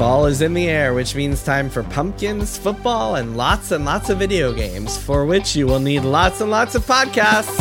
Fall 0.00 0.26
is 0.26 0.40
in 0.40 0.54
the 0.54 0.68
air, 0.68 0.94
which 0.94 1.14
means 1.14 1.44
time 1.44 1.68
for 1.70 1.82
pumpkins, 1.82 2.56
football, 2.58 3.16
and 3.16 3.36
lots 3.36 3.70
and 3.70 3.84
lots 3.84 4.10
of 4.10 4.18
video 4.18 4.52
games, 4.52 4.96
for 4.96 5.26
which 5.26 5.54
you 5.54 5.66
will 5.66 5.78
need 5.78 6.00
lots 6.00 6.40
and 6.40 6.50
lots 6.50 6.74
of 6.74 6.84
podcasts. 6.86 7.58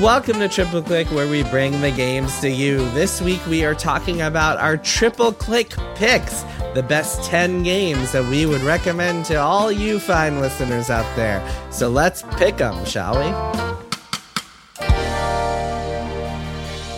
Welcome 0.00 0.40
to 0.40 0.48
Triple 0.48 0.82
Click, 0.82 1.06
where 1.08 1.28
we 1.28 1.44
bring 1.44 1.80
the 1.80 1.90
games 1.92 2.40
to 2.40 2.50
you. 2.50 2.78
This 2.90 3.20
week 3.20 3.44
we 3.46 3.64
are 3.64 3.74
talking 3.74 4.22
about 4.22 4.58
our 4.58 4.76
Triple 4.76 5.32
Click 5.32 5.72
picks, 5.94 6.42
the 6.74 6.82
best 6.82 7.22
10 7.24 7.62
games 7.62 8.12
that 8.12 8.24
we 8.28 8.46
would 8.46 8.62
recommend 8.62 9.24
to 9.26 9.36
all 9.36 9.70
you 9.70 9.98
fine 10.00 10.40
listeners 10.40 10.90
out 10.90 11.16
there. 11.16 11.46
So 11.70 11.88
let's 11.88 12.22
pick 12.36 12.56
them, 12.56 12.84
shall 12.84 13.14
we? 13.14 13.81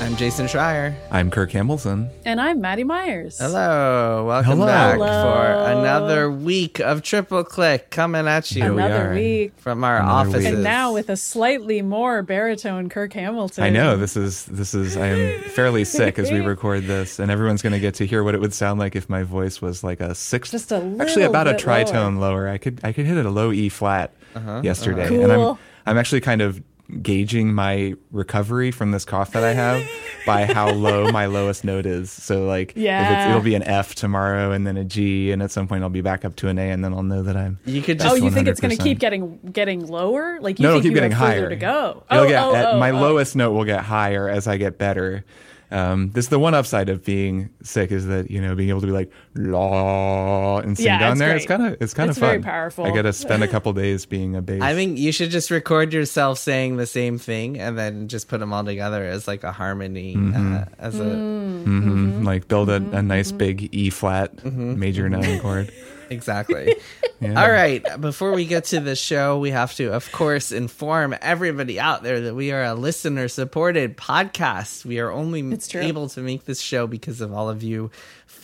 I'm 0.05 0.17
Jason 0.17 0.45
Schreier. 0.47 0.95
I'm 1.11 1.31
Kirk 1.31 1.51
Hamilton. 1.53 2.11
And 2.27 2.39
I'm 2.39 2.61
Maddy 2.61 2.85
Myers. 2.85 3.39
Hello, 3.39 4.27
welcome 4.27 4.53
Hello. 4.59 4.67
back 4.67 4.95
Hello. 4.97 5.07
for 5.07 5.71
another 5.81 6.31
week 6.31 6.79
of 6.79 7.03
Triple 7.03 7.43
Click 7.43 7.91
coming 7.91 8.29
at 8.29 8.51
you 8.53 8.63
we 8.75 8.83
Another 8.83 9.13
are. 9.13 9.15
week. 9.15 9.55
from 9.57 9.83
our 9.83 9.97
Another 10.01 10.11
offices. 10.31 10.45
week. 10.45 10.55
And 10.57 10.63
now 10.63 10.93
with 10.93 11.09
a 11.09 11.17
slightly 11.17 11.81
more 11.81 12.23
baritone 12.23 12.91
Kirk 12.91 13.15
Hamilton. 13.15 13.65
I 13.65 13.71
know 13.71 13.97
this 13.97 14.15
is 14.15 14.45
this 14.45 14.75
is 14.75 14.95
I 14.99 15.07
am 15.07 15.43
fairly 15.51 15.87
sick 15.87 16.19
as 16.19 16.31
we 16.31 16.41
record 16.43 16.85
this, 16.85 17.19
and 17.19 17.31
everyone's 17.31 17.63
going 17.63 17.73
to 17.73 17.81
get 17.81 17.95
to 17.95 18.07
hear 18.07 18.23
what 18.23 18.35
it 18.35 18.43
would 18.43 18.53
sound 18.53 18.79
like 18.79 18.95
if 18.95 19.09
my 19.09 19.23
voice 19.23 19.63
was 19.63 19.83
like 19.83 20.01
a 20.01 20.15
sixth, 20.15 20.53
Just 20.53 20.71
a 20.71 20.77
actually 21.01 21.23
little 21.25 21.29
about 21.31 21.49
a 21.49 21.55
tritone 21.55 22.19
lower. 22.19 22.47
I 22.47 22.59
could 22.59 22.79
I 22.85 22.93
could 22.93 23.07
hit 23.07 23.17
it 23.17 23.25
a 23.25 23.31
low 23.31 23.53
E 23.53 23.71
flat 23.71 24.13
Uh-huh, 24.37 24.61
yesterday, 24.63 25.09
Cool. 25.09 25.23
and 25.23 25.33
I'm 25.33 25.59
I'm 25.87 25.99
actually 25.99 26.21
kind 26.21 26.43
of 26.43 26.63
gauging 27.03 27.55
my 27.55 27.95
recovery 28.13 28.71
from 28.71 28.91
this 28.91 29.05
cough 29.05 29.33
that 29.33 29.43
I 29.43 29.53
have 29.53 29.89
by 30.27 30.45
how 30.45 30.71
low 30.71 31.11
my 31.11 31.27
lowest 31.27 31.65
note 31.65 31.87
is. 31.87 32.11
So 32.11 32.45
like, 32.45 32.71
if 32.71 32.77
it's, 32.77 32.83
Yeah. 32.85 33.31
it'll 33.31 33.41
be 33.43 33.55
an 33.55 33.63
F 33.63 33.95
tomorrow, 33.95 34.53
and 34.53 34.67
then 34.67 34.77
a 34.77 34.85
G, 34.85 35.31
and 35.33 35.43
at 35.43 35.51
some 35.51 35.67
point 35.67 35.83
I'll 35.83 35.89
be 35.91 36.03
back 36.03 36.25
up 36.25 36.37
to 36.37 36.49
an 36.49 36.59
A, 36.59 36.71
and 36.71 36.85
then 36.85 36.93
I'll 36.93 37.03
know 37.03 37.23
that 37.23 37.37
I'm. 37.37 37.59
you 37.65 37.83
could 37.83 38.01
Oh, 38.03 38.11
just 38.11 38.23
you 38.23 38.31
think 38.31 38.49
it's 38.49 38.61
going 38.61 38.77
to 38.77 38.83
keep 38.83 38.99
getting 38.99 39.39
getting 39.53 39.87
lower? 39.87 40.39
Like 40.41 40.59
you 40.59 40.65
no, 40.65 40.71
it'll 40.71 40.81
think 40.81 40.85
keep 40.85 40.91
you 40.91 40.97
getting 40.97 41.13
higher 41.13 41.49
to 41.49 41.57
go? 41.57 42.05
It'll 42.11 42.25
oh, 42.25 42.29
get, 42.29 42.43
oh, 42.43 42.55
at- 42.55 42.67
oh, 42.67 42.79
my 42.79 42.91
oh. 42.91 43.01
lowest 43.01 43.35
note 43.37 43.53
will 43.53 43.65
get 43.65 43.83
higher 43.85 44.29
as 44.29 44.47
I 44.47 44.57
get 44.57 44.79
better. 44.79 45.25
Um, 45.71 46.11
this 46.11 46.29
the 46.29 46.39
one 46.39 46.55
upside 46.55 46.89
of 46.89 47.05
being 47.05 47.51
sick 47.63 47.91
is 47.91 48.07
that 48.07 48.31
you 48.31 48.41
know 48.41 48.55
being 48.55 48.69
able 48.69 48.81
to 48.83 48.87
be 48.87 48.93
like 48.93 49.11
law 49.35 50.59
and 50.61 50.77
sing 50.77 50.87
Yeah, 50.87 50.99
down 50.99 51.13
it's 51.13 51.19
there. 51.21 51.29
great. 51.31 51.37
It's 51.37 51.47
kind 51.47 51.67
of 51.67 51.77
it's 51.83 51.95
kind 51.95 52.11
of 52.11 52.17
fun. 52.19 52.29
very 52.29 52.43
powerful. 52.43 52.85
I 52.87 52.91
get 52.91 53.03
to 53.03 53.13
spend 53.25 53.43
a 53.43 53.49
couple 53.49 53.73
days 53.73 54.07
being 54.07 54.37
a 54.37 54.43
bass. 54.43 54.63
I 54.63 54.75
think 54.75 54.99
you 54.99 55.11
should 55.13 55.31
just 55.31 55.51
record 55.51 55.93
yourself 55.93 56.39
saying 56.39 56.77
the 56.77 56.87
same 56.87 57.19
thing 57.19 57.59
and 57.59 57.77
then 57.79 58.09
just 58.09 58.29
put 58.29 58.41
them 58.41 58.53
all 58.53 58.65
together 58.65 59.05
as 59.05 59.27
like 59.27 59.43
a 59.45 59.53
harmony. 59.53 60.15
Mm-hmm. 60.15 60.55
Uh, 60.57 60.65
as 60.79 60.99
a 61.01 61.05
hmm 61.05 62.25
like 62.25 62.49
build 62.49 62.69
a, 62.71 62.77
a 62.93 63.03
nice 63.03 63.33
big 63.33 63.69
E 63.75 63.91
flat 63.91 64.35
Mm-hmm. 64.37 64.79
major 64.79 65.09
nine 65.09 65.41
chord. 65.41 65.73
exactly. 66.15 66.77
Yeah. 67.21 67.43
All 67.43 67.51
right. 67.51 67.83
Before 68.01 68.33
we 68.33 68.45
get 68.45 68.65
to 68.67 68.81
the 68.81 68.97
show, 68.97 69.39
we 69.39 69.51
have 69.53 69.75
to, 69.77 69.93
of 69.93 70.11
course, 70.13 70.53
inform 70.53 71.15
everybody 71.23 71.81
out 71.81 72.03
there 72.03 72.21
that 72.23 72.35
we 72.35 72.51
are 72.51 72.65
a 72.65 72.75
listener 72.75 73.29
supported 73.29 73.97
podcast. 73.97 74.85
We 74.85 74.99
are 74.99 75.11
only 75.11 75.57
able 75.75 76.09
to 76.11 76.21
make 76.21 76.45
this 76.45 76.61
show 76.61 76.87
because 76.87 77.21
of 77.23 77.33
all 77.33 77.49
of 77.49 77.63
you 77.63 77.91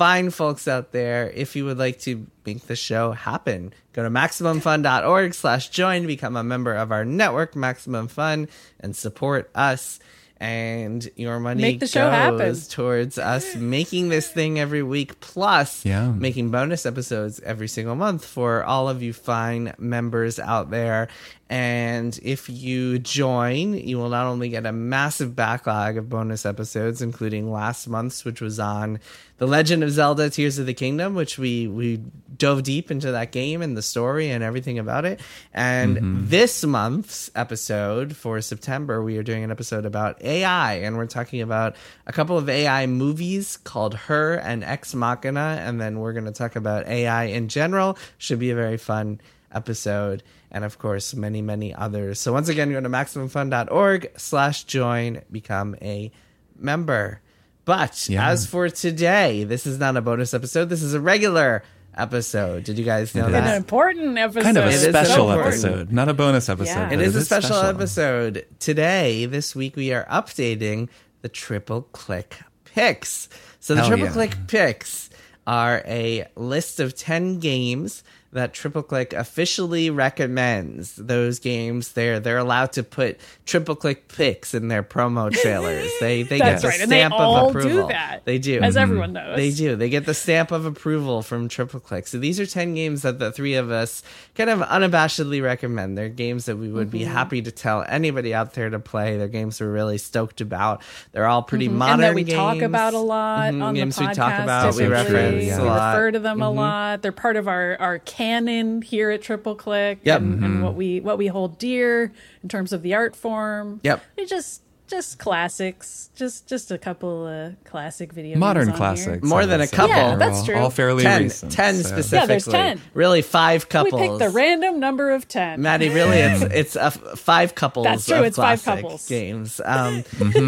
fine 0.00 0.30
folks 0.30 0.66
out 0.66 0.92
there. 0.92 1.30
If 1.30 1.56
you 1.56 1.66
would 1.66 1.76
like 1.76 1.98
to 2.00 2.26
make 2.46 2.62
the 2.62 2.74
show 2.76 3.12
happen, 3.12 3.74
go 3.92 4.02
to 4.02 4.08
MaximumFun.org 4.08 5.34
slash 5.34 5.68
join, 5.68 6.06
become 6.06 6.36
a 6.36 6.44
member 6.44 6.74
of 6.74 6.90
our 6.90 7.04
network, 7.04 7.54
Maximum 7.54 8.08
Fun, 8.08 8.48
and 8.78 8.96
support 8.96 9.50
us. 9.54 10.00
And 10.42 11.06
your 11.16 11.38
money 11.38 11.60
Make 11.60 11.80
the 11.80 11.86
show 11.86 12.08
happen. 12.08 12.38
goes 12.38 12.66
towards 12.66 13.18
us 13.18 13.54
making 13.56 14.08
this 14.08 14.26
thing 14.26 14.58
every 14.58 14.82
week, 14.82 15.20
plus 15.20 15.84
Yeah. 15.84 16.12
making 16.12 16.50
bonus 16.50 16.86
episodes 16.86 17.40
every 17.44 17.68
single 17.68 17.94
month 17.94 18.24
for 18.24 18.64
all 18.64 18.88
of 18.88 19.02
you 19.02 19.12
fine 19.12 19.74
members 19.78 20.38
out 20.38 20.70
there. 20.70 21.08
And 21.50 22.16
if 22.22 22.48
you 22.48 23.00
join, 23.00 23.74
you 23.74 23.98
will 23.98 24.08
not 24.08 24.26
only 24.26 24.50
get 24.50 24.66
a 24.66 24.72
massive 24.72 25.34
backlog 25.34 25.96
of 25.96 26.08
bonus 26.08 26.46
episodes, 26.46 27.02
including 27.02 27.50
last 27.50 27.88
month's, 27.88 28.24
which 28.24 28.40
was 28.40 28.60
on 28.60 29.00
The 29.38 29.48
Legend 29.48 29.82
of 29.82 29.90
Zelda 29.90 30.30
Tears 30.30 30.60
of 30.60 30.66
the 30.66 30.74
Kingdom, 30.74 31.16
which 31.16 31.40
we, 31.40 31.66
we 31.66 32.04
dove 32.36 32.62
deep 32.62 32.92
into 32.92 33.10
that 33.10 33.32
game 33.32 33.62
and 33.62 33.76
the 33.76 33.82
story 33.82 34.30
and 34.30 34.44
everything 34.44 34.78
about 34.78 35.04
it. 35.04 35.18
And 35.52 35.96
mm-hmm. 35.96 36.28
this 36.28 36.62
month's 36.62 37.32
episode 37.34 38.14
for 38.14 38.40
September, 38.40 39.02
we 39.02 39.18
are 39.18 39.24
doing 39.24 39.42
an 39.42 39.50
episode 39.50 39.86
about 39.86 40.22
AI, 40.22 40.74
and 40.74 40.96
we're 40.96 41.06
talking 41.06 41.40
about 41.40 41.74
a 42.06 42.12
couple 42.12 42.38
of 42.38 42.48
AI 42.48 42.86
movies 42.86 43.56
called 43.56 43.94
Her 43.94 44.34
and 44.34 44.62
Ex 44.62 44.94
Machina, 44.94 45.60
and 45.60 45.80
then 45.80 45.98
we're 45.98 46.12
going 46.12 46.26
to 46.26 46.30
talk 46.30 46.54
about 46.54 46.86
AI 46.86 47.24
in 47.24 47.48
general. 47.48 47.98
Should 48.18 48.38
be 48.38 48.50
a 48.50 48.54
very 48.54 48.76
fun 48.76 49.20
episode, 49.52 50.22
and 50.50 50.64
of 50.64 50.78
course, 50.78 51.14
many, 51.14 51.42
many 51.42 51.74
others. 51.74 52.18
So 52.20 52.32
once 52.32 52.48
again, 52.48 52.72
go 52.72 52.80
to 52.80 52.88
maximumfun.org 52.88 54.12
slash 54.16 54.64
join, 54.64 55.22
become 55.30 55.76
a 55.80 56.10
member. 56.58 57.20
But 57.64 58.08
Yeah. 58.08 58.28
as 58.30 58.46
for 58.46 58.68
today, 58.68 59.44
this 59.44 59.66
is 59.66 59.78
not 59.78 59.96
a 59.96 60.00
bonus 60.00 60.34
episode. 60.34 60.68
This 60.68 60.82
is 60.82 60.94
a 60.94 61.00
regular 61.00 61.62
episode. 61.96 62.64
Did 62.64 62.78
you 62.78 62.84
guys 62.84 63.14
know 63.14 63.26
It 63.26 63.30
is. 63.30 63.34
An 63.36 63.44
that? 63.44 63.56
important 63.56 64.16
episode. 64.18 64.42
kind 64.42 64.56
of 64.58 64.64
a 64.64 64.68
It 64.68 64.74
is 64.74 64.82
special 64.82 65.28
so 65.28 65.40
episode, 65.40 65.92
not 65.92 66.08
a 66.08 66.14
bonus 66.14 66.48
episode. 66.48 66.70
Yeah. 66.72 66.88
but 66.88 66.94
It 66.94 67.00
is 67.02 67.16
a 67.16 67.24
special, 67.24 67.50
special 67.50 67.66
episode. 67.68 68.46
Today, 68.58 69.26
this 69.26 69.54
week, 69.54 69.76
we 69.76 69.92
are 69.92 70.04
updating 70.06 70.88
the 71.22 71.28
triple 71.28 71.82
click 71.92 72.38
picks. 72.64 73.28
So, 73.60 73.74
the 73.74 73.80
Hell 73.80 73.88
triple 73.90 74.06
yeah. 74.06 74.12
click 74.12 74.36
picks 74.46 75.10
are 75.46 75.82
a 75.86 76.26
list 76.36 76.80
of 76.80 76.94
10 76.96 77.38
games 77.40 78.02
that 78.32 78.54
triple 78.54 78.82
click 78.82 79.12
officially 79.12 79.90
recommends 79.90 80.94
those 80.96 81.38
games 81.38 81.92
they're 81.92 82.20
they're 82.20 82.38
allowed 82.38 82.72
to 82.72 82.82
put 82.82 83.18
triple 83.46 83.74
click 83.74 84.08
picks 84.08 84.54
in 84.54 84.68
their 84.68 84.82
promo 84.82 85.32
trailers 85.42 85.90
they 86.00 86.22
they 86.22 86.38
get 86.38 86.60
the 86.60 86.68
right, 86.68 86.80
stamp 86.80 87.12
all 87.14 87.48
of 87.48 87.52
do 87.52 87.58
approval 87.58 87.88
that, 87.88 88.24
they 88.24 88.38
do 88.38 88.60
as 88.60 88.76
everyone 88.76 89.12
knows. 89.12 89.36
they 89.36 89.50
do. 89.50 89.74
They 89.76 89.88
get 89.88 90.06
the 90.06 90.14
stamp 90.14 90.50
of 90.52 90.64
approval 90.66 91.22
from 91.22 91.48
Triple 91.48 91.80
Click. 91.80 92.06
So 92.06 92.18
these 92.18 92.38
are 92.38 92.46
10 92.46 92.74
games 92.74 93.02
that 93.02 93.18
the 93.18 93.32
three 93.32 93.54
of 93.54 93.70
us 93.70 94.02
kind 94.34 94.50
of 94.50 94.60
unabashedly 94.60 95.42
recommend. 95.42 95.96
They're 95.96 96.08
games 96.08 96.44
that 96.46 96.56
we 96.56 96.70
would 96.70 96.90
be 96.90 97.00
Mm-hmm. 97.00 97.12
happy 97.12 97.42
to 97.42 97.50
tell 97.50 97.82
anybody 97.88 98.34
out 98.34 98.52
there 98.54 98.68
to 98.70 98.78
play. 98.78 99.16
They're 99.16 99.26
games 99.28 99.60
we're 99.60 99.70
really 99.72 99.96
stoked 99.98 100.40
about. 100.42 100.82
They're 101.12 101.26
all 101.26 101.42
pretty 101.42 101.68
modern 101.68 102.00
Mm-hmm. 102.00 102.02
and 102.02 102.02
that 102.02 102.14
we 102.14 102.24
talk 102.24 102.60
about 102.62 102.94
a 102.94 102.98
lot 102.98 103.52
Mhm, 103.54 103.62
on 103.62 103.74
games 103.74 103.96
the 103.96 104.02
podcast. 104.04 104.08
we 104.08 104.14
talk 104.14 104.38
about, 104.40 104.74
we 104.74 104.86
reference 104.86 105.44
yeah. 105.44 105.58
We. 105.62 105.64
Mm-hmm. 105.68 105.86
refer 105.94 106.10
to 106.12 106.18
them 106.18 106.42
a 106.42 106.50
lot. 106.50 107.02
They're 107.02 107.12
part 107.12 107.36
of 107.36 107.48
our, 107.48 107.76
our 107.80 107.98
canon 108.20 108.82
here 108.82 109.10
at 109.10 109.22
Triple 109.22 109.54
Click. 109.54 110.00
Yep. 110.02 110.20
And, 110.20 110.32
and 110.34 110.42
mm-hmm. 110.42 110.62
what 110.62 110.74
we 110.74 111.00
what 111.00 111.16
we 111.16 111.28
hold 111.28 111.58
dear 111.58 112.12
in 112.42 112.48
terms 112.48 112.72
of 112.72 112.82
the 112.82 112.94
art 112.94 113.16
form. 113.16 113.80
Yep. 113.82 114.02
They 114.16 114.26
just 114.26 114.62
just 114.90 115.18
classics. 115.18 116.10
Just 116.16 116.46
just 116.48 116.70
a 116.70 116.76
couple 116.78 117.26
of 117.26 117.54
classic 117.64 118.12
video 118.12 118.36
modern 118.38 118.66
games 118.66 118.70
here. 118.70 118.76
classics. 118.76 119.22
More 119.26 119.46
than 119.46 119.60
a 119.60 119.66
couple. 119.66 119.96
Yeah, 119.96 120.16
that's 120.16 120.44
true. 120.44 120.56
All 120.56 120.68
fairly 120.70 121.02
10, 121.04 121.22
recent. 121.22 121.52
10 121.52 121.74
so. 121.76 121.82
specifically. 121.82 122.18
Yeah, 122.18 122.26
there's 122.26 122.44
10. 122.44 122.80
Really, 122.94 123.22
five 123.22 123.68
couples. 123.68 123.92
We 123.94 123.98
couples. 124.00 124.18
picked 124.20 124.30
the 124.32 124.36
random 124.36 124.80
number 124.80 125.10
of 125.12 125.28
ten. 125.28 125.62
Maddy, 125.62 125.88
really, 125.88 126.18
it's 126.18 126.42
it's 126.52 126.76
a 126.76 126.84
f- 126.86 127.18
five 127.18 127.54
couples. 127.54 127.84
That's 127.84 128.04
true, 128.06 128.16
Of 128.18 128.24
it's 128.24 128.36
five 128.36 128.62
classic 128.62 128.82
couples. 128.84 129.08
games. 129.08 129.60
Um, 129.70 130.02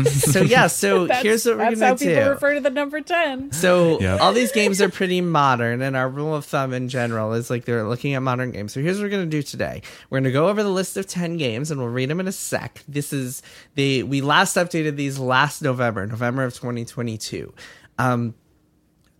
So 0.06 0.42
yeah, 0.42 0.66
so 0.66 1.06
here's 1.22 1.44
what 1.46 1.56
we're 1.58 1.64
gonna 1.64 1.74
do. 1.74 1.80
That's 1.80 2.02
how 2.02 2.08
people 2.08 2.24
do. 2.24 2.30
refer 2.30 2.54
to 2.54 2.60
the 2.60 2.70
number 2.70 3.00
ten. 3.00 3.52
So 3.52 4.00
Yep. 4.00 4.20
all 4.20 4.32
these 4.32 4.52
games 4.52 4.80
are 4.82 4.88
pretty 4.88 5.20
modern, 5.20 5.80
and 5.82 5.96
our 5.96 6.08
rule 6.08 6.34
of 6.34 6.44
thumb 6.44 6.72
in 6.72 6.88
general 6.88 7.32
is 7.34 7.50
like 7.50 7.64
they're 7.64 7.84
looking 7.86 8.14
at 8.14 8.22
modern 8.22 8.50
games. 8.50 8.72
So 8.72 8.80
here's 8.80 8.98
what 8.98 9.04
we're 9.04 9.10
gonna 9.10 9.26
do 9.26 9.42
today. 9.42 9.82
We're 10.10 10.18
gonna 10.20 10.32
go 10.32 10.48
over 10.48 10.62
the 10.62 10.68
list 10.70 10.96
of 10.96 11.06
ten 11.06 11.36
games, 11.36 11.70
and 11.70 11.78
we'll 11.80 11.88
read 11.90 12.10
them 12.10 12.18
in 12.20 12.26
a 12.26 12.32
sec. 12.32 12.82
This 12.88 13.12
is 13.12 13.42
the 13.74 14.02
we 14.02 14.20
last 14.32 14.56
updated 14.56 14.96
these 14.96 15.18
last 15.18 15.60
November, 15.60 16.06
November 16.06 16.44
of 16.44 16.54
2022. 16.54 17.52
Um, 17.98 18.32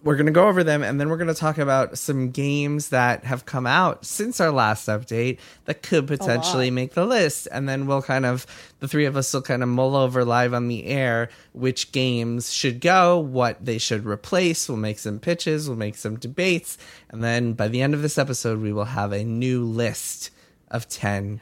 we're 0.02 0.16
going 0.16 0.24
to 0.24 0.32
go 0.32 0.48
over 0.48 0.64
them 0.64 0.82
and 0.82 0.98
then 0.98 1.10
we're 1.10 1.18
going 1.18 1.28
to 1.28 1.34
talk 1.34 1.58
about 1.58 1.98
some 1.98 2.30
games 2.30 2.88
that 2.88 3.22
have 3.24 3.44
come 3.44 3.66
out 3.66 4.06
since 4.06 4.40
our 4.40 4.50
last 4.50 4.88
update 4.88 5.36
that 5.66 5.82
could 5.82 6.06
potentially 6.06 6.70
make 6.70 6.94
the 6.94 7.04
list 7.04 7.46
and 7.52 7.68
then 7.68 7.86
we'll 7.86 8.00
kind 8.00 8.24
of 8.24 8.46
the 8.80 8.88
three 8.88 9.04
of 9.04 9.14
us 9.14 9.34
will 9.34 9.42
kind 9.42 9.62
of 9.62 9.68
mull 9.68 9.94
over 9.94 10.24
live 10.24 10.54
on 10.54 10.68
the 10.68 10.86
air 10.86 11.28
which 11.52 11.92
games 11.92 12.50
should 12.50 12.80
go 12.80 13.18
what 13.18 13.62
they 13.62 13.76
should 13.76 14.06
replace. 14.06 14.66
We'll 14.66 14.78
make 14.78 14.98
some 14.98 15.18
pitches 15.18 15.68
we'll 15.68 15.76
make 15.76 15.96
some 15.96 16.16
debates 16.16 16.78
and 17.10 17.22
then 17.22 17.52
by 17.52 17.68
the 17.68 17.82
end 17.82 17.92
of 17.92 18.00
this 18.00 18.16
episode 18.16 18.62
we 18.62 18.72
will 18.72 18.86
have 18.86 19.12
a 19.12 19.24
new 19.24 19.62
list 19.62 20.30
of 20.70 20.88
10 20.88 21.38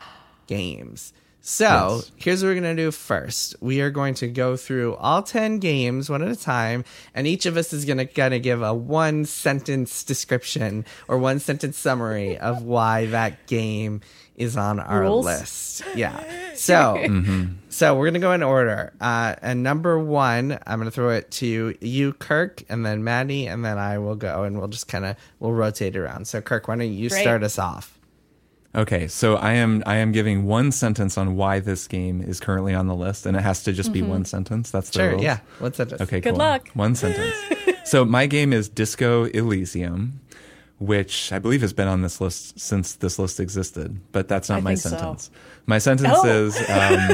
games 0.48 1.12
so 1.50 1.64
Yes. 1.96 2.12
here's 2.16 2.42
what 2.42 2.50
we're 2.50 2.60
going 2.60 2.76
to 2.76 2.82
do 2.82 2.90
first. 2.90 3.56
We 3.60 3.80
are 3.80 3.90
going 3.90 4.14
to 4.14 4.28
go 4.28 4.56
through 4.56 4.94
all 4.96 5.22
10 5.22 5.58
games 5.58 6.08
one 6.08 6.22
at 6.22 6.28
a 6.30 6.36
time, 6.36 6.84
and 7.14 7.26
each 7.26 7.44
of 7.46 7.56
us 7.56 7.72
is 7.72 7.84
going 7.84 7.98
to 7.98 8.06
kind 8.06 8.32
of 8.34 8.42
give 8.42 8.62
a 8.62 8.72
one 8.72 9.24
sentence 9.24 10.04
description 10.04 10.84
or 11.08 11.18
one 11.18 11.40
sentence 11.40 11.76
summary 11.76 12.38
of 12.38 12.62
why 12.62 13.06
that 13.06 13.46
game 13.48 14.00
is 14.36 14.56
on 14.56 14.78
our 14.80 15.00
Rules? 15.02 15.24
list. 15.26 15.82
Yeah. 15.94 16.22
So, 16.54 16.96
Mm-hmm. 16.98 17.44
so 17.70 17.94
we're 17.96 18.06
gonna 18.06 18.18
go 18.18 18.32
in 18.32 18.42
order. 18.42 18.92
Uh, 19.00 19.34
and 19.40 19.62
number 19.62 19.98
one, 19.98 20.58
I'm 20.66 20.78
gonna 20.78 20.90
throw 20.90 21.08
it 21.10 21.30
to 21.32 21.74
you, 21.80 22.12
Kirk, 22.14 22.62
and 22.68 22.84
then 22.84 23.02
Maddy, 23.02 23.46
and 23.46 23.64
then 23.64 23.78
I 23.78 23.96
will 23.98 24.14
go, 24.16 24.42
and 24.44 24.58
we'll 24.58 24.68
just 24.68 24.86
kind 24.86 25.06
of 25.06 25.16
we'll 25.38 25.52
rotate 25.52 25.96
around. 25.96 26.26
So, 26.26 26.42
Kirk, 26.42 26.68
why 26.68 26.76
don't 26.76 26.92
you 26.92 27.08
Great. 27.08 27.20
start 27.22 27.42
us 27.42 27.58
off? 27.58 27.98
Okay, 28.72 29.08
so 29.08 29.34
I 29.36 29.54
am 29.54 29.82
I 29.84 29.96
am 29.96 30.12
giving 30.12 30.44
one 30.46 30.70
sentence 30.70 31.18
on 31.18 31.34
why 31.36 31.58
this 31.58 31.88
game 31.88 32.22
is 32.22 32.38
currently 32.38 32.72
on 32.72 32.86
the 32.86 32.94
list, 32.94 33.26
and 33.26 33.36
it 33.36 33.40
has 33.42 33.64
to 33.64 33.72
just 33.72 33.92
be 33.92 34.00
one 34.00 34.24
sentence. 34.24 34.70
That's 34.70 34.90
the 34.90 34.98
Sure, 35.00 35.10
rules. 35.10 35.22
yeah. 35.24 35.40
What's 35.58 35.78
that? 35.78 36.00
Okay, 36.00 36.20
Good 36.20 36.30
cool. 36.30 36.38
luck. 36.38 36.68
One 36.74 36.94
sentence. 36.94 37.34
so 37.84 38.04
my 38.04 38.26
game 38.26 38.52
is 38.52 38.68
Disco 38.68 39.24
Elysium, 39.24 40.20
which 40.78 41.32
I 41.32 41.40
believe 41.40 41.62
has 41.62 41.72
been 41.72 41.88
on 41.88 42.02
this 42.02 42.20
list 42.20 42.60
since 42.60 42.94
this 42.94 43.18
list 43.18 43.40
existed, 43.40 43.98
but 44.12 44.28
that's 44.28 44.48
not 44.48 44.58
I 44.58 44.60
my 44.60 44.70
think 44.70 44.80
so. 44.82 44.88
sentence. 44.90 45.30
My 45.66 45.78
sentence 45.78 46.14
Oh. 46.22 46.26
is 46.46 46.56
um, 46.70 47.08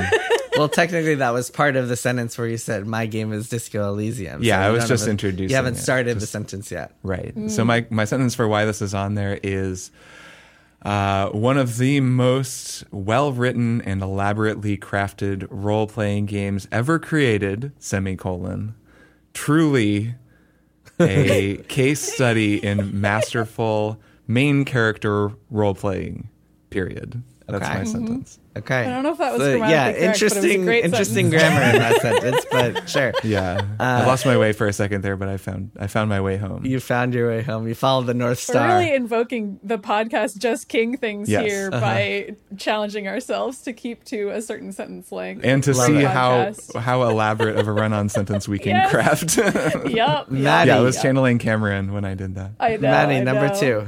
Well, 0.58 0.68
technically, 0.68 1.14
that 1.16 1.30
was 1.30 1.50
part 1.50 1.76
of 1.76 1.88
the 1.88 1.96
sentence 1.96 2.36
where 2.36 2.48
you 2.48 2.58
said 2.58 2.86
my 2.86 3.06
game 3.06 3.32
is 3.32 3.48
Disco 3.48 3.88
Elysium. 3.88 4.42
Yeah, 4.42 4.60
I 4.60 4.70
was 4.70 4.86
just 4.88 5.06
a- 5.06 5.10
introducing 5.10 5.48
You 5.50 5.56
haven't 5.56 5.76
it. 5.76 5.82
started 5.82 6.20
the 6.20 6.26
sentence 6.26 6.70
yet. 6.70 6.92
right. 7.02 7.32
So 7.50 7.64
my 7.64 7.86
my 7.88 8.04
sentence 8.04 8.34
for 8.34 8.46
why 8.46 8.66
this 8.66 8.82
is 8.82 8.92
on 8.92 9.14
there 9.14 9.40
is. 9.42 9.90
Uh, 10.86 11.30
one 11.30 11.58
of 11.58 11.78
the 11.78 11.98
most 11.98 12.84
well 12.92 13.32
written 13.32 13.80
and 13.80 14.00
elaborately 14.00 14.78
crafted 14.78 15.44
role 15.50 15.88
playing 15.88 16.26
games 16.26 16.68
ever 16.70 16.96
created, 17.00 17.72
semicolon. 17.80 18.72
Truly 19.34 20.14
a 21.00 21.56
case 21.68 22.00
study 22.00 22.64
in 22.64 23.00
masterful 23.00 24.00
main 24.28 24.64
character 24.64 25.32
role 25.50 25.74
playing, 25.74 26.28
period. 26.70 27.20
That's 27.48 27.64
Okay. 27.64 27.78
my 27.78 27.84
sentence. 27.84 28.38
Okay. 28.56 28.81
I 28.87 28.90
don't 28.90 29.02
know 29.04 29.12
if 29.12 29.19
that 29.19 29.34
was 29.34 29.43
So, 29.43 29.54
yeah, 29.54 29.58
correct, 29.58 29.69
but 29.69 29.78
it 29.78 29.93
was 29.94 30.00
a 30.00 30.06
interesting, 30.26 30.64
great 30.64 30.84
interesting 30.84 31.31
sentence. 31.31 31.43
grammar 31.43 31.76
in 31.76 31.78
that 31.82 32.00
sentence, 32.00 32.46
but 32.50 32.88
sure. 32.88 33.12
Yeah. 33.22 33.60
I 33.78 34.04
lost 34.06 34.25
my 34.26 34.37
way 34.37 34.52
for 34.52 34.66
a 34.66 34.72
second 34.72 35.02
there, 35.04 35.16
but 35.16 35.28
I 35.28 35.37
found 35.37 35.70
I 35.78 35.87
found 35.87 36.08
my 36.08 36.20
way 36.20 36.38
home. 36.38 36.64
You 36.66 36.81
found 36.81 37.14
your 37.14 37.28
way 37.28 37.43
home. 37.43 37.69
You 37.69 37.75
followed 37.76 38.06
the 38.06 38.14
North 38.14 38.38
We're 38.48 38.54
Star. 38.54 38.69
really 38.78 38.93
invoking 38.94 39.60
the 39.62 39.78
podcast 39.78 40.38
Just 40.38 40.69
King 40.69 40.96
things 40.96 41.28
Yes. 41.28 41.44
here 41.44 41.70
Uh-huh. 41.72 41.81
by 41.81 42.34
challenging 42.56 43.06
ourselves 43.06 43.60
to 43.62 43.72
keep 43.72 44.02
to 44.06 44.31
a 44.31 44.42
certain 44.42 44.72
sentence 44.72 45.12
length. 45.12 45.44
and 45.44 45.62
to 45.62 45.72
Love 45.72 45.87
see 45.87 46.02
how 46.02 46.52
how 46.81 47.02
elaborate 47.04 47.56
of 47.56 47.69
a 47.69 47.72
run-on 47.72 48.08
sentence 48.08 48.49
we 48.49 48.58
can 48.58 48.75
Yes. 48.75 48.90
craft. 48.90 49.37
Yup. 49.88 50.31
Maddy. 50.32 50.69
yeah, 50.70 50.78
I 50.78 50.81
was 50.81 50.96
Yup. 50.96 51.02
channeling 51.04 51.38
Cameron 51.38 51.92
when 51.92 52.04
I 52.04 52.14
did 52.14 52.34
that. 52.34 52.52
I 52.58 52.70
know. 52.76 52.88
Maddy, 52.90 53.16
I 53.16 53.22
number 53.22 53.49
know. 53.49 53.60
two. 53.60 53.87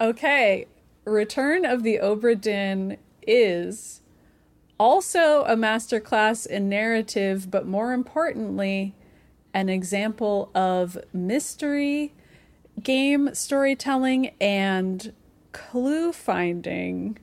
Okay. 0.00 0.66
Return 1.10 1.64
of 1.64 1.82
the 1.82 1.98
Obra 2.00 2.40
Dinn 2.40 2.96
is 3.26 4.00
also 4.78 5.44
a 5.44 5.56
masterclass 5.56 6.46
in 6.46 6.68
narrative, 6.68 7.50
but 7.50 7.66
more 7.66 7.92
importantly, 7.92 8.94
an 9.52 9.68
example 9.68 10.50
of 10.54 10.96
mystery 11.12 12.14
game 12.82 13.34
storytelling 13.34 14.30
and 14.40 15.12
clue 15.52 16.12
finding 16.12 17.18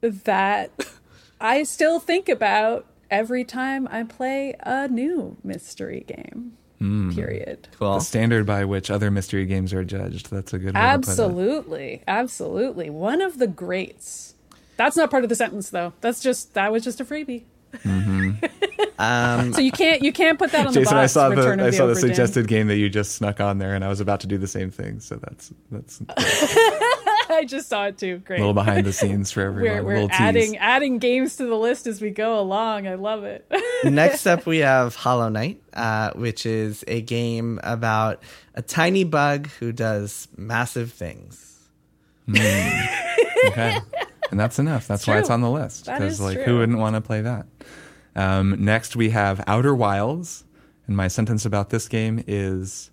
that 0.00 0.70
I 1.40 1.62
still 1.62 2.00
think 2.00 2.28
about 2.28 2.86
every 3.10 3.44
time 3.44 3.86
I 3.90 4.02
play 4.04 4.54
a 4.60 4.88
new 4.88 5.36
mystery 5.44 6.04
game. 6.06 6.56
Period. 6.78 7.68
Cool. 7.78 7.94
The 7.94 8.00
standard 8.00 8.44
by 8.46 8.64
which 8.64 8.90
other 8.90 9.10
mystery 9.10 9.46
games 9.46 9.72
are 9.72 9.84
judged. 9.84 10.30
That's 10.30 10.52
a 10.52 10.58
good 10.58 10.74
way 10.74 10.80
to 10.80 10.98
put 10.98 11.08
it. 11.08 11.08
Absolutely. 11.10 12.02
Absolutely. 12.06 12.90
One 12.90 13.20
of 13.22 13.38
the 13.38 13.46
greats. 13.46 14.34
That's 14.76 14.96
not 14.96 15.10
part 15.10 15.22
of 15.24 15.30
the 15.30 15.36
sentence 15.36 15.70
though. 15.70 15.94
That's 16.02 16.20
just 16.22 16.52
that 16.54 16.70
was 16.72 16.84
just 16.84 17.00
a 17.00 17.04
freebie. 17.04 17.44
Um, 18.98 19.52
So 19.52 19.60
you 19.60 19.72
can't 19.72 20.00
you 20.02 20.10
can't 20.12 20.38
put 20.38 20.52
that 20.52 20.66
on 20.66 20.72
the 20.72 20.80
Jason, 20.80 20.94
box. 20.96 21.02
I 21.02 21.06
saw 21.06 21.28
the 21.28 21.36
Return 21.36 21.60
of 21.60 21.66
I 21.66 21.70
saw 21.70 21.86
the 21.86 21.92
Obra 21.92 22.00
suggested 22.00 22.48
game 22.48 22.68
that 22.68 22.76
you 22.76 22.88
just 22.88 23.12
snuck 23.12 23.40
on 23.42 23.58
there, 23.58 23.74
and 23.74 23.84
I 23.84 23.88
was 23.88 24.00
about 24.00 24.20
to 24.20 24.26
do 24.26 24.38
the 24.38 24.46
same 24.46 24.70
thing. 24.70 25.00
So 25.00 25.16
that's 25.16 25.52
that's 25.70 26.00
a 26.00 26.04
I 27.30 27.44
just 27.44 27.68
saw 27.68 27.86
it 27.86 27.98
too. 27.98 28.18
Great. 28.18 28.38
A 28.38 28.40
little 28.40 28.54
behind 28.54 28.86
the 28.86 28.92
scenes 28.92 29.30
for 29.32 29.42
everyone. 29.42 29.78
we're 29.78 29.82
we're 29.84 29.94
little 29.94 30.08
tease. 30.08 30.20
adding 30.20 30.56
adding 30.58 30.98
games 30.98 31.36
to 31.36 31.46
the 31.46 31.56
list 31.56 31.86
as 31.86 32.00
we 32.00 32.10
go 32.10 32.38
along. 32.38 32.86
I 32.86 32.94
love 32.94 33.24
it. 33.24 33.50
next 33.84 34.26
up, 34.26 34.46
we 34.46 34.58
have 34.58 34.94
Hollow 34.94 35.28
Knight, 35.28 35.62
uh, 35.72 36.12
which 36.14 36.46
is 36.46 36.84
a 36.86 37.00
game 37.00 37.60
about 37.62 38.22
a 38.54 38.62
tiny 38.62 39.04
bug 39.04 39.48
who 39.58 39.72
does 39.72 40.28
massive 40.36 40.92
things. 40.92 41.68
Okay. 42.28 43.78
And 44.30 44.40
that's 44.40 44.58
enough. 44.58 44.88
That's 44.88 45.06
why 45.06 45.18
it's 45.18 45.30
on 45.30 45.40
the 45.40 45.50
list. 45.50 45.84
Because 45.86 46.14
is 46.14 46.20
like 46.20 46.38
who 46.38 46.58
wouldn't 46.58 46.78
want 46.78 46.96
to 46.96 47.00
play 47.00 47.20
that? 47.20 47.46
Um, 48.16 48.64
next 48.64 48.96
we 48.96 49.10
have 49.10 49.42
Outer 49.46 49.74
Wilds. 49.74 50.44
And 50.86 50.96
my 50.96 51.08
sentence 51.08 51.44
about 51.44 51.70
this 51.70 51.88
game 51.88 52.22
is 52.26 52.90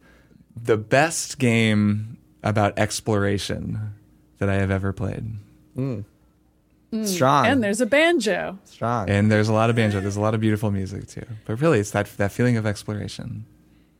the 0.55 0.77
best 0.77 1.39
game 1.39 2.17
about 2.43 2.77
exploration 2.77 3.93
that 4.39 4.49
I 4.49 4.55
have 4.55 4.71
ever 4.71 4.93
played. 4.93 5.25
Mm. 5.77 6.05
Mm. 6.91 7.07
Strong. 7.07 7.47
and 7.47 7.63
there's 7.63 7.81
a 7.81 7.87
banjo. 7.87 8.59
strong. 8.65 9.09
And 9.09 9.31
there's 9.31 9.49
a 9.49 9.53
lot 9.53 9.71
of 9.71 9.75
banjo, 9.75 9.99
there's 9.99 10.15
a 10.15 10.21
lot 10.21 10.35
of 10.35 10.41
beautiful 10.41 10.69
music 10.69 11.07
too. 11.07 11.25
But 11.45 11.59
really 11.59 11.79
it's 11.79 11.91
that 11.91 12.05
that 12.17 12.31
feeling 12.31 12.55
of 12.55 12.67
exploration. 12.67 13.45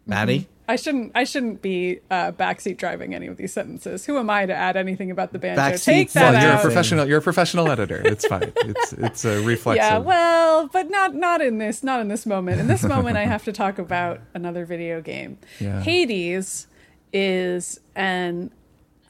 Mm-hmm. 0.03 0.09
Maddy? 0.09 0.47
I 0.68 0.75
shouldn't 0.75 1.12
I 1.15 1.24
shouldn't 1.24 1.62
be 1.62 2.00
uh, 2.12 2.31
backseat 2.33 2.77
driving 2.77 3.13
any 3.15 3.27
of 3.27 3.38
these 3.38 3.51
sentences. 3.51 4.06
Who 4.06 4.18
am 4.18 4.30
I 4.30 4.45
to 4.45 4.53
add 4.53 4.77
anything 4.77 5.12
about 5.12 5.33
the 5.33 5.39
banjo? 5.39 5.62
Backseat 5.62 5.83
Take 5.83 6.12
that 6.12 6.33
Well, 6.33 6.44
you're 6.44 6.53
a 6.53 6.62
professional 6.62 7.07
you're 7.07 7.18
a 7.18 7.21
professional 7.21 7.69
editor. 7.69 8.01
It's 8.06 8.25
fine. 8.27 8.53
It's 8.57 8.94
it's 8.94 9.25
a 9.25 9.41
reflexive. 9.45 9.83
Yeah, 9.83 9.97
well, 9.97 10.68
but 10.68 10.89
not 10.89 11.15
not 11.15 11.41
in 11.41 11.57
this 11.57 11.83
not 11.83 12.00
in 12.00 12.07
this 12.09 12.25
moment. 12.25 12.62
In 12.62 12.68
this 12.68 12.83
moment, 12.83 13.18
I 13.18 13.25
have 13.25 13.44
to 13.45 13.51
talk 13.51 13.79
about 13.79 14.21
another 14.33 14.65
video 14.65 15.01
game. 15.01 15.38
Yeah. 15.59 15.81
Hades 15.81 16.68
is 17.12 17.79
an 17.95 18.51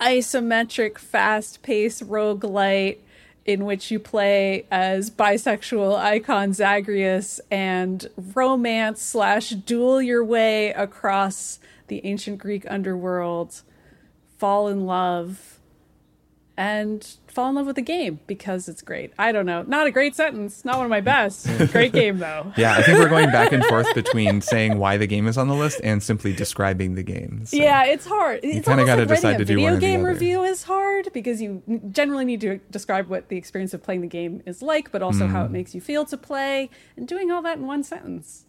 isometric, 0.04 0.98
fast-paced 0.98 2.08
roguelite 2.08 2.98
in 3.46 3.66
which 3.66 3.90
you 3.90 4.00
play 4.00 4.66
as 4.70 5.10
bisexual 5.10 5.98
icon 5.98 6.54
Zagreus 6.54 7.40
and 7.50 8.10
romance 8.34 9.02
slash 9.02 9.50
duel 9.52 10.02
your 10.02 10.24
way 10.24 10.72
across 10.72 11.60
the 11.88 12.06
ancient 12.06 12.38
Greek 12.38 12.66
underworld, 12.70 13.62
fall 14.38 14.68
in 14.68 14.86
love, 14.86 15.53
and 16.56 17.18
fall 17.28 17.50
in 17.50 17.56
love 17.56 17.66
with 17.66 17.76
the 17.76 17.82
game 17.82 18.20
because 18.28 18.70
it's 18.70 18.82
great. 18.84 19.12
I 19.18 19.32
don't 19.32 19.46
know. 19.48 19.64
Not 19.64 19.88
a 19.88 19.92
great 19.92 20.16
sentence. 20.16 20.64
Not 20.64 20.78
one 20.78 20.86
of 20.86 20.90
my 20.92 21.02
best. 21.02 21.48
Great 21.72 21.94
game 21.94 22.20
though. 22.20 22.54
Yeah, 22.56 22.74
I 22.78 22.84
think 22.84 23.00
we're 23.00 23.10
going 23.10 23.32
back 23.32 23.52
and 23.52 23.66
forth 23.66 23.92
between 23.96 24.40
saying 24.42 24.78
why 24.78 24.98
the 24.98 25.08
game 25.08 25.28
is 25.28 25.36
on 25.38 25.48
the 25.48 25.56
list 25.56 25.82
and 25.84 26.04
simply 26.04 26.32
describing 26.32 26.94
the 26.94 27.02
game. 27.02 27.46
So- 27.48 27.58
Yeah, 27.58 27.86
it's 27.86 28.06
hard. 28.06 28.42
It's 28.44 28.68
kinda 28.68 28.86
gotta 28.86 29.08
decide 29.08 29.40
to 29.40 29.46
do 29.46 29.56
video 29.56 29.72
one 29.72 29.74
the 29.76 29.80
game 29.80 30.04
review 30.04 30.44
is 30.44 30.62
hard 30.64 31.10
because 31.12 31.42
you 31.42 31.64
generally 31.90 32.26
need 32.26 32.42
to 32.42 32.60
describe 32.70 33.08
what 33.08 33.30
the 33.30 33.38
experience 33.38 33.74
of 33.74 33.82
playing 33.82 34.02
the 34.02 34.08
game 34.08 34.44
is 34.46 34.62
like, 34.62 34.92
but 34.92 35.02
also 35.02 35.26
how 35.28 35.42
it 35.42 35.44
Mm-hmm. 35.46 35.54
makes 35.54 35.74
you 35.74 35.82
feel 35.82 36.06
to 36.06 36.18
play, 36.18 36.70
and 36.96 37.08
doing 37.08 37.32
all 37.32 37.42
that 37.42 37.58
in 37.58 37.66
one 37.66 37.82
sentence. 37.84 38.46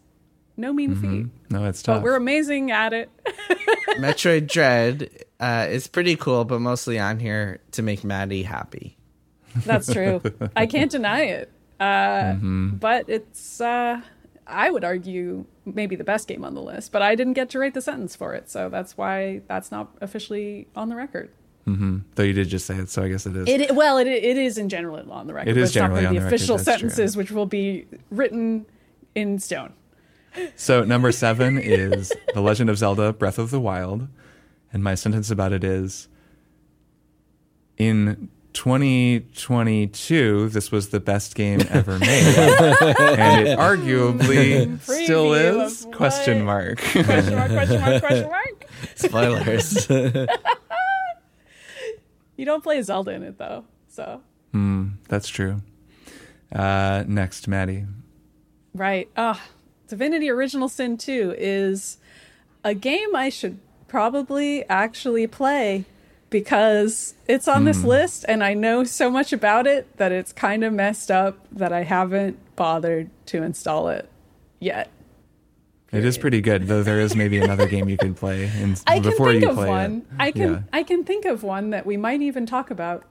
No 0.57 0.71
mean 0.73 0.95
Mm-hmm. 0.95 1.23
feat. 1.23 1.31
No, 1.51 1.65
it's 1.65 1.81
tough. 1.83 1.97
But 1.97 2.03
we're 2.03 2.15
amazing 2.15 2.71
at 2.71 2.93
it. 2.93 3.09
Metroid 3.97 4.47
Dread 4.47 5.09
uh, 5.39 5.67
is 5.69 5.87
pretty 5.87 6.15
cool, 6.15 6.45
but 6.45 6.59
mostly 6.61 6.97
on 6.99 7.19
here 7.19 7.59
to 7.71 7.81
make 7.81 8.03
Maddy 8.03 8.43
happy. 8.43 8.97
That's 9.65 9.91
true. 9.91 10.21
I 10.55 10.65
can't 10.65 10.91
deny 10.91 11.23
it. 11.23 11.51
Uh, 11.79 11.83
Mm-hmm. 11.83 12.69
But 12.77 13.09
it's, 13.09 13.59
uh, 13.61 14.01
I 14.47 14.69
would 14.71 14.83
argue, 14.83 15.45
maybe 15.65 15.95
the 15.95 16.03
best 16.03 16.27
game 16.27 16.45
on 16.45 16.53
the 16.53 16.61
list. 16.61 16.91
But 16.91 17.01
I 17.01 17.15
didn't 17.15 17.33
get 17.33 17.49
to 17.51 17.59
write 17.59 17.73
the 17.73 17.81
sentence 17.81 18.15
for 18.15 18.33
it, 18.33 18.49
so 18.49 18.69
that's 18.69 18.97
why 18.97 19.41
that's 19.47 19.71
not 19.71 19.91
officially 20.01 20.67
on 20.75 20.89
the 20.89 20.95
record. 20.95 21.31
Though 21.67 22.21
you 22.23 22.33
did 22.33 22.47
just 22.47 22.67
say 22.67 22.75
it, 22.75 22.89
so 22.89 23.01
I 23.01 23.07
guess 23.09 23.25
it 23.25 23.35
is. 23.35 23.47
It 23.49 23.73
well, 23.75 23.97
it 23.97 24.05
it 24.05 24.37
is 24.37 24.59
in 24.59 24.69
general 24.69 25.11
on 25.11 25.25
the 25.25 25.33
record. 25.33 25.49
It 25.49 25.53
but 25.55 25.63
it's 25.63 25.75
not 25.75 25.81
generally 25.87 26.05
on 26.05 26.13
be 26.13 26.19
the 26.19 26.25
record, 26.25 26.35
official 26.35 26.57
that's 26.57 26.65
true. 26.79 26.89
sentences, 26.89 27.17
which 27.17 27.31
will 27.31 27.47
be 27.47 27.87
written 28.11 28.67
in 29.15 29.39
stone. 29.39 29.73
So 30.55 30.83
number 30.83 31.11
seven 31.11 31.57
is 31.57 32.11
The 32.33 32.41
Legend 32.41 32.69
of 32.69 32.77
Zelda: 32.77 33.13
Breath 33.13 33.37
of 33.39 33.51
the 33.51 33.59
Wild, 33.59 34.07
and 34.73 34.83
my 34.83 34.95
sentence 34.95 35.29
about 35.31 35.51
it 35.53 35.63
is: 35.63 36.07
In 37.77 38.29
2022, 38.53 40.49
this 40.49 40.71
was 40.71 40.89
the 40.89 40.99
best 40.99 41.35
game 41.35 41.61
ever 41.69 41.99
made, 41.99 42.07
and 42.37 43.47
it 43.47 43.57
arguably 43.59 44.79
still 44.81 45.31
Preview 45.31 45.65
is? 45.65 45.85
of 45.85 45.91
Question 45.91 46.43
mark. 46.45 46.79
Question 46.79 47.35
mark? 47.35 47.51
Question 47.51 47.81
mark? 47.81 48.01
Question 48.01 48.29
mark? 48.29 48.65
Spoilers. 48.95 49.89
You 52.37 52.43
don't 52.43 52.61
play 52.61 52.81
Zelda 52.81 53.11
in 53.11 53.23
it 53.23 53.37
though, 53.37 53.63
so 53.87 54.19
Hmm, 54.51 54.87
That's 55.07 55.29
true. 55.29 55.61
Uh, 56.53 57.05
next, 57.07 57.47
Maddy. 57.47 57.85
right. 58.73 59.09
Ah, 59.15 59.41
Divinity: 59.87 60.29
Original 60.29 60.69
Sin 60.69 60.97
2 60.97 61.35
is 61.37 61.97
a 62.63 62.73
game 62.73 63.15
I 63.15 63.29
should 63.29 63.59
probably 63.87 64.67
actually 64.67 65.27
play 65.27 65.85
because 66.29 67.13
it's 67.27 67.47
on 67.47 67.63
this 67.63 67.81
hmm. 67.81 67.87
list 67.87 68.25
and 68.27 68.43
I 68.43 68.53
know 68.55 68.83
so 68.83 69.09
much 69.09 69.31
about 69.31 69.67
it 69.67 69.95
that 69.97 70.11
it's 70.11 70.33
kind 70.33 70.63
of 70.63 70.73
messed 70.73 71.09
up 71.11 71.37
that 71.51 71.71
I 71.71 71.83
haven't 71.83 72.37
bothered 72.55 73.09
to 73.27 73.43
install 73.43 73.89
it 73.89 74.09
yet. 74.59 74.89
It 75.91 76.03
is 76.03 76.17
pretty 76.17 76.41
good, 76.41 76.67
though. 76.67 76.83
There 76.83 76.99
is 76.99 77.15
maybe 77.15 77.37
another 77.39 77.67
game 77.67 77.87
you 77.87 77.95
could 77.95 78.17
play 78.17 78.51
in, 78.59 78.75
I 78.87 78.99
can 78.99 79.11
before 79.11 79.31
think 79.31 79.43
you 79.43 79.51
of 79.51 79.55
play 79.55 79.69
one. 79.69 79.97
it. 79.97 80.15
I 80.19 80.31
can 80.31 80.51
Yeah. 80.51 80.61
I 80.73 80.83
can 80.83 81.05
think 81.05 81.25
of 81.25 81.43
one 81.43 81.69
that 81.69 81.85
we 81.85 81.95
might 81.95 82.21
even 82.21 82.45
talk 82.45 82.69
about 82.69 83.05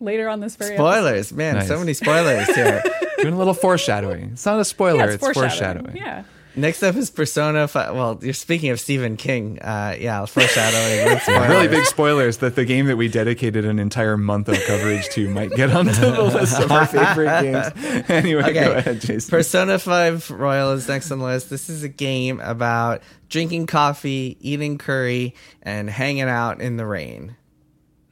later 0.00 0.28
on 0.28 0.40
this 0.40 0.56
very 0.56 0.74
episode. 0.74 0.82
Spoilers, 0.82 1.32
man, 1.32 1.66
so 1.66 1.78
many 1.78 1.92
spoilers 1.92 2.46
here. 2.54 2.82
Doing 3.22 3.34
a 3.34 3.38
little 3.38 3.54
foreshadowing. 3.54 4.30
It's 4.32 4.46
not 4.46 4.60
a 4.60 4.64
spoiler. 4.64 5.06
Yeah, 5.06 5.14
it's, 5.14 5.22
foreshadowing. 5.32 5.96
Yeah. 5.96 6.24
Next 6.56 6.82
up 6.82 6.96
is 6.96 7.10
Persona 7.10 7.68
5. 7.68 7.94
Well, 7.94 8.18
you're 8.22 8.32
speaking 8.32 8.70
of 8.70 8.80
Stephen 8.80 9.16
King. 9.16 9.60
Uh, 9.60 9.94
yeah, 9.98 10.26
foreshadowing. 10.26 11.20
Really 11.48 11.68
big 11.68 11.84
spoilers 11.86 12.38
that 12.38 12.56
the 12.56 12.64
game 12.64 12.86
that 12.86 12.96
we 12.96 13.06
dedicated 13.08 13.64
an 13.64 13.78
entire 13.78 14.16
month 14.16 14.48
of 14.48 14.58
coverage 14.66 15.08
to 15.10 15.28
might 15.30 15.52
get 15.52 15.70
onto 15.70 15.92
the 15.92 16.22
list 16.34 16.60
of 16.60 16.72
our 16.72 16.86
favorite 16.86 17.40
games. 17.42 18.04
Anyway, 18.10 18.42
Okay. 18.42 18.52
go 18.64 18.72
ahead, 18.72 19.00
Jason. 19.00 19.30
Persona 19.30 19.78
5 19.78 20.30
Royal 20.32 20.72
is 20.72 20.88
next 20.88 21.12
on 21.12 21.20
the 21.20 21.24
list. 21.24 21.50
This 21.50 21.70
is 21.70 21.84
a 21.84 21.88
game 21.88 22.40
about 22.40 23.02
drinking 23.28 23.66
coffee, 23.66 24.36
eating 24.40 24.76
curry, 24.76 25.36
and 25.62 25.88
hanging 25.88 26.22
out 26.22 26.60
in 26.60 26.76
the 26.76 26.84
rain. 26.86 27.36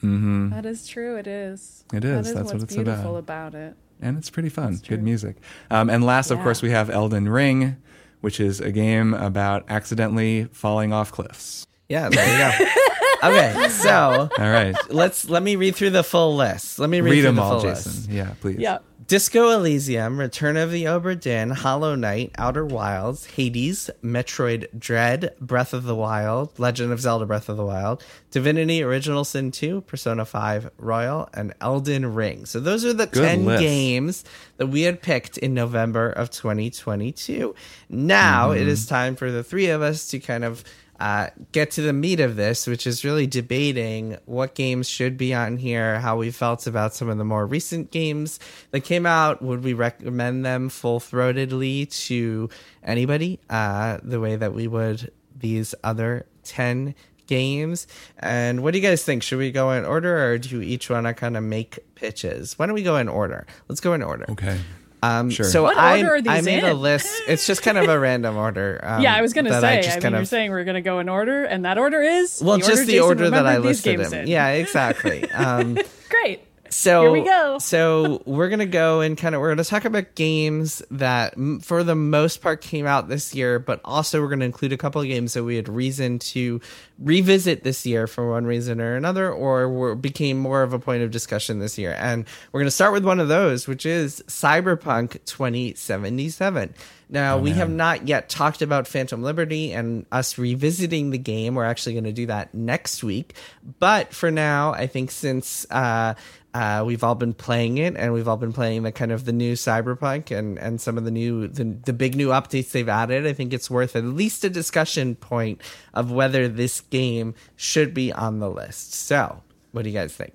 Mm-hmm. 0.03 0.51
That 0.51 0.65
is 0.65 0.87
true. 0.87 1.17
It 1.17 1.27
is. 1.27 1.85
It 1.93 2.05
is. 2.05 2.11
That 2.11 2.21
is 2.21 2.27
is 2.29 2.35
That's 2.35 2.45
what 2.47 2.53
what's 2.55 2.65
it's 2.65 2.75
beautiful 2.77 3.17
about. 3.17 3.49
about 3.49 3.55
it. 3.61 3.77
And 4.01 4.17
it's 4.19 4.31
pretty 4.31 4.49
fun. 4.49 4.79
true. 4.79 4.97
Good 4.97 5.03
music. 5.05 5.37
Um, 5.71 5.91
and 5.91 6.05
last, 6.05 6.31
of 6.31 6.39
course, 6.41 6.63
we 6.63 6.71
have 6.71 6.91
Elden 6.91 7.29
Ring, 7.29 7.77
which 8.21 8.41
is 8.41 8.61
a 8.61 8.71
game 8.73 9.15
about 9.15 9.65
accidentally 9.69 10.45
falling 10.53 10.93
off 10.93 11.13
cliffs. 11.13 11.67
Yeah, 11.89 12.09
there 12.09 12.27
you 12.61 12.67
go. 12.67 13.29
okay, 13.31 13.69
so 13.71 14.29
All 14.39 14.51
right. 14.51 14.75
let's 14.91 15.29
let 15.29 15.43
me 15.43 15.57
read 15.57 15.75
through 15.75 15.91
the 15.91 16.03
full 16.05 16.37
list. 16.37 16.79
Let 16.79 16.91
me 16.91 17.01
read, 17.01 17.11
Read 17.11 17.17
through 17.21 17.23
them 17.29 17.37
the 17.37 17.43
all, 17.43 17.61
full 17.61 17.71
Jason. 17.71 17.93
list. 17.93 18.11
Yeah, 18.11 18.35
please. 18.41 18.59
Yeah. 18.59 18.79
Disco 19.09 19.49
Elysium, 19.49 20.21
Return 20.21 20.59
of 20.59 20.71
the 20.71 20.85
Obra 20.85 21.19
Dinn, 21.19 21.49
Hollow 21.49 21.95
Knight, 21.95 22.31
Outer 22.37 22.67
Wilds, 22.67 23.25
Hades, 23.25 23.89
Metroid 24.05 24.67
Dread, 24.79 25.35
Breath 25.41 25.73
of 25.73 25.85
the 25.85 25.95
Wild, 25.95 26.59
Legend 26.59 26.93
of 26.93 27.01
Zelda 27.01 27.25
Breath 27.25 27.49
of 27.49 27.57
the 27.57 27.65
Wild, 27.65 28.05
Divinity 28.31 28.83
Original 28.83 29.25
Sin 29.25 29.51
2, 29.51 29.81
Persona 29.81 30.27
5 30.27 30.73
Royal, 30.77 31.27
and 31.33 31.55
Elden 31.63 32.15
Ring. 32.15 32.45
So 32.45 32.61
those 32.61 32.85
are 32.85 32.93
the 32.93 33.07
Good 33.07 33.25
10 33.25 33.45
list. 33.47 33.63
games 33.63 34.25
that 34.59 34.67
we 34.67 34.83
had 34.83 35.01
picked 35.01 35.39
in 35.39 35.55
November 35.55 36.11
of 36.11 36.29
2022. 36.29 37.55
Now 37.89 38.51
it 38.51 38.69
is 38.69 38.85
mm-hmm. 38.85 38.95
time 38.95 39.17
for 39.17 39.31
the 39.31 39.43
three 39.43 39.69
of 39.69 39.81
us 39.81 40.07
to 40.09 40.21
kind 40.21 40.45
of 40.45 40.63
uh, 40.99 41.29
get 41.53 41.71
to 41.73 41.83
the 41.83 41.93
meat 41.93 42.21
of 42.21 42.37
this, 42.37 42.67
which 42.67 42.87
is 42.87 43.05
really 43.05 43.27
debating 43.27 44.19
what 44.25 44.55
games 44.55 44.89
should 44.89 45.17
be 45.17 45.33
on 45.33 45.57
here, 45.57 46.01
how 46.01 46.17
we 46.17 46.31
felt 46.31 46.67
about 46.67 46.95
some 46.95 47.09
of 47.09 47.19
the 47.19 47.25
more 47.25 47.47
recent 47.47 47.91
games 47.91 48.41
that 48.73 48.81
came 48.81 49.07
out. 49.07 49.41
Would 49.41 49.63
we 49.63 49.75
recommend 49.75 50.45
them 50.45 50.69
full 50.69 50.99
throatedly 50.99 51.89
to 52.07 52.51
anybody, 52.83 53.39
uh, 53.49 53.99
the 54.03 54.21
way 54.21 54.37
that 54.37 54.55
we 54.55 54.67
would 54.67 55.13
these 55.37 55.75
other 55.85 56.27
10 56.45 56.95
games? 57.27 57.87
And 58.19 58.63
what 58.63 58.73
do 58.73 58.81
you 58.81 58.87
guys 58.87 59.05
think? 59.05 59.23
Should 59.23 59.39
we 59.39 59.53
go 59.53 59.71
in 59.71 59.85
order 59.85 60.33
or 60.33 60.39
do 60.39 60.49
you 60.49 60.63
each 60.63 60.91
want 60.91 61.07
to 61.07 61.15
kind 61.15 61.37
of 61.37 61.45
make 61.45 61.79
pitches? 61.95 62.59
Why 62.59 62.67
don't 62.67 62.75
we 62.75 62.83
go 62.83 62.97
in 62.97 63.09
order? 63.09 63.47
Let's 63.69 63.81
go 63.81 63.93
in 63.93 64.03
order. 64.03 64.27
Okay. 64.31 64.59
Um, 65.03 65.31
Sure. 65.31 65.47
So 65.47 65.63
What 65.63 65.77
I, 65.77 65.99
order 65.99 66.15
are 66.15 66.23
these 66.23 66.33
I 66.33 66.41
made 66.41 66.65
a 66.65 66.75
list. 66.75 67.23
It's 67.29 67.47
just 67.47 67.63
kind 67.63 67.79
of 67.79 67.89
a 67.89 67.99
random 67.99 68.37
order. 68.37 68.81
Um, 68.83 69.03
Yeah, 69.03 69.15
I 69.15 69.23
was 69.23 69.33
going 69.33 69.45
to 69.45 69.61
say. 69.61 69.79
I, 69.79 69.83
just 69.83 69.97
mean, 69.97 70.03
kind 70.03 70.15
you're 70.17 70.25
saying 70.25 70.51
we're 70.51 70.65
going 70.65 70.75
to 70.75 70.81
go 70.81 70.99
in 70.99 71.09
order, 71.09 71.45
and 71.45 71.65
that 71.65 71.79
order 71.79 72.03
is 72.03 72.43
well, 72.43 72.59
the 72.59 72.65
just 72.65 72.71
order 72.71 72.85
the 72.85 72.93
Jason 72.93 73.07
order 73.07 73.31
that 73.31 73.47
I 73.47 73.59
listed 73.59 73.99
games 73.99 74.11
them. 74.11 74.23
in. 74.23 74.29
Yeah, 74.29 74.49
exactly. 74.63 75.31
Um, 75.31 75.79
Great. 76.09 76.43
So 76.71 77.03
Here 77.03 77.11
we 77.11 77.23
go. 77.23 77.59
So 77.61 78.23
we're 78.25 78.49
gonna 78.49 78.67
go 78.67 79.01
and 79.01 79.17
kind 79.19 79.35
of 79.35 79.41
we're 79.41 79.51
gonna 79.51 79.65
talk 79.65 79.85
about 79.85 80.15
games 80.15 80.83
that, 80.91 81.35
m- 81.35 81.61
for 81.61 81.83
the 81.83 81.95
most 81.95 82.41
part, 82.41 82.61
came 82.61 82.87
out 82.87 83.09
this 83.09 83.35
year, 83.35 83.59
but 83.59 83.81
also 83.85 84.21
we're 84.21 84.29
gonna 84.29 84.45
include 84.45 84.73
a 84.73 84.77
couple 84.77 85.01
of 85.01 85.07
games 85.09 85.35
that 85.35 85.45
we 85.45 85.57
had 85.57 85.69
reason 85.69 86.19
to 86.21 86.61
revisit 86.99 87.65
this 87.65 87.85
year 87.87 88.07
for 88.07 88.31
one 88.31 88.45
reason 88.45 88.81
or 88.81 88.97
another, 88.97 89.31
or 89.31 89.69
were, 89.69 89.95
became 89.95 90.39
more 90.39 90.63
of 90.63 90.73
a 90.73 90.79
point 90.79 91.03
of 91.03 91.11
discussion 91.11 91.59
this 91.59 91.79
year. 91.79 91.97
And 91.99 92.27
we're 92.53 92.61
gonna 92.61 92.71
start 92.71 92.93
with 92.93 93.05
one 93.05 93.21
of 93.21 93.29
those, 93.29 93.67
which 93.67 93.85
is 93.85 94.23
Cyberpunk 94.29 95.19
2077. 95.25 96.75
Now, 97.11 97.39
we 97.39 97.53
have 97.53 97.71
not 97.71 98.07
yet 98.07 98.29
talked 98.29 98.61
about 98.61 98.87
Phantom 98.87 99.23
Liberty 99.23 99.73
and 99.73 100.05
us 100.13 100.37
revisiting 100.37 101.09
the 101.09 101.17
game. 101.17 101.55
We're 101.55 101.65
actually 101.65 101.95
going 101.95 102.05
to 102.05 102.13
do 102.13 102.27
that 102.27 102.53
next 102.53 103.03
week. 103.03 103.33
But 103.79 104.13
for 104.13 104.31
now, 104.31 104.75
I 104.75 104.89
think 104.89 105.11
since 105.11 105.67
uh, 105.71 106.15
uh, 106.59 106.83
we've 106.85 107.05
all 107.05 107.15
been 107.15 107.35
playing 107.35 107.79
it 107.79 107.97
and 107.97 108.13
we've 108.13 108.27
all 108.27 108.37
been 108.37 108.53
playing 108.53 108.83
the 108.83 108.91
kind 108.91 109.13
of 109.13 109.25
the 109.25 109.33
new 109.33 109.53
Cyberpunk 109.53 110.37
and, 110.37 110.59
and 110.59 110.81
some 110.81 110.99
of 110.99 111.05
the 111.05 111.11
new, 111.13 111.47
the, 111.47 111.63
the 111.63 111.93
big 111.93 112.17
new 112.17 112.31
updates 112.31 112.73
they've 112.73 112.89
added, 112.89 113.29
I 113.29 113.33
think 113.33 113.53
it's 113.53 113.71
worth 113.71 113.95
at 113.95 114.03
least 114.03 114.43
a 114.43 114.51
discussion 114.51 115.15
point 115.15 115.61
of 115.95 116.11
whether 116.11 116.49
this 116.49 116.81
game 116.81 117.35
should 117.55 117.95
be 117.95 118.13
on 118.13 118.41
the 118.41 118.51
list. 118.51 118.93
So, 118.93 119.45
what 119.71 119.83
do 119.83 119.91
you 119.91 119.95
guys 119.97 120.13
think? 120.13 120.35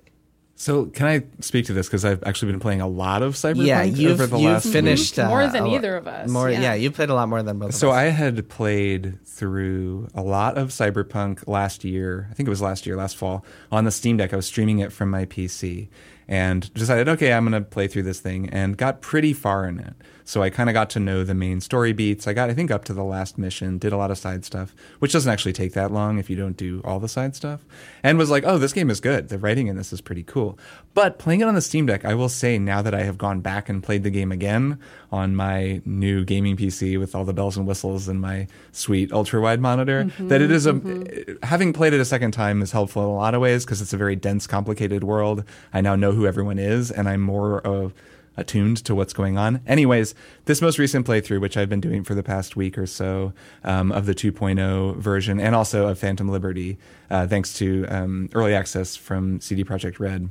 So, 0.56 0.86
can 0.86 1.06
I 1.06 1.24
speak 1.40 1.66
to 1.66 1.74
this 1.74 1.88
because 1.88 2.06
I've 2.06 2.22
actually 2.24 2.52
been 2.52 2.60
playing 2.60 2.80
a 2.80 2.88
lot 2.88 3.22
of 3.22 3.34
Cyberpunk 3.34 3.66
yeah, 3.66 3.82
you've, 3.82 4.12
over 4.12 4.26
the 4.26 4.38
you've 4.38 4.52
last 4.52 4.72
finished 4.72 5.18
uh, 5.18 5.28
More 5.28 5.46
than 5.46 5.64
lo- 5.64 5.74
either 5.74 5.96
of 5.96 6.06
us, 6.06 6.30
More, 6.30 6.48
yeah. 6.48 6.60
yeah. 6.60 6.74
you 6.74 6.90
played 6.90 7.10
a 7.10 7.14
lot 7.14 7.28
more 7.28 7.42
than 7.42 7.58
both. 7.58 7.74
So 7.74 7.88
of 7.88 7.96
us. 7.96 7.98
So 7.98 8.00
I 8.00 8.04
had 8.04 8.48
played 8.48 9.18
through 9.26 10.08
a 10.14 10.22
lot 10.22 10.56
of 10.56 10.70
Cyberpunk 10.70 11.46
last 11.46 11.84
year. 11.84 12.28
I 12.30 12.34
think 12.34 12.46
it 12.46 12.50
was 12.50 12.62
last 12.62 12.86
year, 12.86 12.96
last 12.96 13.16
fall, 13.18 13.44
on 13.70 13.84
the 13.84 13.90
Steam 13.90 14.16
Deck. 14.16 14.32
I 14.32 14.36
was 14.36 14.46
streaming 14.46 14.78
it 14.78 14.90
from 14.90 15.10
my 15.10 15.26
PC 15.26 15.88
and 16.28 16.72
decided, 16.74 17.08
okay, 17.08 17.32
I'm 17.32 17.48
going 17.48 17.62
to 17.62 17.68
play 17.68 17.88
through 17.88 18.04
this 18.04 18.20
thing 18.20 18.48
and 18.50 18.76
got 18.76 19.00
pretty 19.00 19.32
far 19.32 19.66
in 19.66 19.78
it. 19.80 19.94
So 20.24 20.42
I 20.42 20.48
kind 20.48 20.70
of 20.70 20.74
got 20.74 20.88
to 20.90 21.00
know 21.00 21.22
the 21.22 21.34
main 21.34 21.60
story 21.60 21.92
beats. 21.92 22.26
I 22.26 22.32
got, 22.32 22.48
I 22.48 22.54
think, 22.54 22.70
up 22.70 22.84
to 22.86 22.94
the 22.94 23.04
last 23.04 23.36
mission, 23.36 23.76
did 23.76 23.92
a 23.92 23.96
lot 23.98 24.10
of 24.10 24.16
side 24.16 24.44
stuff, 24.44 24.74
which 24.98 25.12
doesn't 25.12 25.30
actually 25.30 25.52
take 25.52 25.74
that 25.74 25.92
long 25.92 26.18
if 26.18 26.30
you 26.30 26.36
don't 26.36 26.56
do 26.56 26.80
all 26.82 26.98
the 26.98 27.08
side 27.08 27.36
stuff, 27.36 27.64
and 28.02 28.16
was 28.16 28.30
like, 28.30 28.42
oh, 28.46 28.56
this 28.56 28.72
game 28.72 28.88
is 28.88 29.00
good. 29.00 29.28
The 29.28 29.38
writing 29.38 29.66
in 29.66 29.76
this 29.76 29.92
is 29.92 30.00
pretty 30.00 30.22
cool. 30.22 30.58
But 30.94 31.18
playing 31.18 31.42
it 31.42 31.48
on 31.48 31.54
the 31.54 31.60
Steam 31.60 31.84
Deck, 31.84 32.06
I 32.06 32.14
will 32.14 32.30
say 32.30 32.58
now 32.58 32.80
that 32.80 32.94
I 32.94 33.02
have 33.02 33.18
gone 33.18 33.40
back 33.40 33.68
and 33.68 33.82
played 33.82 34.02
the 34.02 34.10
game 34.10 34.32
again 34.32 34.78
on 35.12 35.36
my 35.36 35.82
new 35.84 36.24
gaming 36.24 36.56
PC 36.56 36.98
with 36.98 37.14
all 37.14 37.26
the 37.26 37.34
bells 37.34 37.58
and 37.58 37.66
whistles 37.66 38.08
and 38.08 38.20
my 38.20 38.46
sweet 38.72 39.12
ultra 39.12 39.42
wide 39.42 39.60
monitor, 39.60 40.04
mm-hmm, 40.04 40.28
that 40.28 40.40
it 40.40 40.50
is 40.50 40.64
a, 40.64 40.72
mm-hmm. 40.72 41.32
eh, 41.32 41.46
having 41.46 41.74
played 41.74 41.92
it 41.92 42.00
a 42.00 42.04
second 42.04 42.30
time 42.30 42.62
is 42.62 42.72
helpful 42.72 43.02
in 43.02 43.08
a 43.08 43.14
lot 43.14 43.34
of 43.34 43.42
ways 43.42 43.64
because 43.64 43.82
it's 43.82 43.92
a 43.92 43.98
very 43.98 44.16
dense, 44.16 44.46
complicated 44.46 45.04
world. 45.04 45.44
I 45.72 45.82
now 45.82 45.96
know 45.96 46.12
who 46.12 46.26
everyone 46.26 46.58
is 46.58 46.90
and 46.90 47.08
I'm 47.08 47.20
more 47.20 47.60
of, 47.60 47.92
attuned 48.36 48.78
to 48.84 48.94
what's 48.94 49.12
going 49.12 49.38
on. 49.38 49.60
Anyways, 49.66 50.14
this 50.44 50.60
most 50.60 50.78
recent 50.78 51.06
playthrough, 51.06 51.40
which 51.40 51.56
I've 51.56 51.68
been 51.68 51.80
doing 51.80 52.04
for 52.04 52.14
the 52.14 52.22
past 52.22 52.56
week 52.56 52.76
or 52.76 52.86
so 52.86 53.32
um, 53.62 53.92
of 53.92 54.06
the 54.06 54.14
2.0 54.14 54.96
version 54.96 55.40
and 55.40 55.54
also 55.54 55.88
of 55.88 55.98
Phantom 55.98 56.28
Liberty, 56.28 56.78
uh, 57.10 57.26
thanks 57.26 57.54
to 57.54 57.86
um, 57.88 58.28
early 58.34 58.54
access 58.54 58.96
from 58.96 59.40
CD 59.40 59.64
Projekt 59.64 59.98
Red, 59.98 60.30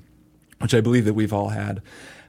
which 0.59 0.73
I 0.73 0.81
believe 0.81 1.05
that 1.05 1.13
we've 1.13 1.33
all 1.33 1.49
had, 1.49 1.81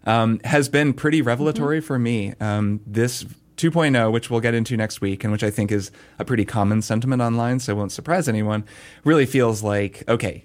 um, 0.05 0.41
has 0.45 0.69
been 0.69 0.93
pretty 0.93 1.23
revelatory 1.23 1.81
for 1.81 1.99
me. 1.99 2.35
Um, 2.41 2.81
this 2.87 3.25
2.0, 3.57 4.13
which 4.13 4.31
we'll 4.31 4.41
get 4.41 4.55
into 4.55 4.77
next 4.77 5.01
week, 5.01 5.25
and 5.25 5.33
which 5.33 5.45
I 5.45 5.51
think 5.51 5.71
is 5.71 5.91
a 6.19 6.25
pretty 6.25 6.45
common 6.45 6.83
sentiment 6.83 7.23
online, 7.23 7.61
so 7.61 7.73
it 7.73 7.77
won't 7.77 7.93
surprise 7.93 8.29
anyone, 8.29 8.65
really 9.05 9.27
feels 9.27 9.63
like, 9.63 10.03
okay, 10.09 10.45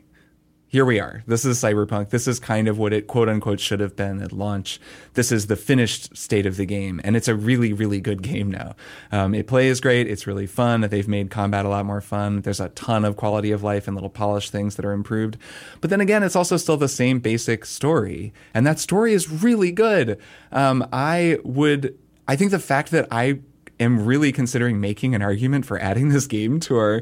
here 0.71 0.85
we 0.85 0.99
are. 0.99 1.23
This 1.25 1.45
is 1.45 1.57
Cyberpunk. 1.57 2.11
This 2.11 2.27
is 2.27 2.39
kind 2.39 2.67
of 2.67 2.77
what 2.77 2.93
it 2.93 3.07
quote 3.07 3.27
unquote 3.27 3.59
should 3.59 3.79
have 3.79 3.95
been 3.95 4.21
at 4.21 4.31
launch. 4.31 4.79
This 5.15 5.31
is 5.31 5.47
the 5.47 5.55
finished 5.55 6.15
state 6.15 6.45
of 6.45 6.57
the 6.57 6.65
game. 6.65 7.01
And 7.03 7.15
it's 7.15 7.27
a 7.27 7.33
really, 7.33 7.73
really 7.73 7.99
good 7.99 8.21
game 8.21 8.51
now. 8.51 8.75
Um, 9.11 9.33
it 9.33 9.47
plays 9.47 9.81
great. 9.81 10.05
It's 10.05 10.27
really 10.27 10.45
fun. 10.45 10.81
They've 10.81 11.07
made 11.07 11.31
combat 11.31 11.65
a 11.65 11.69
lot 11.69 11.87
more 11.87 12.01
fun. 12.01 12.41
There's 12.41 12.59
a 12.59 12.69
ton 12.69 13.03
of 13.03 13.17
quality 13.17 13.51
of 13.51 13.63
life 13.63 13.87
and 13.87 13.95
little 13.95 14.11
polished 14.11 14.51
things 14.51 14.75
that 14.75 14.85
are 14.85 14.91
improved. 14.91 15.37
But 15.81 15.89
then 15.89 16.01
again, 16.01 16.21
it's 16.21 16.35
also 16.35 16.55
still 16.55 16.77
the 16.77 16.87
same 16.87 17.17
basic 17.17 17.65
story. 17.65 18.31
And 18.53 18.67
that 18.67 18.77
story 18.77 19.13
is 19.13 19.27
really 19.27 19.71
good. 19.71 20.19
Um, 20.51 20.87
I 20.93 21.39
would, 21.43 21.97
I 22.27 22.35
think 22.35 22.51
the 22.51 22.59
fact 22.59 22.91
that 22.91 23.07
I 23.09 23.39
am 23.79 24.05
really 24.05 24.31
considering 24.31 24.79
making 24.79 25.15
an 25.15 25.23
argument 25.23 25.65
for 25.65 25.79
adding 25.79 26.09
this 26.09 26.27
game 26.27 26.59
to 26.59 26.77
our 26.77 27.01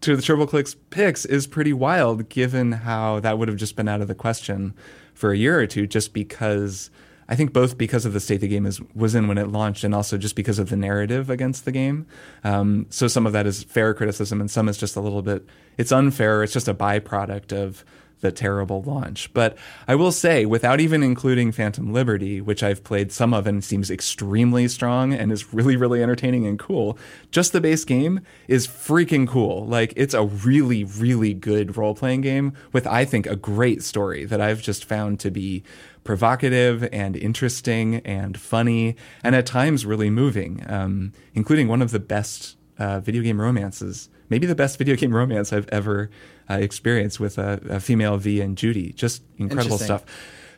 to 0.00 0.16
the 0.16 0.22
Triple 0.22 0.46
Clicks 0.46 0.76
picks 0.90 1.24
is 1.24 1.46
pretty 1.46 1.72
wild, 1.72 2.28
given 2.28 2.72
how 2.72 3.20
that 3.20 3.38
would 3.38 3.48
have 3.48 3.56
just 3.56 3.76
been 3.76 3.88
out 3.88 4.00
of 4.00 4.08
the 4.08 4.14
question 4.14 4.74
for 5.14 5.32
a 5.32 5.36
year 5.36 5.58
or 5.58 5.66
two, 5.66 5.86
just 5.86 6.12
because 6.12 6.90
I 7.28 7.34
think 7.34 7.52
both 7.52 7.76
because 7.76 8.06
of 8.06 8.12
the 8.12 8.20
state 8.20 8.40
the 8.40 8.48
game 8.48 8.64
is 8.64 8.80
was 8.94 9.14
in 9.14 9.28
when 9.28 9.38
it 9.38 9.48
launched, 9.48 9.84
and 9.84 9.94
also 9.94 10.16
just 10.16 10.36
because 10.36 10.58
of 10.58 10.70
the 10.70 10.76
narrative 10.76 11.28
against 11.28 11.64
the 11.64 11.72
game. 11.72 12.06
Um, 12.44 12.86
so 12.90 13.08
some 13.08 13.26
of 13.26 13.32
that 13.32 13.46
is 13.46 13.64
fair 13.64 13.92
criticism, 13.92 14.40
and 14.40 14.50
some 14.50 14.68
is 14.68 14.78
just 14.78 14.96
a 14.96 15.00
little 15.00 15.22
bit 15.22 15.46
it's 15.76 15.92
unfair. 15.92 16.42
It's 16.42 16.52
just 16.52 16.68
a 16.68 16.74
byproduct 16.74 17.52
of 17.52 17.84
the 18.20 18.32
terrible 18.32 18.82
launch. 18.82 19.32
But 19.32 19.56
I 19.86 19.94
will 19.94 20.12
say, 20.12 20.44
without 20.44 20.80
even 20.80 21.02
including 21.02 21.52
Phantom 21.52 21.92
Liberty, 21.92 22.40
which 22.40 22.62
I've 22.62 22.84
played 22.84 23.12
some 23.12 23.32
of 23.32 23.46
and 23.46 23.62
seems 23.62 23.90
extremely 23.90 24.68
strong 24.68 25.12
and 25.12 25.30
is 25.32 25.52
really, 25.54 25.76
really 25.76 26.02
entertaining 26.02 26.46
and 26.46 26.58
cool, 26.58 26.98
just 27.30 27.52
the 27.52 27.60
base 27.60 27.84
game 27.84 28.20
is 28.48 28.66
freaking 28.66 29.28
cool. 29.28 29.66
Like, 29.66 29.92
it's 29.96 30.14
a 30.14 30.24
really, 30.24 30.84
really 30.84 31.34
good 31.34 31.76
role 31.76 31.94
playing 31.94 32.22
game 32.22 32.52
with, 32.72 32.86
I 32.86 33.04
think, 33.04 33.26
a 33.26 33.36
great 33.36 33.82
story 33.82 34.24
that 34.24 34.40
I've 34.40 34.62
just 34.62 34.84
found 34.84 35.20
to 35.20 35.30
be 35.30 35.62
provocative 36.04 36.88
and 36.90 37.16
interesting 37.16 37.96
and 37.96 38.40
funny 38.40 38.96
and 39.22 39.34
at 39.34 39.44
times 39.44 39.84
really 39.84 40.08
moving, 40.08 40.64
um, 40.66 41.12
including 41.34 41.68
one 41.68 41.82
of 41.82 41.90
the 41.90 41.98
best 41.98 42.56
uh, 42.78 42.98
video 43.00 43.22
game 43.22 43.40
romances, 43.40 44.08
maybe 44.30 44.46
the 44.46 44.54
best 44.54 44.78
video 44.78 44.96
game 44.96 45.14
romance 45.14 45.52
I've 45.52 45.68
ever 45.68 46.10
uh, 46.48 46.54
experienced 46.54 47.20
with 47.20 47.38
a, 47.38 47.60
a, 47.68 47.80
female 47.80 48.16
V 48.16 48.40
and 48.40 48.56
Judy. 48.56 48.92
Just 48.92 49.22
incredible 49.36 49.78
stuff. 49.78 50.04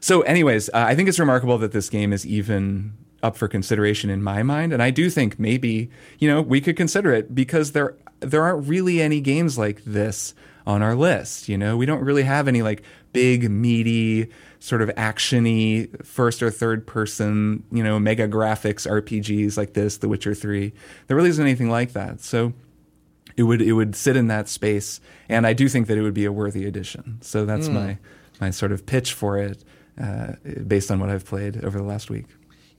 So, 0.01 0.23
anyways, 0.23 0.69
uh, 0.71 0.73
I 0.75 0.95
think 0.95 1.09
it's 1.09 1.19
remarkable 1.19 1.59
that 1.59 1.73
this 1.73 1.91
game 1.91 2.13
is 2.13 2.27
even 2.27 2.95
up 3.23 3.37
for 3.37 3.49
consideration 3.49 4.09
in 4.09 4.23
my 4.23 4.43
mind, 4.43 4.73
and 4.73 4.83
I 4.83 4.91
do 4.91 5.11
think 5.11 5.39
maybe 5.39 5.91
you 6.19 6.29
know 6.29 6.41
we 6.41 6.61
could 6.61 6.77
consider 6.77 7.13
it 7.13 7.35
because 7.35 7.73
there 7.73 7.97
there 8.21 8.43
aren't 8.43 8.67
really 8.67 9.01
any 9.01 9.21
games 9.21 9.59
like 9.59 9.83
this 9.85 10.35
on 10.67 10.83
our 10.83 10.95
list. 10.95 11.49
You 11.49 11.59
know, 11.59 11.77
we 11.77 11.87
don't 11.87 12.03
really 12.03 12.23
have 12.23 12.49
any 12.49 12.63
like 12.63 12.83
big 13.13 13.51
meaty 13.51 14.31
sort 14.61 14.83
of 14.83 14.91
actiony 14.91 16.05
first 16.05 16.43
or 16.43 16.51
third 16.51 16.87
person, 16.87 17.65
you 17.73 17.83
know, 17.83 17.99
mega 17.99 18.29
graphics 18.29 18.87
RPGs 18.89 19.57
like 19.57 19.73
this, 19.73 19.99
The 19.99 20.09
Witcher 20.09 20.35
3. 20.35 20.73
There 21.07 21.17
really 21.17 21.31
isn't 21.31 21.45
anything 21.45 21.71
like 21.71 21.93
that. 21.95 22.21
So 22.21 22.53
it 23.37 23.45
would 23.45 23.63
it 23.63 23.73
would 23.73 23.95
sit 23.95 24.17
in 24.17 24.29
that 24.29 24.49
space 24.49 25.01
and 25.29 25.47
I 25.47 25.53
do 25.53 25.69
think 25.69 25.87
that 25.87 25.99
it 25.99 26.03
would 26.03 26.15
be 26.15 26.25
a 26.25 26.33
worthy 26.33 26.67
addition. 26.67 27.19
So 27.23 27.45
that's 27.45 27.69
mm. 27.69 27.75
my 27.75 27.99
my 28.41 28.51
sort 28.51 28.73
of 28.73 28.87
pitch 28.87 29.13
for 29.13 29.39
it 29.39 29.65
uh, 30.01 30.33
based 30.67 30.91
on 30.91 31.01
what 31.01 31.11
I've 31.11 31.25
played 31.25 31.65
over 31.65 31.79
the 31.79 31.85
last 31.85 32.11
week. 32.11 32.27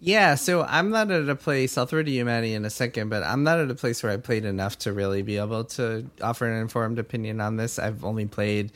Yeah, 0.04 0.34
so 0.34 0.64
I'm 0.64 0.90
not 0.90 1.12
at 1.12 1.30
a 1.30 1.36
place. 1.36 1.78
I'll 1.78 1.86
throw 1.86 2.02
to 2.02 2.10
you, 2.10 2.26
Maddy, 2.26 2.56
in 2.56 2.66
a 2.66 2.72
second, 2.72 3.10
but 3.10 3.22
I'm 3.22 3.44
not 3.44 3.60
at 3.60 3.70
a 3.70 3.76
place 3.76 4.02
where 4.02 4.12
I 4.12 4.18
played 4.18 4.46
enough 4.46 4.80
to 4.80 4.94
really 4.94 5.22
be 5.22 5.38
able 5.38 5.64
to 5.66 6.10
offer 6.24 6.48
an 6.48 6.60
informed 6.60 6.98
opinion 6.98 7.40
on 7.40 7.58
this. 7.58 7.78
I've 7.78 8.04
only 8.04 8.26
played 8.26 8.72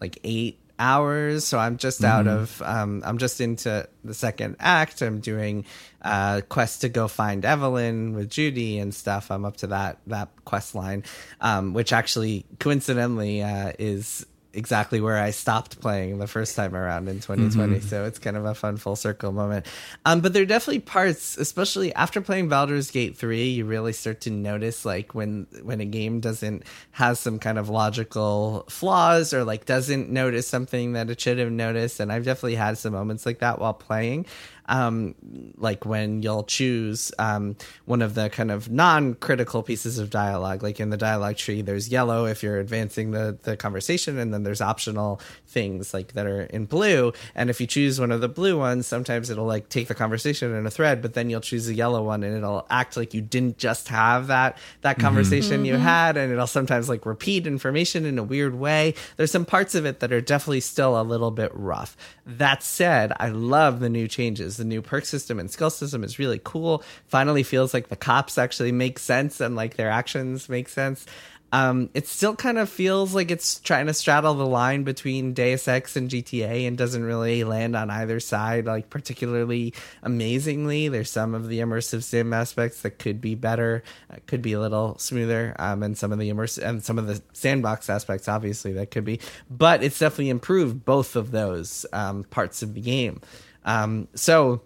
like 0.00 0.18
eight 0.24 0.58
hours 0.78 1.44
so 1.44 1.58
i'm 1.58 1.76
just 1.76 2.02
mm-hmm. 2.02 2.12
out 2.12 2.26
of 2.26 2.62
um, 2.62 3.02
i'm 3.06 3.18
just 3.18 3.40
into 3.40 3.88
the 4.04 4.14
second 4.14 4.56
act 4.58 5.02
i'm 5.02 5.20
doing 5.20 5.64
uh 6.02 6.40
quest 6.48 6.80
to 6.80 6.88
go 6.88 7.06
find 7.08 7.44
evelyn 7.44 8.14
with 8.14 8.28
judy 8.28 8.78
and 8.78 8.94
stuff 8.94 9.30
i'm 9.30 9.44
up 9.44 9.56
to 9.56 9.68
that 9.68 9.98
that 10.06 10.28
quest 10.44 10.74
line 10.74 11.02
um, 11.40 11.74
which 11.74 11.92
actually 11.92 12.44
coincidentally 12.58 13.42
uh, 13.42 13.72
is 13.78 14.26
exactly 14.54 15.00
where 15.00 15.18
I 15.18 15.30
stopped 15.30 15.80
playing 15.80 16.18
the 16.18 16.26
first 16.26 16.56
time 16.56 16.74
around 16.74 17.08
in 17.08 17.16
2020. 17.16 17.76
Mm-hmm. 17.76 17.88
So 17.88 18.04
it's 18.04 18.18
kind 18.18 18.36
of 18.36 18.44
a 18.44 18.54
fun 18.54 18.76
full 18.76 18.96
circle 18.96 19.32
moment. 19.32 19.66
Um, 20.04 20.20
but 20.20 20.32
there 20.32 20.42
are 20.42 20.46
definitely 20.46 20.80
parts, 20.80 21.36
especially 21.36 21.94
after 21.94 22.20
playing 22.20 22.48
Baldur's 22.48 22.90
Gate 22.90 23.16
3, 23.16 23.48
you 23.48 23.64
really 23.64 23.92
start 23.92 24.20
to 24.22 24.30
notice 24.30 24.84
like 24.84 25.14
when 25.14 25.46
when 25.62 25.80
a 25.80 25.84
game 25.84 26.20
doesn't 26.20 26.64
has 26.92 27.18
some 27.20 27.38
kind 27.38 27.58
of 27.58 27.68
logical 27.68 28.64
flaws 28.68 29.34
or 29.34 29.44
like 29.44 29.66
doesn't 29.66 30.10
notice 30.10 30.46
something 30.46 30.92
that 30.92 31.10
it 31.10 31.20
should 31.20 31.38
have 31.38 31.52
noticed. 31.52 32.00
And 32.00 32.12
I've 32.12 32.24
definitely 32.24 32.56
had 32.56 32.78
some 32.78 32.92
moments 32.92 33.26
like 33.26 33.40
that 33.40 33.58
while 33.58 33.74
playing 33.74 34.26
um, 34.66 35.14
like 35.56 35.84
when 35.84 36.22
you'll 36.22 36.44
choose 36.44 37.12
um, 37.18 37.56
one 37.84 38.02
of 38.02 38.14
the 38.14 38.30
kind 38.30 38.50
of 38.50 38.70
non-critical 38.70 39.62
pieces 39.62 39.98
of 39.98 40.10
dialogue. 40.10 40.62
Like 40.62 40.80
in 40.80 40.90
the 40.90 40.96
dialogue 40.96 41.36
tree 41.36 41.62
there's 41.62 41.88
yellow 41.88 42.26
if 42.26 42.42
you're 42.42 42.58
advancing 42.58 43.10
the, 43.10 43.38
the 43.42 43.56
conversation 43.56 44.18
and 44.18 44.32
then 44.32 44.42
there's 44.42 44.60
optional 44.60 45.20
things 45.46 45.92
like 45.92 46.12
that 46.12 46.26
are 46.26 46.42
in 46.42 46.66
blue. 46.66 47.12
And 47.34 47.50
if 47.50 47.60
you 47.60 47.66
choose 47.66 48.00
one 48.00 48.12
of 48.12 48.20
the 48.20 48.28
blue 48.28 48.58
ones 48.58 48.86
sometimes 48.86 49.30
it'll 49.30 49.46
like 49.46 49.68
take 49.68 49.88
the 49.88 49.94
conversation 49.94 50.54
in 50.54 50.66
a 50.66 50.70
thread 50.70 51.02
but 51.02 51.14
then 51.14 51.30
you'll 51.30 51.40
choose 51.40 51.68
a 51.68 51.74
yellow 51.74 52.02
one 52.02 52.22
and 52.22 52.36
it'll 52.36 52.66
act 52.70 52.96
like 52.96 53.14
you 53.14 53.20
didn't 53.20 53.58
just 53.58 53.88
have 53.88 54.28
that 54.28 54.58
that 54.82 54.96
mm-hmm. 54.96 55.06
conversation 55.06 55.58
mm-hmm. 55.58 55.66
you 55.66 55.76
had 55.76 56.16
and 56.16 56.32
it'll 56.32 56.46
sometimes 56.46 56.88
like 56.88 57.06
repeat 57.06 57.46
information 57.46 58.06
in 58.06 58.18
a 58.18 58.22
weird 58.22 58.54
way. 58.54 58.94
There's 59.16 59.30
some 59.30 59.44
parts 59.44 59.74
of 59.74 59.84
it 59.84 60.00
that 60.00 60.12
are 60.12 60.20
definitely 60.20 60.60
still 60.60 61.00
a 61.00 61.02
little 61.02 61.30
bit 61.30 61.50
rough. 61.54 61.96
That 62.26 62.62
said 62.62 63.12
i 63.18 63.28
love 63.28 63.80
the 63.80 63.88
new 63.88 64.08
changes 64.08 64.53
the 64.56 64.64
new 64.64 64.82
perk 64.82 65.04
system 65.04 65.38
and 65.38 65.50
skill 65.50 65.70
system 65.70 66.04
is 66.04 66.18
really 66.18 66.40
cool. 66.42 66.82
Finally 67.08 67.42
feels 67.42 67.74
like 67.74 67.88
the 67.88 67.96
cops 67.96 68.38
actually 68.38 68.72
make 68.72 68.98
sense 68.98 69.40
and 69.40 69.56
like 69.56 69.76
their 69.76 69.90
actions 69.90 70.48
make 70.48 70.68
sense. 70.68 71.06
Um, 71.54 71.88
it 71.94 72.08
still 72.08 72.34
kind 72.34 72.58
of 72.58 72.68
feels 72.68 73.14
like 73.14 73.30
it's 73.30 73.60
trying 73.60 73.86
to 73.86 73.94
straddle 73.94 74.34
the 74.34 74.44
line 74.44 74.82
between 74.82 75.34
Deus 75.34 75.68
Ex 75.68 75.94
and 75.94 76.10
GTA 76.10 76.66
and 76.66 76.76
doesn't 76.76 77.04
really 77.04 77.44
land 77.44 77.76
on 77.76 77.90
either 77.90 78.18
side, 78.18 78.64
like 78.64 78.90
particularly 78.90 79.72
amazingly. 80.02 80.88
There's 80.88 81.12
some 81.12 81.32
of 81.32 81.46
the 81.46 81.60
immersive 81.60 82.02
sim 82.02 82.32
aspects 82.32 82.82
that 82.82 82.98
could 82.98 83.20
be 83.20 83.36
better, 83.36 83.84
uh, 84.10 84.16
could 84.26 84.42
be 84.42 84.54
a 84.54 84.58
little 84.58 84.98
smoother, 84.98 85.54
um, 85.60 85.84
and 85.84 85.96
some 85.96 86.10
of 86.10 86.18
the 86.18 86.28
immersive 86.28 86.66
and 86.66 86.82
some 86.82 86.98
of 86.98 87.06
the 87.06 87.22
sandbox 87.32 87.88
aspects, 87.88 88.26
obviously, 88.26 88.72
that 88.72 88.90
could 88.90 89.04
be. 89.04 89.20
But 89.48 89.84
it's 89.84 90.00
definitely 90.00 90.30
improved 90.30 90.84
both 90.84 91.14
of 91.14 91.30
those 91.30 91.86
um, 91.92 92.24
parts 92.24 92.64
of 92.64 92.74
the 92.74 92.80
game. 92.80 93.20
Um, 93.64 94.08
so 94.14 94.62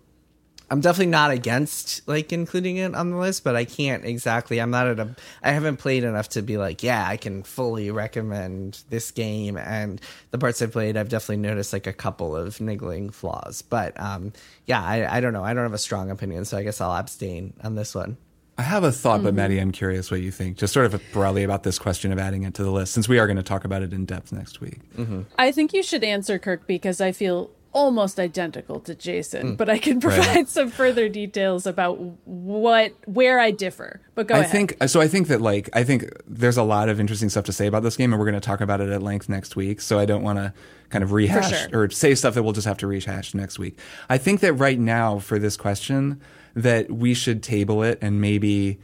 I'm 0.70 0.80
definitely 0.80 1.10
not 1.10 1.30
against 1.30 2.06
like 2.06 2.32
including 2.32 2.76
it 2.76 2.94
on 2.94 3.10
the 3.10 3.16
list, 3.16 3.42
but 3.42 3.56
I 3.56 3.64
can't 3.64 4.04
exactly. 4.04 4.60
I'm 4.60 4.70
not 4.70 4.86
at 4.86 5.00
a. 5.00 5.16
I 5.42 5.52
haven't 5.52 5.78
played 5.78 6.04
enough 6.04 6.28
to 6.30 6.42
be 6.42 6.58
like, 6.58 6.82
yeah, 6.82 7.06
I 7.06 7.16
can 7.16 7.42
fully 7.42 7.90
recommend 7.90 8.82
this 8.90 9.10
game. 9.10 9.56
And 9.56 10.00
the 10.30 10.38
parts 10.38 10.60
I've 10.60 10.72
played, 10.72 10.96
I've 10.96 11.08
definitely 11.08 11.38
noticed 11.38 11.72
like 11.72 11.86
a 11.86 11.92
couple 11.92 12.36
of 12.36 12.60
niggling 12.60 13.10
flaws. 13.10 13.62
But 13.62 13.98
um, 13.98 14.32
yeah, 14.66 14.82
I, 14.82 15.16
I 15.16 15.20
don't 15.20 15.32
know. 15.32 15.44
I 15.44 15.54
don't 15.54 15.62
have 15.62 15.72
a 15.72 15.78
strong 15.78 16.10
opinion, 16.10 16.44
so 16.44 16.58
I 16.58 16.62
guess 16.62 16.80
I'll 16.80 16.94
abstain 16.94 17.54
on 17.64 17.74
this 17.74 17.94
one. 17.94 18.18
I 18.58 18.62
have 18.62 18.82
a 18.82 18.90
thought, 18.90 19.18
mm-hmm. 19.18 19.24
but 19.24 19.34
Maddy, 19.34 19.60
I'm 19.60 19.70
curious 19.70 20.10
what 20.10 20.20
you 20.20 20.32
think. 20.32 20.58
Just 20.58 20.74
sort 20.74 20.92
of 20.92 21.00
broadly 21.12 21.44
about 21.44 21.62
this 21.62 21.78
question 21.78 22.10
of 22.10 22.18
adding 22.18 22.42
it 22.42 22.54
to 22.54 22.64
the 22.64 22.72
list, 22.72 22.92
since 22.92 23.08
we 23.08 23.20
are 23.20 23.26
going 23.26 23.36
to 23.36 23.42
talk 23.42 23.64
about 23.64 23.82
it 23.82 23.92
in 23.92 24.04
depth 24.04 24.32
next 24.32 24.60
week. 24.60 24.80
Mm-hmm. 24.96 25.22
I 25.38 25.52
think 25.52 25.72
you 25.72 25.82
should 25.82 26.02
answer 26.02 26.40
Kirk 26.40 26.66
because 26.66 27.00
I 27.00 27.12
feel 27.12 27.50
almost 27.72 28.18
identical 28.18 28.80
to 28.80 28.94
Jason, 28.94 29.52
mm. 29.52 29.56
but 29.56 29.68
I 29.68 29.78
can 29.78 30.00
provide 30.00 30.36
right. 30.36 30.48
some 30.58 30.70
further 30.70 31.08
details 31.08 31.66
about 31.66 31.98
what 32.26 32.92
where 33.06 33.38
I 33.38 33.50
differ. 33.50 34.00
But 34.14 34.26
go 34.26 34.34
I 34.34 34.38
ahead. 34.38 34.50
think 34.50 34.76
so. 34.86 35.00
I 35.00 35.08
think 35.08 35.28
that 35.28 35.40
like 35.40 35.68
I 35.74 35.84
think 35.84 36.04
there's 36.26 36.56
a 36.56 36.62
lot 36.62 36.88
of 36.88 36.98
interesting 36.98 37.28
stuff 37.28 37.44
to 37.44 37.52
say 37.52 37.66
about 37.66 37.82
this 37.82 37.96
game, 37.96 38.12
and 38.12 38.18
we're 38.18 38.26
going 38.26 38.40
to 38.40 38.46
talk 38.46 38.60
about 38.60 38.80
it 38.80 38.88
at 38.88 39.02
length 39.02 39.28
next 39.28 39.56
week. 39.56 39.80
So 39.80 39.98
I 39.98 40.06
don't 40.06 40.22
want 40.22 40.38
to 40.38 40.52
kind 40.90 41.04
of 41.04 41.12
rehash 41.12 41.68
sure. 41.68 41.82
or 41.82 41.90
say 41.90 42.14
stuff 42.14 42.34
that 42.34 42.42
we'll 42.42 42.52
just 42.52 42.66
have 42.66 42.78
to 42.78 42.86
rehash 42.86 43.34
next 43.34 43.58
week. 43.58 43.78
I 44.08 44.18
think 44.18 44.40
that 44.40 44.54
right 44.54 44.78
now 44.78 45.18
for 45.18 45.38
this 45.38 45.56
question 45.56 46.20
that 46.54 46.90
we 46.90 47.14
should 47.14 47.42
table 47.42 47.82
it 47.82 47.98
and 48.00 48.20
maybe 48.20 48.78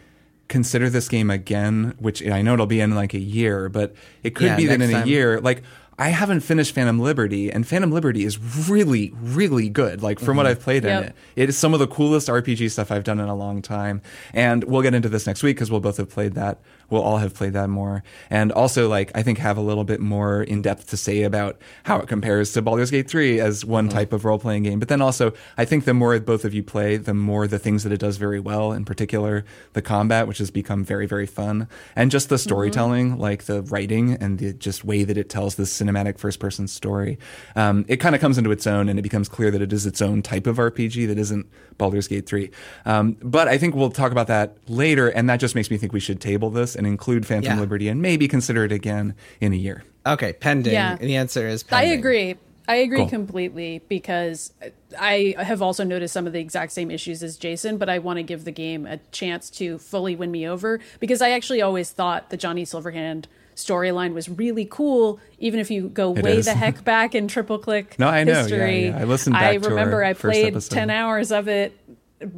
consider 0.48 0.90
this 0.90 1.08
game 1.08 1.30
again, 1.30 1.94
which 1.98 2.24
I 2.26 2.42
know 2.42 2.54
it'll 2.54 2.66
be 2.66 2.80
in 2.80 2.94
like 2.94 3.14
a 3.14 3.18
year, 3.18 3.68
but 3.68 3.94
it 4.22 4.34
could 4.34 4.46
yeah, 4.46 4.56
be 4.56 4.66
that 4.66 4.80
in 4.80 4.90
time. 4.90 5.02
a 5.04 5.06
year, 5.06 5.40
like 5.40 5.62
I 5.98 6.08
haven't 6.08 6.40
finished 6.40 6.74
Phantom 6.74 6.98
Liberty, 6.98 7.50
and 7.50 7.66
Phantom 7.66 7.90
Liberty 7.90 8.24
is 8.24 8.38
really, 8.68 9.12
really 9.20 9.68
good. 9.68 10.02
Like 10.02 10.18
from 10.18 10.28
mm-hmm. 10.28 10.36
what 10.38 10.46
I've 10.46 10.60
played 10.60 10.84
yep. 10.84 11.02
in 11.02 11.08
it, 11.08 11.16
it 11.36 11.48
is 11.50 11.58
some 11.58 11.72
of 11.72 11.80
the 11.80 11.86
coolest 11.86 12.28
RPG 12.28 12.70
stuff 12.70 12.90
I've 12.90 13.04
done 13.04 13.20
in 13.20 13.28
a 13.28 13.34
long 13.34 13.62
time. 13.62 14.02
And 14.32 14.64
we'll 14.64 14.82
get 14.82 14.94
into 14.94 15.08
this 15.08 15.26
next 15.26 15.42
week 15.42 15.56
because 15.56 15.70
we'll 15.70 15.80
both 15.80 15.98
have 15.98 16.10
played 16.10 16.34
that 16.34 16.58
we'll 16.90 17.02
all 17.02 17.18
have 17.18 17.34
played 17.34 17.52
that 17.54 17.68
more. 17.68 18.02
And 18.30 18.52
also, 18.52 18.88
like, 18.88 19.10
I 19.14 19.22
think 19.22 19.38
have 19.38 19.56
a 19.56 19.60
little 19.60 19.84
bit 19.84 20.00
more 20.00 20.42
in 20.42 20.62
depth 20.62 20.88
to 20.90 20.96
say 20.96 21.22
about 21.22 21.60
how 21.84 21.98
it 21.98 22.08
compares 22.08 22.52
to 22.52 22.62
Baldur's 22.62 22.90
Gate 22.90 23.08
3 23.08 23.40
as 23.40 23.64
one 23.64 23.88
mm-hmm. 23.88 23.96
type 23.96 24.12
of 24.12 24.24
role 24.24 24.38
playing 24.38 24.64
game. 24.64 24.78
But 24.78 24.88
then 24.88 25.02
also, 25.02 25.32
I 25.56 25.64
think 25.64 25.84
the 25.84 25.94
more 25.94 26.18
both 26.20 26.44
of 26.44 26.54
you 26.54 26.62
play, 26.62 26.96
the 26.96 27.14
more 27.14 27.46
the 27.46 27.58
things 27.58 27.82
that 27.84 27.92
it 27.92 27.98
does 27.98 28.16
very 28.16 28.40
well, 28.40 28.72
in 28.72 28.84
particular, 28.84 29.44
the 29.72 29.82
combat, 29.82 30.26
which 30.28 30.38
has 30.38 30.50
become 30.50 30.84
very, 30.84 31.06
very 31.06 31.26
fun. 31.26 31.68
And 31.96 32.10
just 32.10 32.28
the 32.28 32.38
storytelling, 32.38 33.12
mm-hmm. 33.12 33.20
like 33.20 33.44
the 33.44 33.62
writing 33.62 34.12
and 34.14 34.38
the 34.38 34.52
just 34.52 34.84
way 34.84 35.04
that 35.04 35.16
it 35.16 35.28
tells 35.28 35.56
this 35.56 35.76
cinematic 35.76 36.18
first 36.18 36.38
person 36.38 36.68
story. 36.68 37.18
Um, 37.56 37.84
it 37.88 37.96
kind 37.96 38.14
of 38.14 38.20
comes 38.20 38.38
into 38.38 38.50
its 38.50 38.66
own 38.66 38.88
and 38.88 38.98
it 38.98 39.02
becomes 39.02 39.28
clear 39.28 39.50
that 39.50 39.62
it 39.62 39.72
is 39.72 39.86
its 39.86 40.00
own 40.02 40.22
type 40.22 40.46
of 40.46 40.56
RPG 40.56 41.06
that 41.08 41.18
isn't 41.18 41.46
Baldur's 41.78 42.08
Gate 42.08 42.26
3. 42.26 42.50
Um, 42.84 43.16
but 43.22 43.48
I 43.48 43.58
think 43.58 43.74
we'll 43.74 43.90
talk 43.90 44.12
about 44.12 44.28
that 44.28 44.56
later. 44.68 45.08
And 45.08 45.28
that 45.28 45.40
just 45.40 45.54
makes 45.54 45.70
me 45.70 45.76
think 45.76 45.92
we 45.92 46.00
should 46.00 46.20
table 46.20 46.50
this 46.50 46.73
and 46.74 46.86
include 46.86 47.26
Phantom 47.26 47.54
yeah. 47.54 47.60
Liberty 47.60 47.88
and 47.88 48.02
maybe 48.02 48.28
consider 48.28 48.64
it 48.64 48.72
again 48.72 49.14
in 49.40 49.52
a 49.52 49.56
year. 49.56 49.84
Okay, 50.06 50.32
pending. 50.32 50.72
Yeah. 50.72 50.96
The 50.96 51.16
answer 51.16 51.48
is 51.48 51.62
pending. 51.62 51.90
I 51.90 51.94
agree. 51.94 52.36
I 52.66 52.76
agree 52.76 52.98
cool. 52.98 53.08
completely 53.08 53.82
because 53.88 54.52
I 54.98 55.34
have 55.38 55.60
also 55.60 55.84
noticed 55.84 56.14
some 56.14 56.26
of 56.26 56.32
the 56.32 56.40
exact 56.40 56.72
same 56.72 56.90
issues 56.90 57.22
as 57.22 57.36
Jason, 57.36 57.76
but 57.76 57.88
I 57.90 57.98
want 57.98 58.18
to 58.18 58.22
give 58.22 58.44
the 58.44 58.52
game 58.52 58.86
a 58.86 58.98
chance 59.12 59.50
to 59.50 59.78
fully 59.78 60.16
win 60.16 60.30
me 60.30 60.48
over 60.48 60.80
because 60.98 61.20
I 61.20 61.30
actually 61.30 61.60
always 61.60 61.90
thought 61.90 62.30
the 62.30 62.38
Johnny 62.38 62.64
Silverhand 62.64 63.26
storyline 63.54 64.14
was 64.14 64.28
really 64.28 64.64
cool, 64.64 65.20
even 65.38 65.60
if 65.60 65.70
you 65.70 65.88
go 65.88 66.14
it 66.14 66.24
way 66.24 66.38
is. 66.38 66.46
the 66.46 66.54
heck 66.54 66.82
back 66.84 67.14
in 67.14 67.28
triple 67.28 67.58
click 67.58 67.98
no, 67.98 68.08
I 68.08 68.24
know. 68.24 68.34
history. 68.34 68.86
Yeah, 68.86 68.96
yeah. 68.96 68.98
I 69.00 69.04
listened 69.04 69.34
back 69.34 69.52
to 69.52 69.56
it. 69.56 69.64
I 69.64 69.68
remember 69.68 70.02
I 70.02 70.14
played 70.14 70.58
10 70.58 70.90
hours 70.90 71.32
of 71.32 71.48
it 71.48 71.78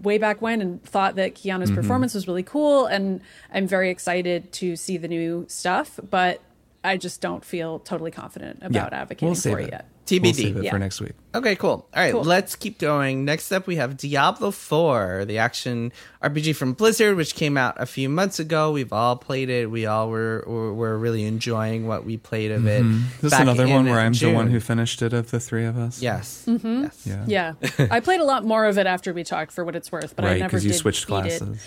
way 0.03 0.19
back 0.19 0.41
when 0.43 0.61
and 0.61 0.83
thought 0.83 1.17
that 1.17 1.35
Keanu's 1.35 1.71
mm-hmm. 1.71 1.75
performance 1.75 2.15
was 2.15 2.27
really 2.27 2.43
cool 2.43 2.87
and 2.87 3.21
I'm 3.53 3.67
very 3.67 3.91
excited 3.91 4.53
to 4.55 4.77
see 4.77 4.97
the 4.97 5.09
new 5.09 5.45
stuff 5.49 6.01
but 6.11 6.41
I 6.87 6.97
just 6.97 7.21
don't 7.21 7.45
feel 7.45 7.79
totally 7.81 8.11
confident 8.11 8.61
about 8.63 8.93
advocating 8.93 9.29
we'll 9.29 9.35
for 9.37 9.59
it. 9.61 9.69
it 9.69 9.71
yet. 9.73 9.89
TBD. 10.07 10.23
We'll 10.23 10.35
save 10.35 10.57
it 10.59 10.65
Yeah. 10.65 10.71
for 10.71 10.79
next 10.79 11.01
week. 11.01 11.15
Okay, 11.35 11.57
cool. 11.57 11.71
All 11.71 11.89
right, 11.97 12.13
Cool. 12.13 12.23
let's 12.23 12.55
keep 12.55 12.79
going. 12.79 13.25
Next 13.25 13.51
up, 13.51 13.67
we 13.67 13.75
have 13.75 13.97
Diablo 13.97 14.53
4, 14.53 15.25
the 15.27 15.39
action 15.39 15.91
RPG 16.23 16.55
from 16.55 16.75
Blizzard, 16.75 17.17
which 17.17 17.35
came 17.35 17.57
out 17.59 17.75
a 17.81 17.87
few 17.87 18.09
months 18.09 18.39
ago. 18.39 18.71
We've 18.71 18.93
all 18.93 19.17
played 19.17 19.51
it. 19.51 19.69
We 19.69 19.85
all 19.87 20.09
were 20.09 20.45
were, 20.47 20.73
were 20.73 20.97
really 20.97 21.25
enjoying 21.25 21.89
what 21.89 22.05
we 22.07 22.17
played 22.19 22.53
of 22.53 22.67
it. 22.69 22.85
Mm-hmm. 22.85 23.05
This 23.21 23.33
is 23.33 23.39
another 23.41 23.67
one 23.67 23.87
where 23.87 23.99
I'm 23.99 24.13
the 24.13 24.33
one 24.33 24.49
who 24.49 24.61
finished 24.61 25.03
it 25.03 25.13
of 25.13 25.33
the 25.33 25.41
three 25.41 25.65
of 25.65 25.77
us. 25.77 26.01
Yes. 26.01 26.45
Mm-hmm. 26.47 26.85
Yes. 26.85 27.03
Yeah. 27.05 27.55
Yeah, 27.67 27.87
I 27.91 27.99
played 27.99 28.21
a 28.21 28.25
lot 28.25 28.45
more 28.45 28.65
of 28.67 28.79
it 28.79 28.87
after 28.87 29.13
we 29.13 29.25
talked, 29.25 29.51
for 29.51 29.65
what 29.65 29.75
it's 29.75 29.91
worth. 29.91 30.15
But 30.15 30.25
I 30.25 30.29
right, 30.29 30.39
never 30.39 30.51
because 30.51 30.65
you 30.65 30.71
did 30.71 30.79
switched 30.79 31.09
classes. 31.09 31.43
it. 31.43 31.59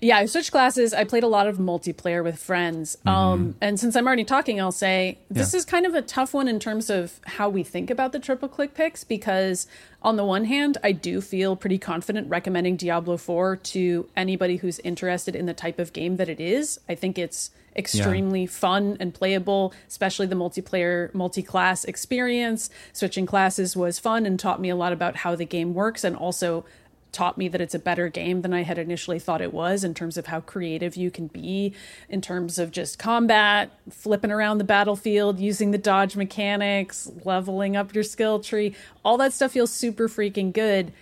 Yeah, 0.00 0.18
I 0.18 0.26
switched 0.26 0.52
classes. 0.52 0.94
I 0.94 1.02
played 1.02 1.24
a 1.24 1.28
lot 1.28 1.48
of 1.48 1.58
multiplayer 1.58 2.22
with 2.22 2.38
friends. 2.38 2.96
Um, 3.04 3.56
and 3.60 3.80
since 3.80 3.96
I'm 3.96 4.06
already 4.06 4.24
talking, 4.24 4.60
I'll 4.60 4.70
say 4.70 5.18
this 5.28 5.48
Mm-hmm. 5.48 5.56
Yeah. 5.56 5.58
is 5.58 5.64
kind 5.64 5.86
of 5.86 5.94
a 5.94 6.02
tough 6.02 6.32
one 6.32 6.46
in 6.46 6.60
terms 6.60 6.88
of 6.88 7.18
how 7.26 7.48
we 7.48 7.64
think 7.64 7.90
about 7.90 8.12
the 8.12 8.20
triple 8.20 8.48
click 8.48 8.74
picks 8.74 9.02
because, 9.02 9.66
on 10.02 10.14
the 10.16 10.24
one 10.24 10.44
hand, 10.44 10.78
I 10.84 10.92
do 10.92 11.20
feel 11.20 11.56
pretty 11.56 11.78
confident 11.78 12.28
recommending 12.30 12.76
Diablo 12.76 13.16
4 13.16 13.56
to 13.56 14.08
anybody 14.16 14.56
who's 14.58 14.78
interested 14.80 15.34
in 15.34 15.46
the 15.46 15.54
type 15.54 15.80
of 15.80 15.92
game 15.92 16.16
that 16.18 16.28
it 16.28 16.38
is. 16.38 16.78
I 16.88 16.94
think 16.94 17.18
it's 17.18 17.50
extremely 17.74 18.46
fun 18.46 18.96
and 19.00 19.12
playable, 19.14 19.72
especially 19.88 20.26
the 20.26 20.34
multiplayer, 20.36 21.12
multi 21.14 21.42
class 21.42 21.84
experience. 21.84 22.70
Switching 22.92 23.26
classes 23.26 23.76
was 23.76 23.98
fun 23.98 24.26
and 24.26 24.38
taught 24.38 24.60
me 24.60 24.68
a 24.68 24.76
lot 24.76 24.92
about 24.92 25.16
how 25.16 25.34
the 25.34 25.44
game 25.44 25.74
works 25.74 26.04
and 26.04 26.14
also 26.16 26.64
taught 27.12 27.38
me 27.38 27.48
that 27.48 27.60
it's 27.60 27.74
a 27.74 27.78
better 27.78 28.08
game 28.08 28.42
than 28.42 28.52
I 28.52 28.62
had 28.62 28.78
initially 28.78 29.18
thought 29.18 29.40
it 29.40 29.52
was 29.52 29.84
in 29.84 29.94
terms 29.94 30.16
of 30.16 30.26
how 30.26 30.40
creative 30.40 30.96
you 30.96 31.10
can 31.10 31.26
be, 31.28 31.74
in 32.08 32.20
terms 32.20 32.58
of 32.58 32.70
just 32.70 32.98
combat, 32.98 33.70
flipping 33.90 34.30
around 34.30 34.58
the 34.58 34.64
battlefield, 34.64 35.40
using 35.40 35.70
the 35.70 35.78
dodge 35.78 36.16
mechanics, 36.16 37.10
leveling 37.24 37.76
up 37.76 37.94
your 37.94 38.04
skill 38.04 38.40
tree. 38.40 38.74
All 39.04 39.16
that 39.18 39.32
stuff 39.32 39.52
feels 39.52 39.72
super 39.72 40.08
freaking 40.08 40.52
good. 40.52 40.92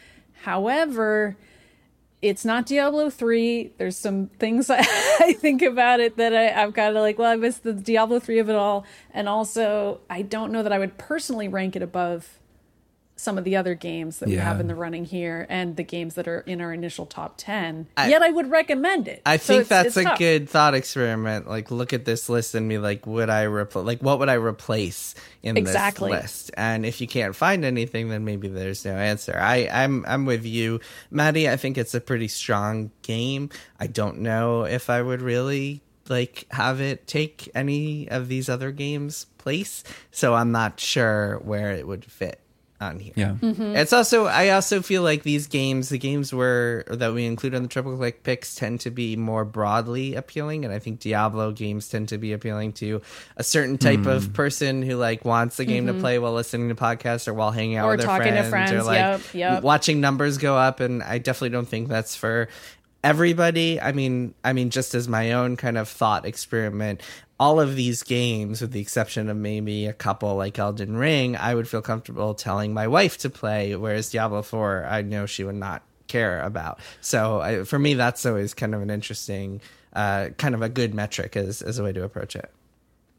However, 0.43 1.37
it's 2.23 2.45
not 2.45 2.67
Diablo 2.67 3.11
3. 3.11 3.73
There's 3.79 3.97
some 3.97 4.29
things 4.39 4.71
I, 4.71 4.79
I 5.21 5.33
think 5.35 5.63
about 5.63 6.01
it 6.01 6.17
that 6.17 6.33
I've 6.33 6.73
got 6.73 6.91
to 6.91 7.01
like, 7.01 7.19
well, 7.19 7.31
I 7.31 7.37
missed 7.37 7.63
the 7.63 7.73
Diablo 7.73 8.21
3 8.21 8.39
of 8.39 8.49
it 8.49 8.57
all. 8.57 8.85
And 9.13 9.29
also, 9.29 10.01
I 10.09 10.23
don't 10.23 10.53
know 10.53 10.63
that 10.63 10.73
I 10.73 10.79
would 10.79 10.99
personally 10.99 11.49
rank 11.49 11.77
it 11.77 11.83
above 11.83 12.39
some 13.19 13.39
of 13.39 13.45
the 13.45 13.57
other 13.57 13.75
games 13.75 14.19
that 14.19 14.29
we 14.29 14.35
have 14.35 14.61
in 14.61 14.67
the 14.69 14.75
running 14.75 15.05
here 15.07 15.47
and 15.49 15.77
the 15.77 15.83
games 15.83 16.15
that 16.17 16.29
are 16.29 16.41
in 16.41 16.61
our 16.61 16.73
initial 16.73 17.07
top 17.07 17.35
10. 17.39 17.87
I- 17.97 18.11
Yet 18.11 18.21
I 18.23 18.31
would 18.31 18.51
recommend 18.51 19.09
it. 19.09 19.23
I 19.25 19.39
So 19.39 19.55
think 19.55 19.61
it's- 19.63 19.69
that's 19.69 19.87
it's 19.89 19.97
a 19.97 20.03
tough. 20.11 20.19
good 20.19 20.49
thought 20.51 20.75
experiment. 20.75 21.49
Like, 21.49 21.71
look 21.71 21.95
at 21.95 22.05
this 22.05 22.29
list 22.29 22.55
and 22.55 22.69
be 22.69 22.77
like, 22.77 23.07
would 23.07 23.31
I 23.31 23.45
replace? 23.45 23.87
Like, 23.87 24.03
what 24.03 24.19
would 24.19 24.29
I 24.29 24.35
replace 24.35 25.15
in 25.43 25.57
Exactly. 25.57 26.13
this 26.13 26.23
list? 26.23 26.51
And 26.59 26.85
if 26.85 27.01
you 27.01 27.07
can't 27.07 27.35
find 27.35 27.65
anything, 27.65 28.11
then 28.11 28.25
maybe 28.27 28.49
there's 28.49 28.85
no 28.85 28.93
answer. 28.93 29.39
I, 29.41 29.67
I'm, 29.73 30.05
I'm 30.07 30.27
with 30.27 30.45
you, 30.45 30.81
Maddy. 31.11 31.49
I 31.49 31.57
think 31.57 31.79
it's 31.79 31.95
a 31.95 32.01
pretty 32.01 32.29
strong 32.29 32.91
game. 33.01 33.49
I 33.81 33.87
don't 33.87 34.19
know 34.19 34.65
if 34.65 34.91
I 34.91 35.01
would 35.01 35.23
really 35.23 35.81
like 36.09 36.47
have 36.53 36.81
it 36.81 37.07
take 37.09 37.51
any 37.55 38.09
of 38.11 38.29
these 38.29 38.49
other 38.49 38.71
games' 38.73 39.25
place. 39.39 39.83
So 40.11 40.35
I'm 40.35 40.53
not 40.53 40.79
sure 40.79 41.39
where 41.39 41.73
it 41.73 41.87
would 41.89 42.05
fit 42.05 42.41
on 42.81 42.99
here. 43.01 43.13
Yeah. 43.17 43.37
Mm-hmm. 43.41 43.75
It's 43.77 43.93
also 43.93 44.27
I 44.27 44.51
also 44.51 44.83
feel 44.83 45.03
like 45.03 45.23
these 45.23 45.47
games, 45.47 45.89
the 45.89 45.99
games 45.99 46.33
where 46.33 46.85
that 46.89 47.15
we 47.15 47.25
include 47.25 47.55
on 47.55 47.63
the 47.63 47.69
triple 47.69 47.97
click 47.97 48.23
picks 48.23 48.55
tend 48.55 48.81
to 48.81 48.91
be 48.91 49.17
more 49.17 49.45
broadly 49.45 50.15
appealing, 50.15 50.65
and 50.65 50.73
I 50.75 50.79
think 50.79 51.01
Diablo 51.01 51.53
games 51.53 51.89
tend 51.89 52.11
to 52.11 52.19
be 52.19 52.33
appealing 52.33 52.73
to 52.75 53.01
a 53.37 53.43
certain 53.43 53.79
type 53.79 54.01
Hmm. 54.01 54.09
of 54.09 54.33
person 54.35 54.83
who 54.83 54.97
like 54.97 55.25
wants 55.25 55.57
the 55.57 55.65
game 55.65 55.87
to 55.87 55.95
play 55.95 56.19
while 56.19 56.33
listening 56.35 56.69
to 56.69 56.75
podcasts 56.75 57.27
or 57.29 57.35
while 57.35 57.51
hanging 57.51 57.77
out 57.77 57.83
Mm-hmm. 57.83 57.89
Or 57.89 57.91
with 57.93 58.01
their 58.01 58.07
talking 58.19 58.35
to 58.35 58.43
friends, 58.45 58.73
or 58.73 58.83
like 58.83 58.99
yep, 58.99 59.21
yep. 59.35 59.63
watching 59.63 60.01
numbers 60.01 60.39
go 60.39 60.57
up. 60.57 60.81
And 60.81 61.03
I 61.03 61.19
definitely 61.19 61.51
don't 61.51 61.69
think 61.69 61.89
that's 61.89 62.15
for 62.15 62.49
everybody. 63.07 63.81
I 63.81 63.93
mean, 63.93 64.35
I 64.43 64.53
mean, 64.53 64.71
just 64.71 64.93
as 64.95 65.07
my 65.07 65.33
own 65.33 65.57
kind 65.57 65.79
of 65.79 65.89
thought 65.89 66.27
experiment, 66.27 67.03
all 67.39 67.61
of 67.61 67.77
these 67.77 68.03
games, 68.03 68.61
with 68.61 68.73
the 68.73 68.81
exception 68.81 69.31
of 69.31 69.37
maybe 69.37 69.87
a 69.87 69.93
couple 69.93 70.35
like 70.35 70.59
Elden 70.59 70.97
Ring, 70.97 71.37
I 71.37 71.55
would 71.55 71.69
feel 71.69 71.83
comfortable 71.83 72.35
telling 72.35 72.75
my 72.75 72.89
wife 72.89 73.19
to 73.19 73.31
play. 73.31 73.77
Whereas 73.77 74.11
Diablo 74.11 74.43
Four, 74.43 74.85
I 74.89 75.03
know 75.03 75.25
she 75.25 75.45
would 75.45 75.55
not 75.55 75.83
care 76.09 76.43
about. 76.43 76.81
So 77.01 77.41
I, 77.41 77.63
for 77.63 77.79
me, 77.79 77.95
that's 77.95 78.27
always 78.27 78.55
kind 78.55 78.75
of 78.75 78.83
an 78.83 78.91
interesting, 78.91 79.61
uh, 79.93 80.31
kind 80.37 80.57
of 80.57 80.63
a 80.63 80.69
good 80.69 80.93
metric 80.93 81.37
as 81.37 81.63
as 81.63 81.79
a 81.79 81.85
way 81.85 81.93
to 81.93 82.03
approach 82.03 82.35
it. 82.35 82.51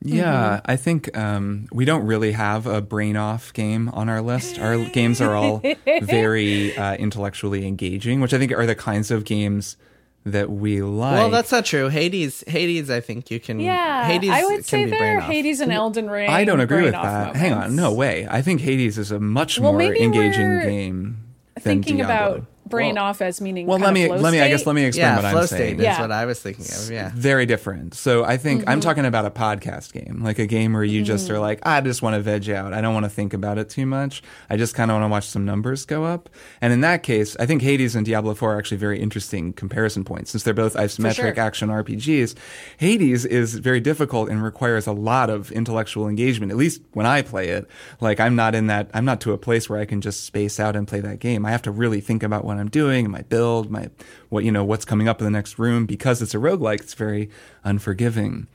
Yeah, 0.01 0.62
I 0.65 0.75
think 0.75 1.15
um, 1.17 1.67
we 1.71 1.83
don't 1.83 2.05
really 2.05 2.31
have 2.33 2.67
a 2.67 2.81
brain 2.81 3.17
off 3.17 3.51
game 3.53 3.89
on 3.89 4.10
our 4.10 4.21
list. 4.21 4.60
Our 4.60 4.86
games 4.89 5.19
are 5.21 5.36
all 5.36 5.62
very 6.01 6.77
uh, 6.77 6.95
intellectually 6.95 7.65
engaging, 7.65 8.21
which 8.21 8.33
I 8.33 8.38
think 8.38 8.51
are 8.51 8.65
the 8.65 8.75
kinds 8.75 9.10
of 9.12 9.25
games 9.25 9.75
that 10.23 10.49
we 10.51 10.81
like. 10.81 11.13
Well, 11.13 11.29
that's 11.31 11.51
not 11.51 11.65
true. 11.65 11.89
Hades, 11.89 12.43
Hades, 12.47 12.89
I 12.89 12.99
think 12.99 13.31
you 13.31 13.39
can. 13.39 13.60
Yeah, 13.60 14.05
Hades 14.05 14.29
I 14.29 14.43
would 14.43 14.53
can 14.55 14.63
say 14.63 14.83
be 14.86 14.91
there 14.91 14.99
brain 14.99 15.15
are 15.17 15.21
off. 15.21 15.29
Hades 15.31 15.62
and 15.62 15.71
Elden 15.73 16.10
Ring. 16.10 16.29
I 16.29 16.43
don't 16.45 16.60
agree 16.60 16.83
with 16.83 16.91
brain-off 16.93 17.33
that. 17.33 17.36
Hang 17.36 17.53
on, 17.53 17.75
no 17.75 17.91
way. 17.93 18.27
I 18.29 18.41
think 18.41 18.62
Hades 18.62 18.97
is 18.97 19.12
a 19.12 19.19
much 19.19 19.60
Well, 19.60 19.71
more 19.71 19.79
maybe 19.79 20.01
engaging 20.01 20.47
we're 20.47 20.63
game 20.63 21.23
than 21.55 21.63
Thinking 21.63 21.97
Diablo. 21.97 22.13
about 22.36 22.45
brain 22.69 22.95
Well- 22.95 23.06
off 23.06 23.21
as 23.21 23.41
meaning. 23.41 23.67
well, 23.67 23.77
kind 23.77 23.84
let 23.84 23.89
of 23.89 23.93
me 23.95 24.06
flow 24.08 24.17
let 24.23 24.32
me 24.34 24.41
I 24.41 24.49
guess 24.49 24.65
let 24.65 24.75
me 24.75 24.86
explain 24.86 25.06
Yeah, 25.08 25.15
what 25.21 25.32
flow 25.32 25.41
I'm 25.41 25.47
state 25.47 25.58
saying. 25.58 25.75
is 25.80 25.84
Yeah. 25.84 26.01
what 26.01 26.12
I 26.12 26.25
was 26.25 26.39
thinking 26.39 26.65
of. 26.65 26.91
Yeah. 26.91 27.12
very 27.15 27.45
different. 27.45 27.93
So 27.93 28.23
I 28.23 28.38
think 28.38 28.62
Mm-hmm. 28.62 28.69
I'm 28.69 28.80
talking 28.82 29.06
about 29.06 29.25
a 29.25 29.30
podcast 29.32 29.93
game, 29.93 30.21
like 30.23 30.39
a 30.39 30.45
game 30.47 30.73
where 30.73 30.84
you 30.84 31.03
just 31.03 31.30
are 31.30 31.39
like, 31.39 31.60
I 31.65 31.82
just 31.82 32.01
want 32.01 32.15
to 32.15 32.21
veg 32.21 32.49
out. 32.49 32.73
I 32.73 32.82
don't 32.82 32.93
want 32.93 33.06
to 33.06 33.10
think 33.10 33.34
about 33.34 33.58
it 33.58 33.69
too 33.69 33.86
much. 33.86 34.21
I 34.49 34.58
just 34.58 34.75
kind 34.75 34.91
of 34.91 34.95
want 34.95 35.06
to 35.06 35.12
watch 35.12 35.27
some 35.27 35.45
numbers 35.45 35.86
go 35.86 36.03
up. 36.06 36.30
And 36.62 36.71
in 36.73 36.82
that 36.82 37.03
case, 37.03 37.36
I 37.39 37.45
think 37.45 37.62
Hades 37.62 37.95
and 37.95 38.06
Diablo 38.06 38.34
4 38.36 38.53
are 38.56 38.58
actually 38.58 38.77
very 38.77 38.99
interesting 38.99 39.53
comparison 39.53 40.03
points 40.03 40.32
since 40.32 40.43
they're 40.43 40.53
both 40.53 40.75
isometric 40.75 41.15
sure. 41.36 41.39
action 41.39 41.69
RPGs. 41.69 42.36
Hades 42.77 43.25
is 43.25 43.56
very 43.56 43.80
difficult 43.80 44.30
and 44.30 44.43
requires 44.43 44.88
a 44.88 44.91
lot 44.91 45.30
of 45.30 45.51
intellectual 45.51 46.08
engagement. 46.08 46.51
At 46.51 46.58
least 46.58 46.82
when 46.93 47.06
I 47.06 47.21
play 47.21 47.49
it, 47.49 47.67
like 48.01 48.19
I'm 48.19 48.36
not 48.36 48.56
in 48.56 48.67
that. 48.67 48.89
I'm 48.93 49.06
not 49.06 49.21
to 49.21 49.32
a 49.34 49.38
place 49.38 49.69
where 49.69 49.80
I 49.80 49.86
can 49.86 50.01
just 50.01 50.25
space 50.25 50.60
out 50.60 50.75
and 50.75 50.88
play 50.88 50.99
that 51.01 51.19
game. 51.19 51.45
I 51.45 51.51
have 51.51 51.62
to 51.63 51.71
really 51.71 52.01
think 52.01 52.23
about 52.23 52.43
what 52.45 52.56
I'm 52.59 52.69
doing, 52.69 53.09
my 53.09 53.21
build, 53.23 53.69
my 53.69 53.89
what 54.29 54.43
you 54.43 54.51
know, 54.51 54.63
what's 54.63 54.85
coming 54.85 55.07
up 55.07 55.19
in 55.19 55.25
the 55.25 55.31
next 55.31 55.59
room 55.59 55.85
because 55.85 56.21
it's 56.21 56.33
a 56.33 56.37
roguelike. 56.37 56.81
It's 56.81 56.93
very 56.93 57.29
unforgiving 57.63 58.47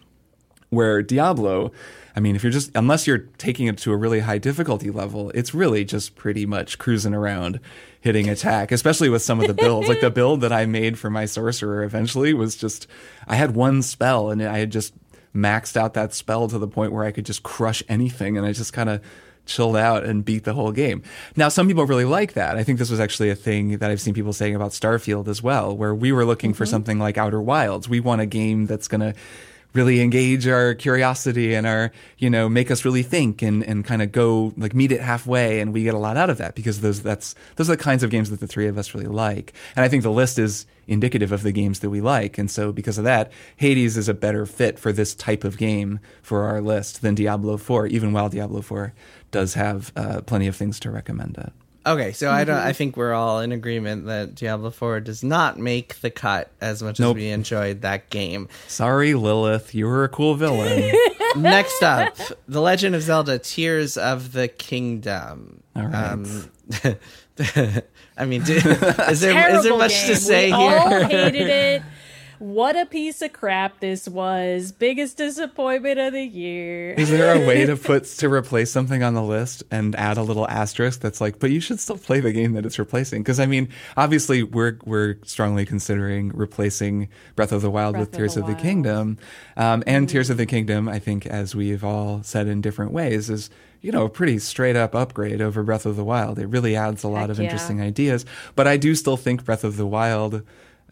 where 0.72 1.02
Diablo, 1.02 1.70
I 2.16 2.20
mean, 2.20 2.34
if 2.34 2.42
you're 2.42 2.52
just 2.52 2.70
unless 2.74 3.06
you're 3.06 3.28
taking 3.36 3.66
it 3.66 3.76
to 3.78 3.92
a 3.92 3.96
really 3.96 4.20
high 4.20 4.38
difficulty 4.38 4.90
level, 4.90 5.30
it's 5.34 5.52
really 5.52 5.84
just 5.84 6.16
pretty 6.16 6.46
much 6.46 6.78
cruising 6.78 7.12
around 7.12 7.60
hitting 8.00 8.28
attack, 8.28 8.72
especially 8.72 9.10
with 9.10 9.20
some 9.20 9.38
of 9.38 9.46
the 9.46 9.54
builds. 9.54 9.86
like 9.86 10.00
the 10.00 10.10
build 10.22 10.40
that 10.40 10.52
I 10.52 10.64
made 10.64 10.98
for 10.98 11.10
my 11.10 11.26
sorcerer 11.26 11.84
eventually 11.84 12.32
was 12.32 12.56
just 12.56 12.86
I 13.28 13.36
had 13.36 13.54
one 13.54 13.82
spell 13.82 14.30
and 14.30 14.42
I 14.42 14.58
had 14.58 14.72
just 14.72 14.94
maxed 15.34 15.76
out 15.76 15.92
that 15.92 16.14
spell 16.14 16.48
to 16.48 16.58
the 16.58 16.68
point 16.68 16.92
where 16.92 17.04
I 17.04 17.12
could 17.12 17.26
just 17.26 17.42
crush 17.42 17.82
anything 17.86 18.38
and 18.38 18.46
I 18.46 18.52
just 18.52 18.72
kind 18.72 18.88
of 18.88 19.02
chilled 19.46 19.76
out 19.76 20.04
and 20.04 20.24
beat 20.24 20.44
the 20.44 20.54
whole 20.54 20.72
game. 20.72 21.02
Now, 21.36 21.48
some 21.48 21.66
people 21.66 21.86
really 21.86 22.04
like 22.04 22.34
that. 22.34 22.56
I 22.56 22.64
think 22.64 22.78
this 22.78 22.90
was 22.90 23.00
actually 23.00 23.30
a 23.30 23.34
thing 23.34 23.78
that 23.78 23.90
I've 23.90 24.00
seen 24.00 24.14
people 24.14 24.32
saying 24.32 24.54
about 24.54 24.70
Starfield 24.70 25.28
as 25.28 25.42
well, 25.42 25.76
where 25.76 25.94
we 25.94 26.12
were 26.12 26.24
looking 26.24 26.54
for 26.54 26.64
mm-hmm. 26.64 26.70
something 26.70 26.98
like 26.98 27.18
Outer 27.18 27.40
Wilds. 27.40 27.88
We 27.88 28.00
want 28.00 28.20
a 28.20 28.26
game 28.26 28.66
that's 28.66 28.88
going 28.88 29.00
to 29.00 29.14
really 29.74 30.00
engage 30.00 30.46
our 30.46 30.74
curiosity 30.74 31.54
and 31.54 31.66
our, 31.66 31.92
you 32.18 32.28
know, 32.28 32.48
make 32.48 32.70
us 32.70 32.84
really 32.84 33.02
think 33.02 33.42
and, 33.42 33.64
and 33.64 33.84
kind 33.84 34.02
of 34.02 34.12
go 34.12 34.52
like 34.56 34.74
meet 34.74 34.92
it 34.92 35.00
halfway. 35.00 35.60
And 35.60 35.72
we 35.72 35.82
get 35.82 35.94
a 35.94 35.98
lot 35.98 36.16
out 36.16 36.30
of 36.30 36.38
that 36.38 36.54
because 36.54 36.80
those, 36.80 37.02
that's, 37.02 37.34
those 37.56 37.70
are 37.70 37.76
the 37.76 37.82
kinds 37.82 38.02
of 38.02 38.10
games 38.10 38.30
that 38.30 38.40
the 38.40 38.46
three 38.46 38.66
of 38.66 38.76
us 38.76 38.94
really 38.94 39.06
like. 39.06 39.54
And 39.74 39.84
I 39.84 39.88
think 39.88 40.02
the 40.02 40.10
list 40.10 40.38
is 40.38 40.66
indicative 40.86 41.32
of 41.32 41.42
the 41.42 41.52
games 41.52 41.80
that 41.80 41.90
we 41.90 42.00
like. 42.00 42.38
And 42.38 42.50
so 42.50 42.72
because 42.72 42.98
of 42.98 43.04
that, 43.04 43.32
Hades 43.56 43.96
is 43.96 44.08
a 44.08 44.14
better 44.14 44.44
fit 44.44 44.78
for 44.78 44.92
this 44.92 45.14
type 45.14 45.44
of 45.44 45.56
game 45.56 46.00
for 46.20 46.44
our 46.44 46.60
list 46.60 47.02
than 47.02 47.14
Diablo 47.14 47.56
4, 47.56 47.86
even 47.86 48.12
while 48.12 48.28
Diablo 48.28 48.60
4 48.60 48.92
does 49.32 49.54
have 49.54 49.92
uh, 49.96 50.20
plenty 50.20 50.46
of 50.46 50.54
things 50.54 50.78
to 50.80 50.90
recommend 50.92 51.36
it. 51.38 51.52
Okay, 51.84 52.12
so 52.12 52.30
I 52.30 52.44
don't. 52.44 52.58
I 52.58 52.72
think 52.72 52.96
we're 52.96 53.12
all 53.12 53.40
in 53.40 53.50
agreement 53.50 54.06
that 54.06 54.36
Diablo 54.36 54.70
Four 54.70 55.00
does 55.00 55.24
not 55.24 55.58
make 55.58 56.00
the 56.00 56.10
cut 56.10 56.48
as 56.60 56.80
much 56.80 57.00
Nope. 57.00 57.16
as 57.16 57.20
we 57.20 57.28
enjoyed 57.30 57.80
that 57.80 58.08
game. 58.08 58.46
Sorry, 58.68 59.14
Lilith, 59.14 59.74
you 59.74 59.86
were 59.88 60.04
a 60.04 60.08
cool 60.08 60.36
villain. 60.36 60.94
Next 61.36 61.82
up, 61.82 62.16
The 62.46 62.60
Legend 62.60 62.94
of 62.94 63.02
Zelda: 63.02 63.40
Tears 63.40 63.96
of 63.96 64.30
the 64.30 64.46
Kingdom. 64.46 65.64
All 65.74 65.86
right. 65.86 66.12
Um, 66.12 66.48
I 68.16 68.26
mean, 68.26 68.42
do, 68.44 68.54
is 68.54 69.20
there 69.20 69.56
is 69.56 69.64
there 69.64 69.76
much 69.76 69.90
game. 69.92 70.06
to 70.08 70.16
say 70.16 70.52
we 70.52 70.56
here? 70.58 70.78
all 70.78 70.88
hated 71.04 71.48
it. 71.48 71.82
what 72.42 72.74
a 72.76 72.84
piece 72.84 73.22
of 73.22 73.32
crap 73.32 73.78
this 73.78 74.08
was. 74.08 74.72
Biggest 74.72 75.16
disappointment 75.16 76.00
of 76.00 76.12
the 76.12 76.24
year. 76.24 76.92
Is 76.94 77.08
there 77.08 77.40
a 77.40 77.46
way 77.46 77.64
to 77.66 77.76
put 77.76 78.04
to 78.18 78.28
replace 78.28 78.72
something 78.72 79.00
on 79.04 79.14
the 79.14 79.22
list 79.22 79.62
and 79.70 79.94
add 79.94 80.18
a 80.18 80.22
little 80.22 80.48
asterisk 80.48 81.00
that's 81.00 81.20
like, 81.20 81.38
but 81.38 81.52
you 81.52 81.60
should 81.60 81.78
still 81.78 81.96
play 81.96 82.18
the 82.18 82.32
game 82.32 82.54
that 82.54 82.66
it's 82.66 82.80
replacing? 82.80 83.22
Because 83.22 83.38
I 83.38 83.46
mean, 83.46 83.68
obviously, 83.96 84.42
we're 84.42 84.78
we're 84.84 85.18
strongly 85.24 85.64
considering 85.64 86.30
replacing 86.30 87.08
Breath 87.36 87.52
of 87.52 87.62
the 87.62 87.70
Wild 87.70 87.94
Breath 87.94 88.00
with 88.00 88.14
of 88.14 88.18
Tears 88.18 88.34
the 88.34 88.40
of 88.40 88.46
the 88.46 88.54
Wild. 88.54 88.62
Kingdom, 88.62 89.18
um, 89.56 89.84
and 89.86 90.08
Tears 90.08 90.28
of 90.28 90.36
the 90.36 90.46
Kingdom. 90.46 90.88
I 90.88 90.98
think, 90.98 91.26
as 91.26 91.54
we've 91.54 91.84
all 91.84 92.24
said 92.24 92.48
in 92.48 92.60
different 92.60 92.90
ways, 92.90 93.30
is 93.30 93.50
you 93.82 93.92
know 93.92 94.06
a 94.06 94.10
pretty 94.10 94.40
straight 94.40 94.74
up 94.74 94.96
upgrade 94.96 95.40
over 95.40 95.62
Breath 95.62 95.86
of 95.86 95.94
the 95.94 96.04
Wild. 96.04 96.40
It 96.40 96.46
really 96.46 96.74
adds 96.74 97.04
a 97.04 97.08
lot 97.08 97.20
Heck 97.20 97.30
of 97.30 97.38
yeah. 97.38 97.44
interesting 97.44 97.80
ideas, 97.80 98.26
but 98.56 98.66
I 98.66 98.78
do 98.78 98.96
still 98.96 99.16
think 99.16 99.44
Breath 99.44 99.62
of 99.62 99.76
the 99.76 99.86
Wild 99.86 100.42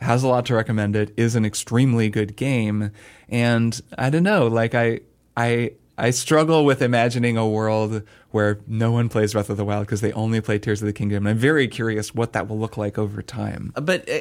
has 0.00 0.22
a 0.22 0.28
lot 0.28 0.46
to 0.46 0.54
recommend 0.54 0.96
it 0.96 1.12
is 1.16 1.34
an 1.36 1.44
extremely 1.44 2.08
good 2.08 2.36
game. 2.36 2.90
And 3.28 3.80
i 3.96 4.10
don't 4.10 4.22
know 4.22 4.46
like 4.46 4.74
i 4.74 5.00
i 5.36 5.72
i 5.98 6.10
struggle 6.10 6.64
with 6.64 6.82
imagining 6.82 7.36
a 7.36 7.48
world 7.48 8.02
where 8.30 8.58
no 8.66 8.90
one 8.92 9.08
plays 9.08 9.32
breath 9.32 9.50
of 9.50 9.56
the 9.56 9.64
wild 9.64 9.86
because 9.86 10.00
they 10.00 10.12
only 10.12 10.40
play 10.40 10.58
tears 10.58 10.80
of 10.82 10.86
the 10.86 10.92
kingdom 10.92 11.26
and 11.26 11.28
i'm 11.28 11.38
very 11.38 11.66
curious 11.68 12.14
what 12.14 12.32
that 12.32 12.48
will 12.48 12.58
look 12.58 12.76
like 12.76 12.98
over 12.98 13.22
time 13.22 13.72
But 13.74 14.08
uh, 14.08 14.20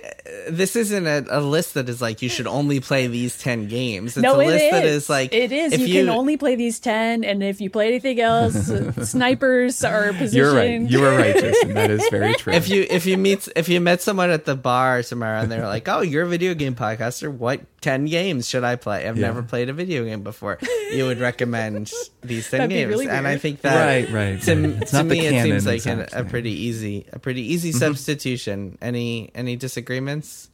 this 0.50 0.76
isn't 0.76 1.06
a, 1.08 1.26
a 1.30 1.42
list 1.42 1.74
that 1.76 1.90
is 1.90 2.02
like 2.02 2.22
you 2.22 2.30
should 2.30 2.48
only 2.48 2.80
play 2.80 3.08
these 3.08 3.38
ten 3.38 3.68
games. 3.68 4.18
It's 4.18 4.24
no, 4.24 4.40
a 4.40 4.44
it 4.44 4.48
list 4.48 4.64
is. 4.66 4.72
that 4.72 4.86
is 4.86 5.10
like 5.10 5.34
it 5.34 5.52
is. 5.52 5.74
If 5.74 5.82
You, 5.82 5.94
can 6.06 6.10
only 6.10 6.38
play 6.38 6.56
these 6.56 6.80
ten, 6.80 7.24
and 7.24 7.44
if 7.44 7.62
you 7.62 7.70
play 7.70 7.88
anything 7.88 8.20
else, 8.20 8.70
uh, 8.70 8.92
snipers 9.06 9.84
are 9.84 10.14
positioned. 10.14 10.34
you're 10.34 10.54
right 10.54 10.82
you 10.90 11.00
were 11.02 11.16
right 11.16 11.36
jason 11.36 11.74
that 11.74 11.92
is 11.92 12.08
very 12.10 12.34
true 12.36 12.54
if 12.54 12.70
you 12.70 12.86
if 12.90 13.06
you 13.06 13.18
meet 13.18 13.48
if 13.56 13.70
you 13.70 13.80
met 13.82 14.02
someone 14.02 14.30
at 14.30 14.46
the 14.46 14.56
bar 14.56 15.04
somewhere 15.04 15.38
and 15.38 15.52
they're 15.52 15.68
like, 15.68 15.88
"Oh, 15.88 16.02
you're 16.02 16.24
a 16.24 16.28
video 16.28 16.54
game 16.54 16.74
podcaster. 16.76 17.32
What 17.32 17.62
ten 17.82 18.06
games 18.06 18.48
should 18.48 18.64
I 18.64 18.76
play? 18.76 19.08
I've 19.08 19.18
Yeah. 19.18 19.28
never 19.28 19.44
played 19.44 19.70
a 19.70 19.74
video 19.74 20.04
game 20.06 20.24
before." 20.24 20.58
You 20.92 21.06
would 21.06 21.20
recommend 21.20 21.92
these 22.22 22.50
ten 22.52 22.60
That'd 22.62 22.70
be 22.70 22.76
games, 22.76 22.90
really 22.90 23.08
and 23.10 23.28
I 23.28 23.38
think 23.38 23.62
that 23.62 23.86
Right, 23.86 23.99
right, 24.10 24.42
To, 24.42 24.56
right. 24.56 24.82
It's 24.82 24.92
to 24.92 24.98
not 24.98 25.08
the 25.08 25.16
me, 25.16 25.28
it 25.28 25.32
canon 25.32 25.62
seems 25.62 25.66
like 25.66 25.86
an, 25.86 26.08
a 26.14 26.24
pretty 26.24 26.52
easy 26.52 27.06
a 27.12 27.20
pretty 27.20 27.42
easy 27.54 27.70
Mm-hmm. 27.70 27.80
substitution. 27.80 28.78
Any 28.82 29.32
any 29.36 29.56
disagreements? 29.56 30.50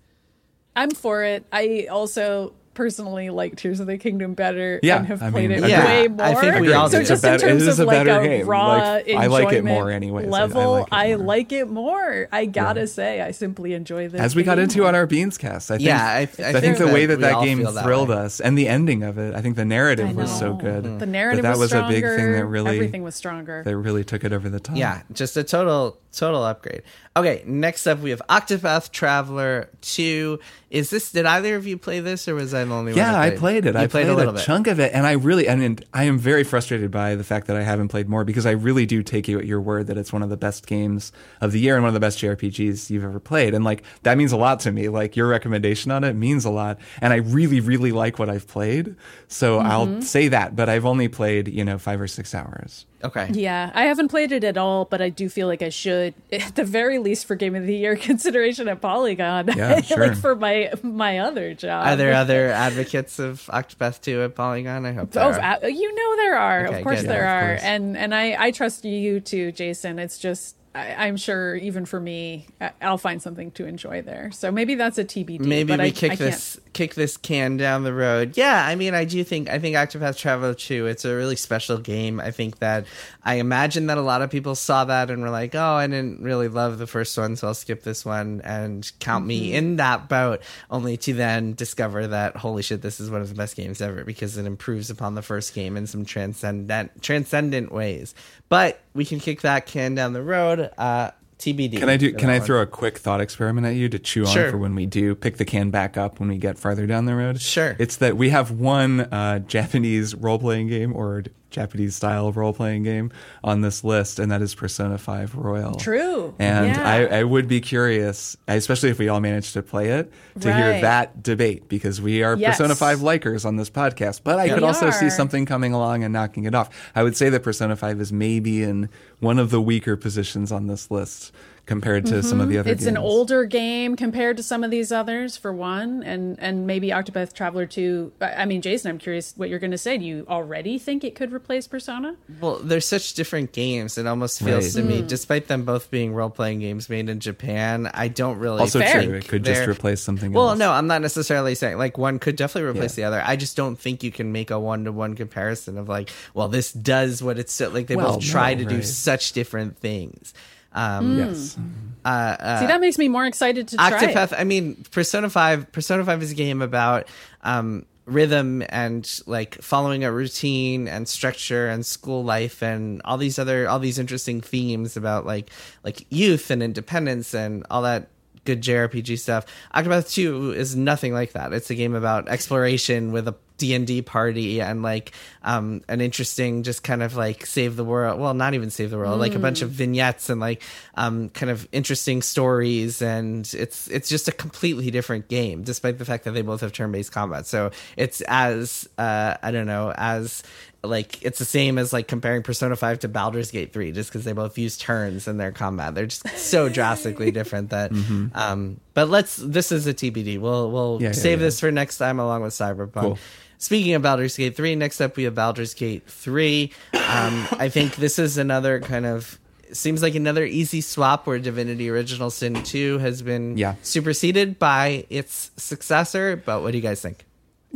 I'm 0.76 0.92
for 0.92 1.24
it. 1.24 1.46
I 1.52 1.88
also 1.90 2.54
personally 2.76 3.30
like 3.32 3.56
Tears 3.56 3.80
of 3.80 3.88
the 3.88 3.98
Kingdom 3.98 4.36
better 4.36 4.80
Yeah, 4.84 4.98
and 4.98 5.08
have 5.08 5.24
I 5.24 5.32
played 5.32 5.50
mean, 5.50 5.64
it 5.64 5.70
Yeah, 5.70 5.86
way 5.86 6.08
more. 6.08 6.26
I 6.26 6.36
think 6.36 6.60
we 6.60 6.74
all 6.74 6.90
so 6.90 6.98
do. 6.98 7.02
It's 7.02 7.10
a 7.10 7.14
just 7.14 7.24
better- 7.24 7.48
in 7.48 7.58
it 7.58 7.60
terms 7.66 7.80
of 7.80 7.88
like 7.88 7.98
better 8.06 8.20
a 8.22 8.28
game. 8.28 8.46
raw 8.48 8.68
Like, 8.68 9.10
I 9.10 9.28
like 9.28 9.44
it 9.54 9.58
enjoyment 9.60 9.66
more 9.66 9.90
anyways. 9.92 10.26
I- 10.26 10.28
I 10.28 10.32
Level, 10.32 10.72
like 10.74 10.88
it 10.88 10.94
I 10.94 11.14
like 11.16 11.52
it 11.52 11.70
more. 11.70 12.28
I 12.32 12.46
gotta 12.46 12.86
say, 12.88 13.22
I 13.22 13.32
simply 13.32 13.74
enjoy 13.74 14.10
this. 14.10 14.22
as 14.22 14.36
we 14.36 14.44
got 14.44 14.60
into 14.60 14.80
more. 14.80 14.90
on 14.90 14.96
our 14.96 15.08
beans 15.08 15.38
cast 15.38 15.72
i 15.72 15.78
think 15.78 15.88
Yeah, 15.88 16.06
I- 16.06 16.18
I 16.18 16.22
I, 16.22 16.26
think 16.26 16.60
think 16.60 16.78
the 16.78 16.88
way 16.88 17.06
that 17.08 17.22
that 17.22 17.44
game 17.44 17.60
feel 17.60 17.72
that 17.72 17.84
thrilled 17.84 18.12
us 18.12 18.40
and 18.40 18.58
the 18.58 18.68
ending 18.68 19.04
of 19.04 19.18
it 19.18 19.34
i 19.36 19.42
think 19.42 19.56
the 19.56 19.66
narrative 19.66 20.16
was 20.16 20.30
so 20.38 20.52
know. 20.54 20.58
good 20.60 20.84
The 21.00 21.06
mm. 21.06 21.10
narrative 21.10 21.44
that, 21.44 21.54
that 21.54 21.58
was, 21.60 21.74
was 21.74 21.82
a 21.82 21.88
big 21.88 22.04
thing 22.04 22.34
that 22.34 22.46
really 22.46 22.76
everything 22.76 23.04
was 23.04 23.16
stronger. 23.16 23.64
that 23.64 23.78
really 23.78 24.04
took 24.04 24.24
it 24.24 24.34
over 24.34 24.50
the 24.50 24.60
top 24.60 24.76
Yeah, 24.76 25.02
just 25.14 25.38
a 25.38 25.44
total 25.44 25.98
total 26.12 26.44
upgrade. 26.44 26.82
Okay, 27.18 27.44
next 27.46 27.88
up 27.88 28.00
we 28.00 28.10
have 28.10 28.22
Octopath 28.30 28.92
Traveler 28.92 29.70
2. 29.82 30.40
Is 30.76 30.90
this 30.90 31.12
did 31.12 31.26
either 31.26 31.56
of 31.56 31.66
you 31.66 31.78
play 31.78 32.02
this 32.02 32.28
or 32.28 32.36
was 32.36 32.54
I 32.54 32.66
the 32.66 32.74
only 32.74 32.92
one? 32.92 32.98
Yeah, 32.98 33.18
I 33.18 33.32
played 33.32 33.66
it. 33.66 33.76
You 33.76 33.80
I 33.82 33.88
played, 33.88 34.08
a 34.08 34.14
little 34.14 34.34
a 34.34 34.38
bit. 34.38 34.44
chunk 34.46 34.68
of 34.68 34.80
it, 34.80 34.92
and 34.94 35.08
I 35.08 35.14
really, 35.14 35.50
I 35.50 35.56
mean, 35.56 35.80
I 35.94 36.04
am 36.04 36.20
very 36.20 36.44
frustrated 36.44 36.92
by 36.92 37.16
the 37.16 37.24
fact 37.24 37.48
that 37.48 37.56
I 37.56 37.62
haven't 37.64 37.88
played 37.88 38.10
more 38.10 38.26
because 38.26 38.46
I 38.46 38.52
really 38.52 38.86
do 38.86 39.02
take 39.02 39.28
you 39.30 39.40
at 39.40 39.46
your 39.46 39.62
word 39.62 39.88
that 39.88 39.98
it's 39.98 40.12
one 40.12 40.22
of 40.22 40.30
the 40.30 40.36
best 40.38 40.68
games 40.68 41.14
of 41.40 41.54
the 41.54 41.60
year 41.60 41.76
and 41.76 41.84
one 41.84 41.88
of 41.88 41.94
the 41.94 42.00
best 42.02 42.20
JRPGs 42.20 42.90
you've 42.90 43.04
ever 43.06 43.20
played, 43.22 43.54
and 43.54 43.64
like 43.64 43.84
that 44.04 44.18
means 44.18 44.32
a 44.34 44.38
lot 44.38 44.60
to 44.62 44.72
me. 44.72 44.90
Like 44.90 45.16
your 45.16 45.28
recommendation 45.28 45.92
on 45.92 46.04
it 46.04 46.14
means 46.14 46.44
a 46.46 46.50
lot, 46.52 46.78
and 47.02 47.14
I 47.14 47.18
really, 47.18 47.62
really 47.62 47.94
like 47.94 48.20
what 48.20 48.30
I've 48.30 48.48
played. 48.48 48.96
So 49.28 49.60
Mm-hmm. 49.60 49.72
I'll 49.72 50.02
say 50.02 50.28
that, 50.28 50.56
but 50.56 50.68
I've 50.70 50.86
only 50.86 51.08
played 51.08 51.48
you 51.48 51.64
know 51.64 51.78
five 51.78 52.02
or 52.02 52.08
six 52.08 52.36
hours. 52.36 52.86
Okay. 53.06 53.30
Yeah, 53.32 53.72
I 53.74 53.86
haven't 53.86 54.10
played 54.10 54.32
it 54.32 54.44
at 54.44 54.58
all, 54.58 54.86
but 54.86 55.02
I 55.02 55.10
do 55.10 55.30
feel 55.30 55.48
like 55.48 55.62
I 55.62 55.70
should, 55.70 56.14
at 56.32 56.56
the 56.56 56.64
very 56.64 57.00
least, 57.00 57.26
for 57.26 57.36
Game 57.36 57.56
of 57.56 57.66
the 57.66 57.76
Year 57.76 57.96
consideration 58.10 58.68
at 58.68 58.82
Polygon. 58.82 59.48
Yeah, 59.56 59.82
sure. 59.82 60.08
like 60.08 60.18
for 60.18 60.36
my 60.36 60.72
my 60.84 61.20
other 61.20 61.54
job. 61.54 61.88
Are 61.88 61.96
there 61.96 62.14
other 62.14 62.50
advocates 62.50 63.20
of 63.20 63.42
Octopath 63.54 64.02
2 64.02 64.22
at 64.24 64.36
Polygon? 64.36 64.86
I 64.86 64.94
hope 64.94 65.12
there 65.12 65.24
Oh, 65.24 65.30
uh, 65.32 65.68
you 65.68 65.94
know 65.96 66.16
there 66.18 66.38
are. 66.38 66.68
Okay, 66.68 66.78
of 66.78 66.84
course 66.84 67.02
good. 67.02 67.10
there 67.10 67.24
Yeah, 67.24 67.38
of 67.38 67.44
are, 67.44 67.54
course. 67.56 67.64
and 67.64 67.98
and 67.98 68.14
I 68.16 68.36
I 68.46 68.52
trust 68.52 68.86
you 68.86 69.20
too, 69.20 69.52
Jason. 69.52 70.00
It's 70.00 70.18
just 70.18 70.56
I, 70.76 71.08
I'm 71.08 71.16
sure 71.16 71.56
even 71.56 71.86
for 71.86 72.00
me, 72.02 72.48
I'll 72.82 72.98
find 72.98 73.22
something 73.22 73.52
to 73.52 73.66
enjoy 73.66 74.02
there. 74.02 74.30
So 74.34 74.52
maybe 74.52 74.76
that's 74.76 74.98
a 74.98 75.06
TBD. 75.06 75.40
Maybe 75.40 75.70
but 75.72 75.80
we 75.80 75.86
I, 75.88 75.92
kick 75.92 76.12
I 76.12 76.16
this 76.16 76.60
kick 76.74 76.96
this 76.96 77.16
can 77.16 77.56
down 77.56 77.84
the 77.84 77.94
road. 77.94 78.36
Yeah, 78.36 78.66
I 78.68 78.76
mean, 78.76 78.94
I 78.94 79.06
do 79.06 79.24
think 79.24 79.50
I 79.50 79.58
think 79.58 79.78
Octopath 79.78 80.18
Traveler 80.18 80.54
2. 80.54 80.88
It's 80.88 81.06
a 81.06 81.16
really 81.16 81.38
special 81.38 81.78
game. 81.78 82.20
I 82.20 82.32
think 82.32 82.60
that 82.60 82.86
I 83.24 83.36
imagine 83.36 83.88
that 83.88 83.98
a 83.98 84.02
lot 84.02 84.22
of 84.22 84.30
people 84.30 84.54
saw 84.54 84.84
that 84.84 85.10
and 85.10 85.22
were 85.22 85.30
like, 85.30 85.56
"Oh, 85.56 85.76
I 85.76 85.88
didn't 85.88 86.22
really 86.22 86.50
love 86.50 86.78
the 86.78 86.88
first 86.88 87.18
one, 87.18 87.38
so 87.38 87.48
I'll 87.48 87.54
skip 87.54 87.84
this 87.84 88.04
one 88.04 88.42
and 88.44 88.92
count 89.00 89.26
me 89.26 89.48
Mm-hmm. 89.48 89.56
in 89.56 89.76
that 89.78 90.10
boat." 90.10 90.42
Only 90.70 90.98
to 90.98 91.14
then 91.14 91.54
discover 91.54 92.08
that 92.08 92.36
holy 92.36 92.64
shit, 92.64 92.82
this 92.82 93.00
is 93.00 93.10
one 93.10 93.22
of 93.22 93.30
the 93.30 93.36
best 93.36 93.56
games 93.56 93.82
ever 93.82 94.04
because 94.04 94.38
it 94.38 94.46
improves 94.46 94.90
upon 94.90 95.16
the 95.16 95.22
first 95.22 95.54
game 95.54 95.78
in 95.78 95.88
some 95.88 96.04
transcendent 96.04 97.02
transcendent 97.02 97.72
ways. 97.72 98.14
But 98.50 98.82
we 98.96 99.06
can 99.06 99.20
kick 99.20 99.42
that 99.42 99.68
can 99.68 99.94
down 99.94 100.14
the 100.14 100.24
road. 100.24 100.72
Uh, 100.78 101.12
TBD. 101.38 101.78
Can 101.80 101.90
I 101.90 101.98
do? 101.98 102.14
Can 102.14 102.30
I 102.30 102.38
one. 102.40 102.48
throw 102.48 102.62
a 102.62 102.66
quick 102.66 102.98
thought 102.98 103.20
experiment 103.20 103.68
at 103.68 103.76
you 103.76 103.90
to 103.90 104.00
chew 104.00 104.26
Sure. 104.26 104.46
on 104.46 104.52
for 104.52 104.58
when 104.58 104.74
we 104.74 104.86
do 104.86 105.14
pick 105.16 105.36
the 105.36 105.44
can 105.44 105.70
back 105.70 105.98
up 105.98 106.18
when 106.20 106.30
we 106.30 106.38
get 106.38 106.58
farther 106.58 106.88
down 106.88 107.06
the 107.06 107.14
road? 107.14 107.42
Sure. 107.42 107.76
It's 107.78 107.98
that 107.98 108.16
we 108.16 108.30
have 108.30 108.52
one 108.52 109.02
uh, 109.02 109.40
Japanese 109.40 110.16
role 110.16 110.40
playing 110.40 110.70
game 110.70 110.96
or 110.96 111.24
Japanese 111.56 111.96
style 111.96 112.32
role 112.34 112.52
playing 112.54 112.84
game 112.84 113.12
on 113.44 113.62
this 113.62 113.84
list, 113.84 114.20
and 114.20 114.30
that 114.32 114.42
is 114.42 114.54
Persona 114.54 114.98
Five 114.98 115.34
Royal. 115.36 115.76
True. 115.76 116.36
And 116.38 116.68
Yeah. 116.68 116.88
I, 116.88 117.20
I 117.20 117.24
would 117.24 117.48
be 117.48 117.62
curious, 117.62 118.36
especially 118.48 118.90
if 118.90 119.00
we 119.00 119.08
all 119.08 119.22
manage 119.22 119.54
to 119.54 119.62
play 119.64 119.90
it, 119.92 120.12
to 120.42 120.54
hear 120.54 120.82
that 120.82 121.24
debate 121.24 121.70
because 121.70 122.02
we 122.02 122.24
are 122.24 122.36
Yes. 122.36 122.58
Persona 122.58 122.76
5 122.76 123.00
likers 123.00 123.46
on 123.46 123.56
this 123.56 123.70
podcast. 123.70 124.22
But 124.24 124.38
I 124.38 124.50
could 124.50 124.60
We 124.62 124.68
also 124.68 124.92
see 124.92 125.10
something 125.10 125.46
coming 125.46 125.72
along 125.74 126.04
and 126.04 126.12
knocking 126.12 126.44
it 126.44 126.54
off. 126.54 126.70
I 126.94 127.04
would 127.04 127.16
say 127.16 127.30
that 127.30 127.42
Persona 127.42 127.76
5 127.78 128.02
is 128.02 128.12
maybe 128.12 128.62
in 128.62 128.90
one 129.20 129.40
of 129.40 129.50
the 129.50 129.62
weaker 129.62 129.96
positions 129.96 130.52
on 130.52 130.68
this 130.68 130.92
list 130.92 131.32
compared 131.66 132.06
to 132.08 132.22
some 132.24 132.40
of 132.42 132.50
the 132.50 132.58
other 132.58 132.70
Mm-hmm. 132.70 132.78
It's 132.78 132.86
an 132.86 132.98
older 132.98 133.46
game 133.46 133.96
compared 133.96 134.38
to 134.38 134.44
some 134.44 134.64
of 134.64 134.72
these 134.72 134.92
others, 134.92 135.38
for 135.38 135.52
one, 135.54 136.04
and 136.04 136.38
and 136.40 136.68
maybe 136.68 136.90
Octopath 136.90 137.34
Traveler 137.34 137.66
two. 137.66 138.12
I 138.22 138.44
I 138.44 138.46
mean, 138.46 138.62
Jason, 138.62 138.92
I'm 138.92 138.98
curious 138.98 139.34
what 139.36 139.50
you're 139.50 139.60
going 139.60 139.72
to 139.72 139.78
say. 139.78 139.98
Do 139.98 140.06
you 140.06 140.26
already 140.30 140.78
think 140.78 141.04
it 141.04 141.16
could 141.16 141.34
replace 141.34 141.68
Persona? 141.68 142.16
Well, 142.40 142.60
they're 142.64 142.82
such 142.82 143.14
different 143.14 143.52
games. 143.52 143.98
It 143.98 144.06
almost 144.08 144.42
feels 144.42 144.76
Right. 144.76 144.84
to 144.84 144.88
me, 144.88 145.02
Hmm. 145.02 145.08
despite 145.08 145.48
them 145.48 145.66
both 145.66 145.90
being 145.92 146.14
role 146.14 146.30
playing 146.30 146.60
games 146.60 146.90
made 146.90 147.10
in 147.10 147.20
Japan, 147.20 147.90
I 147.94 148.08
don't 148.10 148.38
really 148.38 148.60
Also 148.62 148.80
Fair. 148.80 149.04
true. 149.04 149.14
It 149.14 149.28
could 149.28 149.44
just 149.44 149.68
replace 149.68 150.02
something 150.02 150.32
Well, 150.34 150.50
else. 150.52 150.60
no, 150.60 150.72
I'm 150.72 150.88
not 150.88 151.02
necessarily 151.02 151.56
saying 151.56 151.78
like 151.78 151.98
one 151.98 152.20
could 152.20 152.36
definitely 152.36 152.70
replace 152.70 152.98
Yeah. 152.98 153.10
the 153.10 153.16
other. 153.18 153.24
I 153.26 153.36
just 153.36 153.56
don't 153.58 153.80
think 153.80 154.04
you 154.04 154.12
can 154.12 154.32
make 154.32 154.52
a 154.52 154.60
one 154.60 154.86
to 154.86 154.92
one 154.92 155.16
comparison 155.16 155.78
of 155.78 155.90
like, 155.90 156.10
well, 156.34 156.48
this 156.48 156.72
does 156.72 157.24
what 157.24 157.40
it's 157.40 157.60
like. 157.60 157.88
They 157.88 157.96
Well, 157.96 158.14
both 158.16 158.24
try 158.24 158.54
no, 158.54 158.64
to 158.64 158.70
do 158.70 158.82
such 158.84 159.32
different 159.34 159.78
things. 159.80 160.34
Um, 160.76 161.18
Yes. 161.18 161.58
See, 162.06 162.68
that 162.68 162.80
makes 162.82 163.00
me 163.00 163.08
more 163.08 163.26
excited 163.26 163.68
to 163.70 163.78
try. 163.78 163.88
it. 163.88 164.16
Octopath. 164.16 164.36
I 164.38 164.44
mean, 164.44 164.86
Persona 164.92 165.28
Five. 165.28 165.72
Persona 165.72 166.06
Five 166.06 166.22
is 166.22 166.32
a 166.32 166.36
game 166.36 166.62
about 166.62 167.08
um, 167.42 167.88
rhythm 168.06 168.62
and 168.70 169.22
like 169.26 169.60
following 169.62 170.04
a 170.04 170.12
routine 170.12 170.88
and 170.88 171.08
structure 171.08 171.68
and 171.68 171.84
school 171.84 172.24
life 172.24 172.62
and 172.62 173.02
all 173.06 173.18
these 173.18 173.40
other 173.40 173.68
all 173.68 173.80
these 173.80 173.98
interesting 173.98 174.40
themes 174.40 174.96
about 174.96 175.26
like 175.26 175.50
like 175.84 176.06
youth 176.12 176.52
and 176.52 176.62
independence 176.62 177.34
and 177.34 177.66
all 177.72 177.82
that 177.82 178.10
good 178.44 178.62
JRPG 178.62 179.18
stuff. 179.18 179.46
Octopath 179.74 180.12
Two 180.14 180.52
is 180.52 180.76
nothing 180.76 181.14
like 181.14 181.32
that. 181.32 181.54
It's 181.54 181.72
a 181.72 181.76
game 181.76 181.96
about 181.96 182.30
exploration 182.30 183.12
with 183.12 183.28
a 183.28 183.36
D&D 183.58 184.02
party 184.04 184.62
and 184.62 184.84
like 184.84 185.14
um 185.46 185.82
an 185.88 186.02
interesting 186.02 186.64
just 186.64 186.84
kind 186.84 187.02
of 187.02 187.16
like 187.16 187.46
save 187.46 187.76
the 187.78 187.86
world 187.86 188.20
well 188.20 188.34
not 188.34 188.54
even 188.56 188.70
save 188.70 188.90
the 188.90 188.98
world 188.98 189.20
like 189.20 189.36
a 189.36 189.40
bunch 189.40 189.62
of 189.62 189.70
vignettes 189.70 190.30
and 190.30 190.42
like 190.42 190.62
um 190.96 191.30
kind 191.30 191.50
of 191.50 191.66
interesting 191.72 192.22
stories 192.22 193.02
and 193.02 193.54
it's 193.54 193.88
it's 193.88 194.10
just 194.10 194.28
a 194.28 194.32
completely 194.34 194.92
different 194.92 195.28
game 195.30 195.62
despite 195.64 195.98
the 196.00 196.06
fact 196.06 196.24
that 196.26 196.32
they 196.32 196.42
both 196.42 196.62
have 196.62 196.74
turn-based 196.74 197.12
combat 197.12 197.46
so 197.46 197.72
it's 197.96 198.22
as 198.28 198.90
uh 198.98 199.38
I 199.42 199.52
don't 199.52 199.68
know 199.68 199.94
as 199.96 200.42
like 200.84 201.22
it's 201.24 201.40
the 201.40 201.46
same 201.46 201.78
as 201.80 201.92
like 201.94 202.08
comparing 202.08 202.44
Persona 202.44 202.76
5 202.76 203.00
to 203.00 203.08
Baldur's 203.08 203.50
Gate 203.52 203.74
3 203.74 203.92
just 203.92 204.10
because 204.10 204.24
they 204.24 204.34
both 204.34 204.56
use 204.58 204.78
turns 204.78 205.28
in 205.28 205.38
their 205.38 205.52
combat. 205.52 205.96
They're 205.96 206.06
just 206.06 206.28
so 206.38 206.70
drastically 206.78 207.32
different 207.32 207.70
that 207.72 207.92
um 208.34 208.80
but 208.94 209.10
let's 209.10 209.36
this 209.38 209.72
is 209.72 209.88
a 209.88 209.94
TBD. 209.94 210.40
We'll 210.40 210.72
we'll 210.72 211.00
Yeah, 211.02 211.10
yeah, 211.10 211.14
save 211.14 211.40
yeah. 211.40 211.46
this 211.46 211.60
for 211.60 211.72
next 211.72 211.98
time 211.98 212.20
along 212.20 212.42
with 212.44 212.54
Cyberpunk. 212.54 212.94
Cool. 213.02 213.18
Speaking 213.58 213.94
of 213.94 214.02
Baldur's 214.02 214.38
Gate 214.38 214.56
3, 214.56 214.76
next 214.76 215.02
up 215.02 215.16
we 215.18 215.24
have 215.24 215.36
Baldur's 215.36 215.74
Gate 215.74 216.04
3. 216.08 216.72
Um, 216.94 217.48
I 217.52 217.70
think 217.70 217.96
this 217.96 218.20
is 218.20 218.38
another 218.38 218.80
kind 218.80 219.06
of 219.06 219.40
seems 219.72 220.02
like 220.02 220.14
another 220.16 220.46
easy 220.46 220.80
swap 220.80 221.26
where 221.26 221.40
Divinity 221.40 221.90
Original 221.90 222.30
Sin 222.30 222.62
2 222.64 223.00
has 223.00 223.22
been 223.22 223.58
Yeah. 223.58 223.76
superseded 223.82 224.60
by 224.60 225.06
its 225.10 225.52
successor. 225.58 226.36
But 226.36 226.62
what 226.62 226.72
do 226.72 226.78
you 226.78 226.84
guys 226.84 227.02
think? 227.02 227.26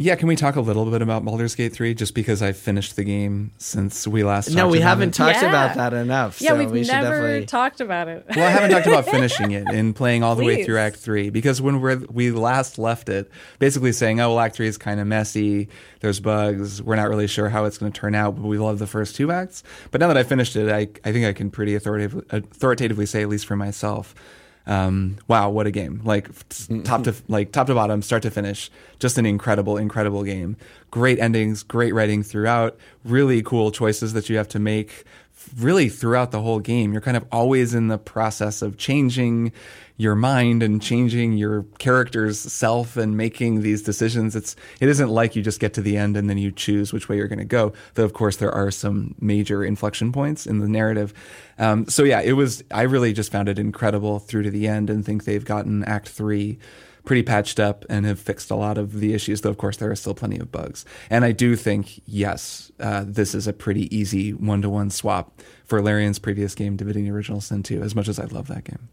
Yeah, 0.02 0.16
can 0.16 0.30
we 0.30 0.38
talk 0.38 0.56
a 0.56 0.62
little 0.62 0.86
bit 0.86 1.02
about 1.02 1.26
Baldur's 1.26 1.56
Gate 1.56 1.74
3 1.74 1.94
just 1.94 2.16
because 2.16 2.42
I've 2.42 2.56
finished 2.56 2.96
the 2.96 3.04
game 3.04 3.52
since 3.58 4.08
we 4.08 4.24
last 4.24 4.50
no, 4.50 4.70
we 4.70 4.78
about 4.78 4.88
haven't 4.88 5.10
it? 5.10 5.14
talked 5.16 5.42
Yeah. 5.42 5.50
about 5.50 5.76
that 5.76 5.94
enough. 5.94 6.40
Yeah, 6.42 6.52
so 6.52 6.58
we've 6.58 6.72
we 6.72 6.86
should 6.86 6.94
never 6.94 7.10
definitely. 7.18 7.46
talked 7.48 7.82
about 7.82 8.08
it. 8.08 8.26
Well, 8.34 8.48
I 8.48 8.50
haven't 8.50 8.72
talked 8.72 8.88
about 8.88 9.06
finishing 9.12 9.52
it 9.52 9.68
and 9.68 9.94
playing 9.94 10.24
all 10.24 10.38
the 10.38 10.46
way 10.46 10.64
through 10.64 10.78
Act 10.78 10.96
Three 10.96 11.30
because 11.30 11.62
when 11.62 11.82
we 11.82 11.96
we 11.96 12.32
last 12.32 12.80
left 12.80 13.10
it, 13.10 13.30
basically 13.60 13.92
saying, 13.92 14.22
"Oh, 14.22 14.30
well, 14.30 14.40
Act 14.40 14.56
Three 14.56 14.68
is 14.68 14.78
kind 14.78 15.02
of 15.02 15.08
messy. 15.08 15.68
There's 16.00 16.22
bugs. 16.22 16.82
We're 16.82 16.96
not 16.96 17.10
really 17.10 17.28
sure 17.28 17.50
how 17.50 17.66
it's 17.66 17.78
going 17.78 17.92
to 17.92 18.00
turn 18.00 18.16
out, 18.16 18.38
but 18.38 18.44
we 18.48 18.58
love 18.58 18.80
the 18.80 18.88
first 18.88 19.18
two 19.18 19.34
acts." 19.34 19.64
But 19.92 20.00
now 20.00 20.08
that 20.08 20.18
I 20.18 20.24
finished 20.24 20.56
it, 20.56 20.72
I 20.72 20.88
I 21.04 21.12
think 21.12 21.26
I 21.26 21.34
can 21.34 21.52
pretty 21.52 21.76
authoritatively, 21.76 22.24
authoritatively 22.30 23.06
say, 23.06 23.22
at 23.22 23.28
least 23.28 23.46
for 23.46 23.58
myself, 23.58 24.16
um, 24.70 25.18
wow, 25.28 25.50
what 25.50 25.66
a 25.66 25.72
game! 25.72 26.00
Like 26.04 26.30
top 26.84 27.04
to 27.06 27.16
like 27.28 27.52
top 27.52 27.66
to 27.68 27.74
bottom, 27.74 28.04
start 28.04 28.22
to 28.22 28.30
finish, 28.30 28.70
just 29.00 29.18
an 29.18 29.26
incredible, 29.26 29.78
incredible 29.78 30.24
game. 30.24 30.58
Great 30.92 31.18
endings, 31.18 31.64
great 31.64 31.92
writing 31.92 32.22
throughout. 32.22 32.78
Really 33.04 33.42
cool 33.42 33.72
choices 33.72 34.14
that 34.14 34.30
you 34.30 34.38
have 34.38 34.48
to 34.50 34.60
make. 34.60 35.06
Really 35.58 35.90
throughout 35.90 36.30
the 36.30 36.42
whole 36.42 36.60
game, 36.60 36.92
you're 36.94 37.02
kind 37.02 37.18
of 37.18 37.26
always 37.32 37.74
in 37.74 37.88
the 37.88 37.98
process 37.98 38.62
of 38.62 38.78
changing 38.78 39.54
your 40.00 40.16
mind 40.16 40.64
and 40.64 40.82
changing 40.82 41.34
your 41.34 41.64
character's 41.78 42.40
self 42.40 42.96
and 42.96 43.18
making 43.18 43.62
these 43.62 43.84
decisions. 43.84 44.34
It's 44.34 44.56
it 44.80 44.88
isn't 44.88 45.10
like 45.10 45.36
you 45.36 45.42
just 45.42 45.60
get 45.60 45.74
to 45.74 45.82
the 45.82 45.98
end 45.98 46.16
and 46.16 46.30
then 46.30 46.38
you 46.38 46.54
choose 46.54 46.94
which 46.94 47.10
way 47.10 47.18
you're 47.18 47.28
going 47.28 47.38
to 47.40 47.46
go. 47.46 47.74
Though 47.96 48.06
of 48.06 48.14
course 48.14 48.38
there 48.38 48.52
are 48.52 48.72
some 48.72 49.16
major 49.20 49.62
inflection 49.62 50.14
points 50.14 50.48
in 50.48 50.60
the 50.60 50.70
narrative. 50.70 51.14
Um, 51.58 51.86
so 51.88 52.06
yeah, 52.06 52.22
it 52.22 52.32
was. 52.32 52.64
I 52.72 52.84
really 52.84 53.12
just 53.12 53.30
found 53.30 53.50
it 53.50 53.60
incredible 53.60 54.20
through 54.20 54.44
to 54.44 54.50
the 54.50 54.70
end 54.70 54.90
and 54.90 55.06
think 55.06 55.26
they've 55.26 55.44
gotten 55.44 55.84
Act 55.84 56.08
Three 56.08 56.60
pretty 57.04 57.24
patched 57.24 57.60
up 57.60 57.84
and 57.90 58.06
have 58.06 58.20
fixed 58.20 58.50
a 58.52 58.56
lot 58.56 58.78
of 58.78 59.02
the 59.02 59.14
issues. 59.14 59.42
Though 59.42 59.50
of 59.50 59.58
course 59.58 59.76
there 59.76 59.92
are 59.92 59.98
still 59.98 60.14
plenty 60.14 60.40
of 60.40 60.50
bugs. 60.50 60.86
And 61.10 61.26
I 61.26 61.34
do 61.34 61.58
think 61.58 62.02
yes, 62.06 62.72
uh, 62.80 63.04
this 63.06 63.36
is 63.36 63.48
a 63.48 63.54
pretty 63.54 63.94
easy 63.94 64.32
one 64.34 64.62
to 64.62 64.70
one 64.70 64.92
swap 64.92 65.42
for 65.66 65.82
Larian's 65.82 66.20
previous 66.20 66.56
game, 66.56 66.78
Divinity 66.78 67.12
Original 67.12 67.42
Sin 67.42 67.64
2. 67.64 67.82
As 67.82 67.96
much 67.96 68.08
as 68.08 68.18
I 68.18 68.26
love 68.26 68.48
that 68.48 68.64
game. 68.64 68.88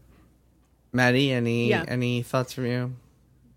Maddy, 0.93 1.31
any 1.31 1.69
Yeah. 1.69 1.85
any 1.87 2.21
thoughts 2.21 2.53
from 2.53 2.65
you? 2.65 2.93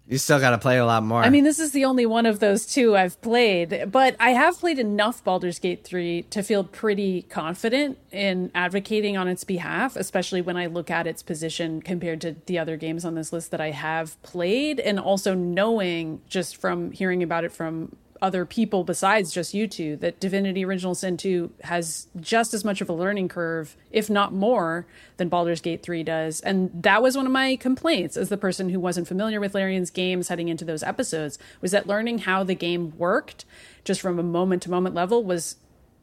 You 0.08 0.18
still 0.18 0.40
got 0.40 0.50
to 0.50 0.58
play 0.58 0.76
a 0.78 0.84
lot 0.84 1.04
more. 1.04 1.22
I 1.22 1.30
mean, 1.30 1.44
this 1.44 1.60
is 1.60 1.70
the 1.70 1.84
only 1.84 2.04
one 2.04 2.26
of 2.26 2.40
those 2.40 2.66
two 2.66 2.96
I've 2.96 3.20
played, 3.22 3.84
but 3.92 4.16
I 4.18 4.30
have 4.30 4.58
played 4.58 4.80
enough 4.80 5.22
Baldur's 5.22 5.60
Gate 5.60 5.84
3 5.84 6.22
to 6.30 6.42
feel 6.42 6.64
pretty 6.64 7.22
confident 7.22 7.96
in 8.10 8.50
advocating 8.52 9.16
on 9.16 9.28
its 9.28 9.44
behalf, 9.44 9.94
especially 9.94 10.42
when 10.42 10.56
I 10.56 10.66
look 10.66 10.90
at 10.90 11.06
its 11.06 11.22
position 11.22 11.80
compared 11.80 12.20
to 12.22 12.34
the 12.46 12.58
other 12.58 12.76
games 12.76 13.04
on 13.04 13.14
this 13.14 13.32
list 13.32 13.52
that 13.52 13.60
I 13.60 13.70
have 13.70 14.20
played, 14.22 14.80
and 14.80 14.98
also 14.98 15.32
knowing 15.32 16.22
just 16.28 16.56
from 16.56 16.90
hearing 16.90 17.22
about 17.22 17.44
it 17.44 17.52
from 17.52 17.94
other 18.22 18.44
people 18.44 18.84
besides 18.84 19.32
just 19.32 19.54
you 19.54 19.66
two 19.66 19.96
that 19.96 20.20
Divinity 20.20 20.64
Original 20.64 20.94
Sin 20.94 21.16
2 21.16 21.50
has 21.62 22.08
just 22.20 22.54
as 22.54 22.64
much 22.64 22.80
of 22.80 22.88
a 22.88 22.92
learning 22.92 23.28
curve, 23.28 23.76
if 23.90 24.10
not 24.10 24.32
more, 24.32 24.86
than 25.16 25.28
Baldur's 25.28 25.60
Gate 25.60 25.82
3 25.82 26.02
does. 26.02 26.40
And 26.40 26.70
that 26.82 27.02
was 27.02 27.16
one 27.16 27.26
of 27.26 27.32
my 27.32 27.56
complaints 27.56 28.16
as 28.16 28.28
the 28.28 28.36
person 28.36 28.68
who 28.68 28.80
wasn't 28.80 29.08
familiar 29.08 29.40
with 29.40 29.54
Larian's 29.54 29.90
games 29.90 30.28
heading 30.28 30.48
into 30.48 30.64
those 30.64 30.82
episodes, 30.82 31.38
was 31.60 31.70
that 31.70 31.86
learning 31.86 32.18
how 32.18 32.44
the 32.44 32.54
game 32.54 32.96
worked 32.98 33.44
just 33.84 34.00
from 34.00 34.18
a 34.18 34.22
moment 34.22 34.62
to 34.62 34.70
moment 34.70 34.94
level 34.94 35.24
was 35.24 35.56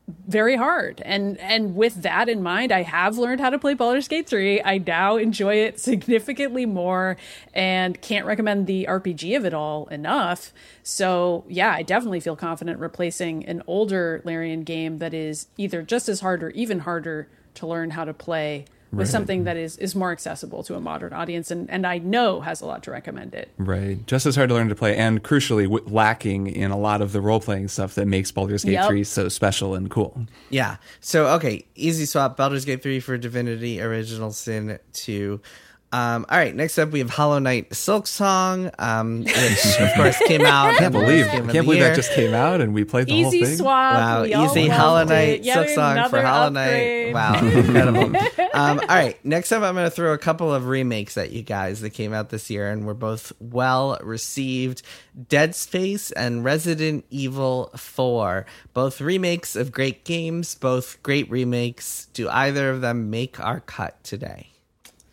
very 0.07 0.55
hard. 0.55 1.01
And 1.05 1.37
and 1.39 1.75
with 1.75 2.01
that 2.03 2.29
in 2.29 2.41
mind, 2.41 2.71
I 2.71 2.83
have 2.83 3.17
learned 3.17 3.41
how 3.41 3.49
to 3.49 3.59
play 3.59 3.73
Baldur's 3.73 4.07
Gate 4.07 4.27
3. 4.27 4.61
I 4.61 4.77
now 4.77 5.17
enjoy 5.17 5.55
it 5.55 5.79
significantly 5.79 6.65
more 6.65 7.17
and 7.53 7.99
can't 8.01 8.25
recommend 8.25 8.67
the 8.67 8.85
RPG 8.89 9.35
of 9.35 9.45
it 9.45 9.53
all 9.53 9.87
enough. 9.87 10.53
So, 10.83 11.43
yeah, 11.49 11.73
I 11.73 11.83
definitely 11.83 12.21
feel 12.21 12.35
confident 12.37 12.79
replacing 12.79 13.45
an 13.45 13.61
older 13.67 14.21
Larian 14.23 14.63
game 14.63 14.99
that 14.99 15.13
is 15.13 15.47
either 15.57 15.81
just 15.81 16.07
as 16.07 16.21
hard 16.21 16.41
or 16.41 16.51
even 16.51 16.79
harder 16.79 17.27
to 17.55 17.67
learn 17.67 17.91
how 17.91 18.05
to 18.05 18.13
play 18.13 18.65
with 18.91 19.09
something 19.09 19.43
that 19.43 19.57
is 19.57 19.77
is 19.77 19.95
more 19.95 20.11
accessible 20.11 20.63
to 20.63 20.75
a 20.75 20.79
modern 20.79 21.13
audience 21.13 21.51
and 21.51 21.69
and 21.69 21.85
I 21.85 21.97
know 21.97 22.39
has 22.41 22.61
a 22.61 22.65
lot 22.65 22.83
to 22.83 22.91
recommend 22.91 23.33
it. 23.35 23.49
Right. 23.57 24.05
Just 24.07 24.25
as 24.25 24.35
hard 24.35 24.49
to 24.49 24.55
learn 24.55 24.69
to 24.69 24.75
play, 24.75 24.95
and 24.95 25.23
crucially, 25.23 25.63
w- 25.63 25.83
lacking 25.87 26.47
in 26.47 26.71
a 26.71 26.77
lot 26.77 27.01
of 27.01 27.11
the 27.11 27.21
role 27.21 27.39
playing 27.39 27.67
stuff 27.67 27.95
that 27.95 28.05
makes 28.07 28.31
Baldur's 28.31 28.63
Gate 28.63 28.73
Yep. 28.73 28.87
3 28.89 29.03
so 29.03 29.29
special 29.29 29.75
and 29.75 29.89
cool. 29.89 30.25
Yeah. 30.49 30.77
So 31.01 31.27
okay, 31.35 31.65
easy 31.75 32.05
swap. 32.05 32.37
Baldur's 32.37 32.65
Gate 32.65 32.81
three 32.81 32.99
for 32.99 33.17
Divinity 33.17 33.81
Original 33.81 34.31
Sin 34.31 34.79
two. 34.93 35.41
Um, 35.89 36.25
all 36.27 36.37
right, 36.37 36.53
next 36.53 36.77
up 36.77 36.91
we 36.91 36.99
have 36.99 37.09
Hollow 37.09 37.39
Knight 37.39 37.69
Silksong, 37.69 38.73
um, 38.77 39.23
which 39.23 39.79
of 39.79 39.93
course 39.95 40.17
came 40.27 40.41
out. 40.45 40.73
I 40.73 40.77
can't 40.77 40.91
believe, 40.91 41.27
I 41.27 41.29
can't 41.29 41.53
believe 41.53 41.79
year. 41.79 41.87
that 41.89 41.95
just 41.95 42.11
came 42.11 42.33
out 42.33 42.59
and 42.59 42.73
we 42.73 42.83
played 42.83 43.07
the 43.07 43.21
whole 43.21 43.31
thing. 43.31 43.41
Easy 43.41 43.51
thing. 43.51 43.57
swap. 43.59 43.93
Wow, 43.93 44.21
we 44.23 44.33
all 44.33 44.45
easy 44.45 44.67
Hollow. 44.67 45.05
Knight 45.05 45.43
Yet 45.43 45.69
Silksong 45.69 46.09
for 46.09 46.21
Hollow. 46.21 46.49
Knight. 46.49 47.13
Wow, 47.13 47.39
incredible. 47.41 48.17
um, 48.53 48.79
all 48.81 48.87
right, 48.87 49.23
next 49.23 49.53
up 49.53 49.63
I'm 49.63 49.75
going 49.75 49.85
to 49.85 49.89
throw 49.89 50.11
a 50.11 50.17
couple 50.17 50.53
of 50.53 50.67
remakes 50.67 51.17
at 51.17 51.31
you 51.31 51.41
guys 51.41 51.79
that 51.79 51.91
came 51.91 52.11
out 52.13 52.29
this 52.31 52.49
year 52.49 52.69
and 52.69 52.85
were 52.85 52.93
both 52.93 53.31
well 53.39 53.97
received. 54.03 54.81
Dead 55.29 55.55
Space 55.55 56.11
and 56.11 56.43
Resident 56.43 57.05
Evil 57.09 57.71
4, 57.77 58.45
both 58.73 58.99
remakes 58.99 59.55
of 59.55 59.71
great 59.71 60.03
games, 60.03 60.53
both 60.53 61.01
great 61.01 61.29
remakes. 61.31 62.07
Do 62.13 62.29
either 62.29 62.69
of 62.71 62.81
them 62.81 63.09
make 63.09 63.39
our 63.39 63.61
cut 63.61 64.03
today? 64.03 64.49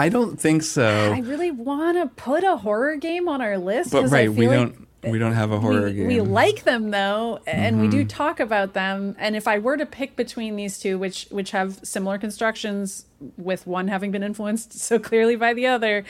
I 0.04 0.08
don't 0.10 0.38
think 0.38 0.62
so. 0.62 1.12
I 1.14 1.20
really 1.20 1.50
want 1.50 1.96
to 1.96 2.06
put 2.22 2.44
a 2.44 2.56
horror 2.56 2.96
game 2.96 3.28
on 3.28 3.40
our 3.40 3.58
list. 3.58 3.92
but 3.92 4.04
I 4.04 4.06
right, 4.08 4.32
we 4.32 4.46
like 4.48 4.56
don't 4.56 4.88
we 5.12 5.18
don't 5.18 5.34
have 5.34 5.50
a 5.52 5.60
horror 5.60 5.82
we, 5.84 5.92
game. 5.92 6.06
we 6.06 6.20
like 6.22 6.64
them 6.64 6.90
though, 6.90 7.38
and 7.46 7.78
we 7.80 7.88
Mm-hmm. 7.88 7.98
do 7.98 8.04
talk 8.06 8.40
about 8.40 8.72
them. 8.72 9.14
And 9.18 9.36
if 9.36 9.46
I 9.46 9.58
were 9.58 9.76
to 9.76 9.84
pick 9.86 10.16
between 10.16 10.56
these 10.56 10.78
two, 10.78 10.98
which 10.98 11.26
which 11.30 11.50
have 11.50 11.78
similar 11.82 12.16
constructions, 12.18 13.04
with 13.36 13.66
one 13.66 13.88
having 13.88 14.10
been 14.12 14.22
influenced 14.22 14.72
so 14.78 14.98
clearly 14.98 15.36
by 15.36 15.52
the 15.54 15.66
other, 15.66 16.04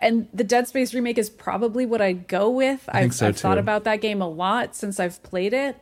and 0.00 0.28
the 0.32 0.44
Dead 0.44 0.68
Space 0.68 0.94
remake 0.94 1.18
is 1.18 1.28
probably 1.30 1.86
what 1.86 2.00
I'd 2.00 2.28
go 2.28 2.50
with. 2.50 2.80
think 2.82 2.96
I've, 2.96 3.14
so, 3.14 3.28
I've 3.28 3.36
thought 3.36 3.58
about 3.58 3.84
that 3.84 4.00
game 4.00 4.22
a 4.22 4.28
lot 4.28 4.74
since 4.76 5.00
I've 5.00 5.22
played 5.24 5.52
it, 5.52 5.76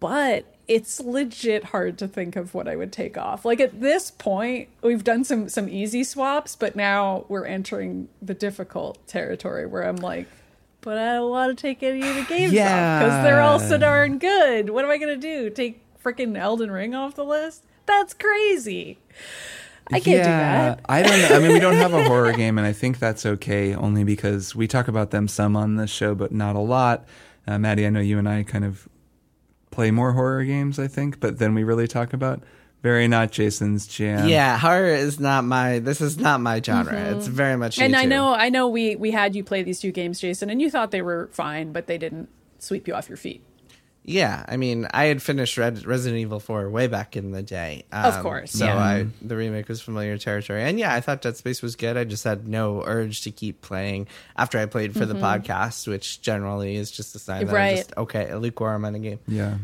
but 0.00 0.44
it's 0.68 1.00
legit 1.00 1.64
hard 1.64 1.98
to 1.98 2.06
think 2.06 2.36
of 2.36 2.52
what 2.52 2.68
I 2.68 2.76
would 2.76 2.92
take 2.92 3.16
off. 3.16 3.44
Like 3.44 3.58
at 3.58 3.80
this 3.80 4.10
point, 4.10 4.68
we've 4.82 5.02
done 5.02 5.24
some 5.24 5.48
some 5.48 5.68
easy 5.68 6.04
swaps, 6.04 6.54
but 6.54 6.76
now 6.76 7.24
we're 7.28 7.46
entering 7.46 8.08
the 8.20 8.34
difficult 8.34 9.04
territory 9.06 9.66
where 9.66 9.82
I'm 9.82 9.96
like, 9.96 10.28
but 10.82 10.98
I 10.98 11.14
don't 11.14 11.30
want 11.30 11.56
to 11.56 11.60
take 11.60 11.82
any 11.82 12.06
of 12.06 12.14
the 12.14 12.22
games 12.28 12.52
off 12.52 13.00
because 13.00 13.24
they're 13.24 13.40
all 13.40 13.58
so 13.58 13.78
darn 13.78 14.18
good. 14.18 14.70
What 14.70 14.84
am 14.84 14.90
I 14.90 14.98
gonna 14.98 15.16
do? 15.16 15.48
Take 15.50 15.80
freaking 16.02 16.36
Elden 16.36 16.70
Ring 16.70 16.94
off 16.94 17.14
the 17.14 17.24
list? 17.24 17.64
That's 17.86 18.12
crazy. 18.12 18.98
I 19.90 20.00
can't 20.00 20.22
do 20.22 20.28
that. 20.28 20.80
I 20.86 21.02
don't 21.02 21.22
know. 21.22 21.36
I 21.36 21.38
mean, 21.38 21.52
we 21.54 21.60
don't 21.60 21.76
have 21.76 21.94
a 21.94 22.04
horror 22.04 22.32
game, 22.32 22.58
and 22.58 22.66
I 22.66 22.74
think 22.74 22.98
that's 22.98 23.24
okay, 23.24 23.74
only 23.74 24.04
because 24.04 24.54
we 24.54 24.68
talk 24.68 24.86
about 24.86 25.12
them 25.12 25.28
some 25.28 25.56
on 25.56 25.76
this 25.76 25.90
show, 25.90 26.14
but 26.14 26.30
not 26.30 26.56
a 26.56 26.60
lot. 26.60 27.06
Uh, 27.46 27.58
Maddy, 27.58 27.86
I 27.86 27.88
know 27.88 28.00
you 28.00 28.18
and 28.18 28.28
I 28.28 28.42
kind 28.42 28.66
of 28.66 28.86
play 29.78 29.92
more 29.92 30.12
horror 30.12 30.42
games, 30.42 30.80
I 30.80 30.88
think, 30.88 31.20
but 31.20 31.38
then 31.38 31.54
we 31.54 31.62
really 31.62 31.86
talk 31.86 32.12
about 32.12 32.42
very 32.82 33.06
not 33.06 33.30
Jason's 33.30 33.86
jam. 33.86 34.26
Yeah, 34.26 34.58
horror 34.58 34.86
is 34.86 35.20
not 35.20 35.44
my. 35.44 35.78
This 35.78 36.00
is 36.00 36.18
not 36.18 36.40
my 36.40 36.60
genre. 36.60 36.98
It's 37.16 37.28
very 37.28 37.56
much. 37.56 37.76
you 37.76 37.84
Mm-hmm. 37.84 37.94
And 37.94 37.96
I 37.96 38.02
two. 38.02 38.08
know, 38.08 38.34
I 38.34 38.48
know, 38.48 38.66
we 38.66 38.96
we 38.96 39.12
had 39.12 39.36
you 39.36 39.44
play 39.44 39.62
these 39.62 39.78
two 39.78 39.92
games, 39.92 40.18
Jason, 40.18 40.50
and 40.50 40.60
you 40.60 40.68
thought 40.68 40.90
they 40.90 41.00
were 41.00 41.28
fine, 41.30 41.70
but 41.70 41.86
they 41.86 41.96
didn't 41.96 42.28
sweep 42.58 42.88
you 42.88 42.94
off 42.94 43.08
your 43.08 43.16
feet. 43.16 43.40
Yeah, 44.08 44.42
I 44.48 44.56
mean, 44.56 44.86
I 44.92 45.04
had 45.04 45.20
finished 45.22 45.58
Red, 45.58 45.84
Resident 45.84 46.18
Evil 46.18 46.40
4 46.40 46.70
way 46.70 46.86
back 46.86 47.14
in 47.14 47.30
the 47.32 47.42
day. 47.42 47.84
Of 47.92 48.16
Um, 48.16 48.22
course, 48.22 48.52
So 48.52 48.64
yeah. 48.64 48.76
I 48.78 49.06
the 49.20 49.36
remake 49.36 49.68
was 49.68 49.82
familiar 49.82 50.16
territory. 50.16 50.62
And 50.62 50.78
yeah, 50.78 50.94
I 50.94 51.00
thought 51.02 51.20
Dead 51.20 51.36
Space 51.36 51.60
was 51.60 51.76
good. 51.76 51.96
I 51.98 52.04
just 52.04 52.24
had 52.24 52.48
no 52.48 52.82
urge 52.86 53.20
to 53.22 53.30
keep 53.30 53.60
playing 53.60 54.06
after 54.36 54.58
I 54.58 54.64
played 54.66 54.94
for 54.94 55.04
the 55.04 55.14
podcast, 55.14 55.86
which 55.86 56.22
generally 56.22 56.76
is 56.76 56.90
just 56.90 57.14
a 57.14 57.18
sign 57.18 57.46
that 57.46 57.54
I'm 57.54 57.58
Mm-hmm. 57.68 57.76
Just 57.76 57.96
okay, 57.98 58.34
lukewarm 58.34 58.84
on 58.86 58.94
a 58.94 58.98
game. 58.98 59.18
Yeah. 59.28 59.58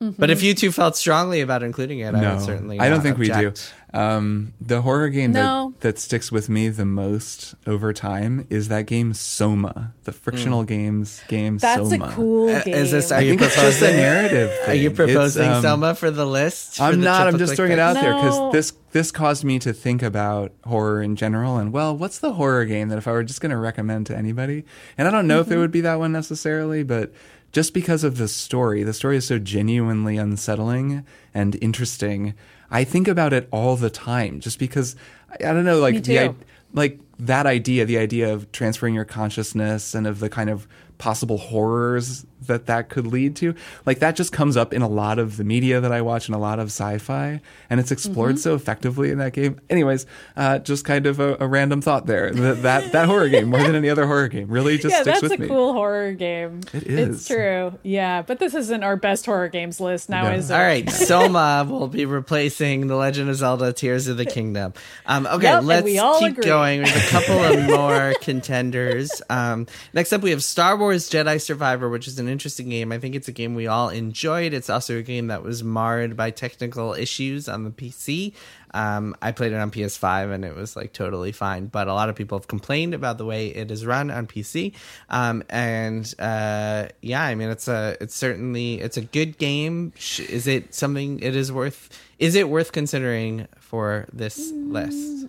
But 0.00 0.30
if 0.30 0.42
you 0.42 0.54
two 0.54 0.72
felt 0.72 0.96
strongly 0.96 1.42
about 1.42 1.62
including 1.62 1.98
it, 1.98 2.14
I 2.14 2.20
no, 2.20 2.34
would 2.36 2.44
certainly 2.44 2.78
I 2.80 2.88
don't 2.88 2.98
not 2.98 3.02
think 3.02 3.18
we 3.18 3.26
do. 3.28 3.52
Object. 3.92 3.96
Um, 3.96 4.52
the 4.60 4.82
horror 4.82 5.08
game 5.08 5.32
No. 5.32 5.70
that, 5.80 5.80
that 5.80 5.98
sticks 5.98 6.30
with 6.30 6.48
me 6.48 6.68
the 6.68 6.84
most 6.84 7.54
over 7.66 7.92
time 7.92 8.46
is 8.50 8.68
that 8.68 8.86
game 8.86 9.12
Soma, 9.14 9.92
the 10.04 10.12
frictional 10.12 10.64
games 10.64 11.20
game 11.28 11.58
That's 11.58 11.90
Soma. 11.90 12.06
a 12.06 12.10
cool 12.12 12.48
Uh, 12.50 12.62
game. 12.62 12.74
Is 12.74 12.90
this? 12.92 13.10
Are 13.12 13.16
I 13.18 13.20
you 13.22 13.30
think 13.30 13.42
it's 13.42 13.54
just 13.56 13.78
a 13.78 13.80
proposing? 13.80 13.96
narrative. 13.96 14.50
Are 14.68 14.74
you 14.74 14.90
proposing 14.90 15.48
um, 15.48 15.62
Soma 15.62 15.94
for 15.94 16.10
the 16.10 16.26
list? 16.26 16.76
for 16.76 16.84
I'm 16.84 17.00
the 17.00 17.04
not. 17.04 17.26
I'm 17.26 17.38
just 17.38 17.50
click 17.50 17.56
throwing 17.56 17.72
it 17.72 17.76
pick? 17.76 17.80
out 17.82 17.94
there 17.94 18.14
because 18.14 18.52
this 18.52 18.72
this 18.92 19.10
caused 19.12 19.44
me 19.44 19.58
to 19.60 19.72
think 19.72 20.02
about 20.02 20.52
horror 20.64 21.02
in 21.02 21.16
general. 21.16 21.56
And 21.58 21.72
well, 21.72 21.96
what's 21.96 22.18
the 22.18 22.32
horror 22.34 22.64
game 22.64 22.88
that 22.88 22.98
if 22.98 23.06
I 23.08 23.12
were 23.12 23.22
just 23.24 23.40
going 23.40 23.50
to 23.50 23.56
recommend 23.56 24.06
to 24.06 24.16
anybody? 24.16 24.64
And 24.98 25.06
I 25.06 25.10
don't 25.10 25.26
know 25.26 25.40
if 25.40 25.50
it 25.50 25.58
would 25.58 25.70
be 25.72 25.80
that 25.82 25.98
one 25.98 26.12
necessarily, 26.12 26.82
but 26.82 27.12
just 27.52 27.74
because 27.74 28.04
of 28.04 28.16
the 28.18 28.28
story, 28.28 28.82
the 28.84 28.92
story 28.92 29.16
is 29.16 29.26
so 29.26 29.38
genuinely 29.38 30.16
unsettling 30.16 31.04
and 31.34 31.56
interesting. 31.60 32.34
I 32.70 32.84
think 32.84 33.08
about 33.08 33.32
it 33.32 33.48
all 33.50 33.76
the 33.76 33.90
time 33.90 34.40
just 34.40 34.58
because 34.58 34.96
I, 35.32 35.52
don't 35.52 35.64
know, 35.64 35.80
like 35.80 35.94
the, 36.04 36.34
like 36.72 36.98
that 37.18 37.46
idea, 37.46 37.84
the 37.84 37.98
idea 37.98 38.32
of 38.32 38.50
transferring 38.52 38.94
your 38.94 39.04
consciousness 39.04 39.94
and 39.94 40.06
of 40.06 40.20
the 40.20 40.28
kind 40.28 40.50
of 40.50 40.68
possible 40.98 41.38
horrors 41.38 42.26
that 42.46 42.66
that 42.66 42.88
could 42.88 43.06
lead 43.06 43.36
to. 43.36 43.54
Like 43.86 43.98
that 44.00 44.16
just 44.16 44.32
comes 44.32 44.56
up 44.56 44.72
in 44.72 44.82
a 44.82 44.88
lot 44.88 45.18
of 45.18 45.36
the 45.36 45.44
media 45.44 45.80
that 45.80 45.92
I 45.92 46.02
watch 46.02 46.26
and 46.28 46.34
a 46.34 46.38
lot 46.38 46.58
of 46.58 46.66
sci-fi, 46.68 47.40
and 47.68 47.80
it's 47.80 47.90
explored 47.90 48.30
Mm-hmm. 48.36 48.36
so 48.38 48.54
effectively 48.54 49.10
in 49.10 49.18
that 49.18 49.32
game. 49.32 49.60
Anyways, 49.70 50.06
uh, 50.36 50.58
just 50.58 50.84
kind 50.84 51.06
of 51.06 51.20
a, 51.20 51.36
a 51.40 51.46
random 51.46 51.80
thought 51.80 52.06
there. 52.06 52.30
That, 52.32 52.62
that 52.62 52.92
that 52.92 53.06
horror 53.06 53.28
game, 53.28 53.48
more 53.48 53.62
than 53.62 53.74
any 53.74 53.88
other 53.90 54.06
horror 54.06 54.28
game, 54.28 54.48
really 54.48 54.76
just 54.78 54.94
yeah, 54.94 55.02
sticks 55.02 55.20
that's 55.22 55.34
a 55.34 55.48
cool 55.48 55.72
horror 55.72 56.12
game. 56.12 56.60
It 56.72 56.86
It's 56.86 57.26
true. 57.26 57.78
Yeah, 57.82 58.22
but 58.22 58.38
this 58.38 58.54
isn't 58.54 58.82
our 58.82 58.96
best 58.96 59.26
horror 59.26 59.48
games 59.48 59.80
list 59.80 60.08
now, 60.08 60.24
No. 60.24 60.34
is 60.34 60.50
it? 60.50 60.54
All 60.54 60.60
right, 60.60 60.88
Soma 61.10 61.66
will 61.68 61.88
be 61.88 62.04
replacing 62.06 62.86
The 62.86 62.96
Legend 62.96 63.30
of 63.30 63.36
Zelda: 63.36 63.72
Tears 63.72 64.06
of 64.06 64.16
the 64.16 64.24
Kingdom. 64.26 64.74
Um, 65.06 65.26
okay, 65.26 65.44
Yep, 65.44 65.62
let's 65.64 65.84
we 65.84 65.98
all 65.98 66.18
keep 66.20 66.32
agree. 66.32 66.44
going. 66.44 66.82
We 66.82 66.88
have 66.88 67.04
a 67.04 67.10
couple 67.10 67.38
of 67.42 67.68
more 67.78 68.14
contenders. 68.20 69.22
Um, 69.30 69.66
next 69.92 70.12
up, 70.12 70.22
we 70.22 70.30
have 70.30 70.42
Star 70.44 70.76
Wars 70.76 71.08
Jedi 71.10 71.40
Survivor, 71.40 71.88
which 71.88 72.06
is 72.08 72.18
an 72.18 72.28
interesting 72.30 72.68
game. 72.68 72.92
I 72.92 72.98
think 72.98 73.14
it's 73.14 73.28
a 73.28 73.32
game 73.32 73.54
we 73.54 73.66
all 73.66 73.88
enjoyed. 73.88 74.54
It's 74.54 74.70
also 74.70 74.98
a 74.98 75.02
game 75.02 75.26
that 75.26 75.42
was 75.42 75.62
marred 75.62 76.16
by 76.16 76.30
technical 76.30 76.94
issues 76.94 77.48
on 77.48 77.64
the 77.64 77.70
PC. 77.70 78.32
Um, 78.72 79.16
I 79.20 79.32
played 79.32 79.52
it 79.52 79.56
on 79.56 79.70
PS5 79.70 80.32
and 80.32 80.44
it 80.44 80.54
was 80.54 80.76
like 80.76 80.92
totally 80.92 81.32
fine, 81.32 81.66
but 81.66 81.88
a 81.88 81.94
lot 81.94 82.08
of 82.08 82.14
people 82.14 82.38
have 82.38 82.48
complained 82.48 82.94
about 82.94 83.18
the 83.18 83.24
way 83.24 83.48
it 83.48 83.70
is 83.70 83.84
run 83.84 84.10
on 84.10 84.26
PC. 84.26 84.74
Um, 85.08 85.42
and 85.50 86.12
uh, 86.18 86.88
yeah, 87.02 87.22
I 87.22 87.34
mean, 87.34 87.50
it's 87.50 87.68
a 87.68 87.96
it's 88.00 88.14
certainly 88.14 88.80
it's 88.80 88.96
a 88.96 89.02
good 89.02 89.38
game. 89.38 89.92
Is 89.96 90.46
it 90.46 90.74
something 90.74 91.18
it 91.20 91.34
is 91.34 91.50
worth? 91.50 91.88
Is 92.18 92.34
it 92.34 92.48
worth 92.48 92.72
considering 92.72 93.48
for 93.58 94.06
this 94.12 94.52
list? 94.52 95.26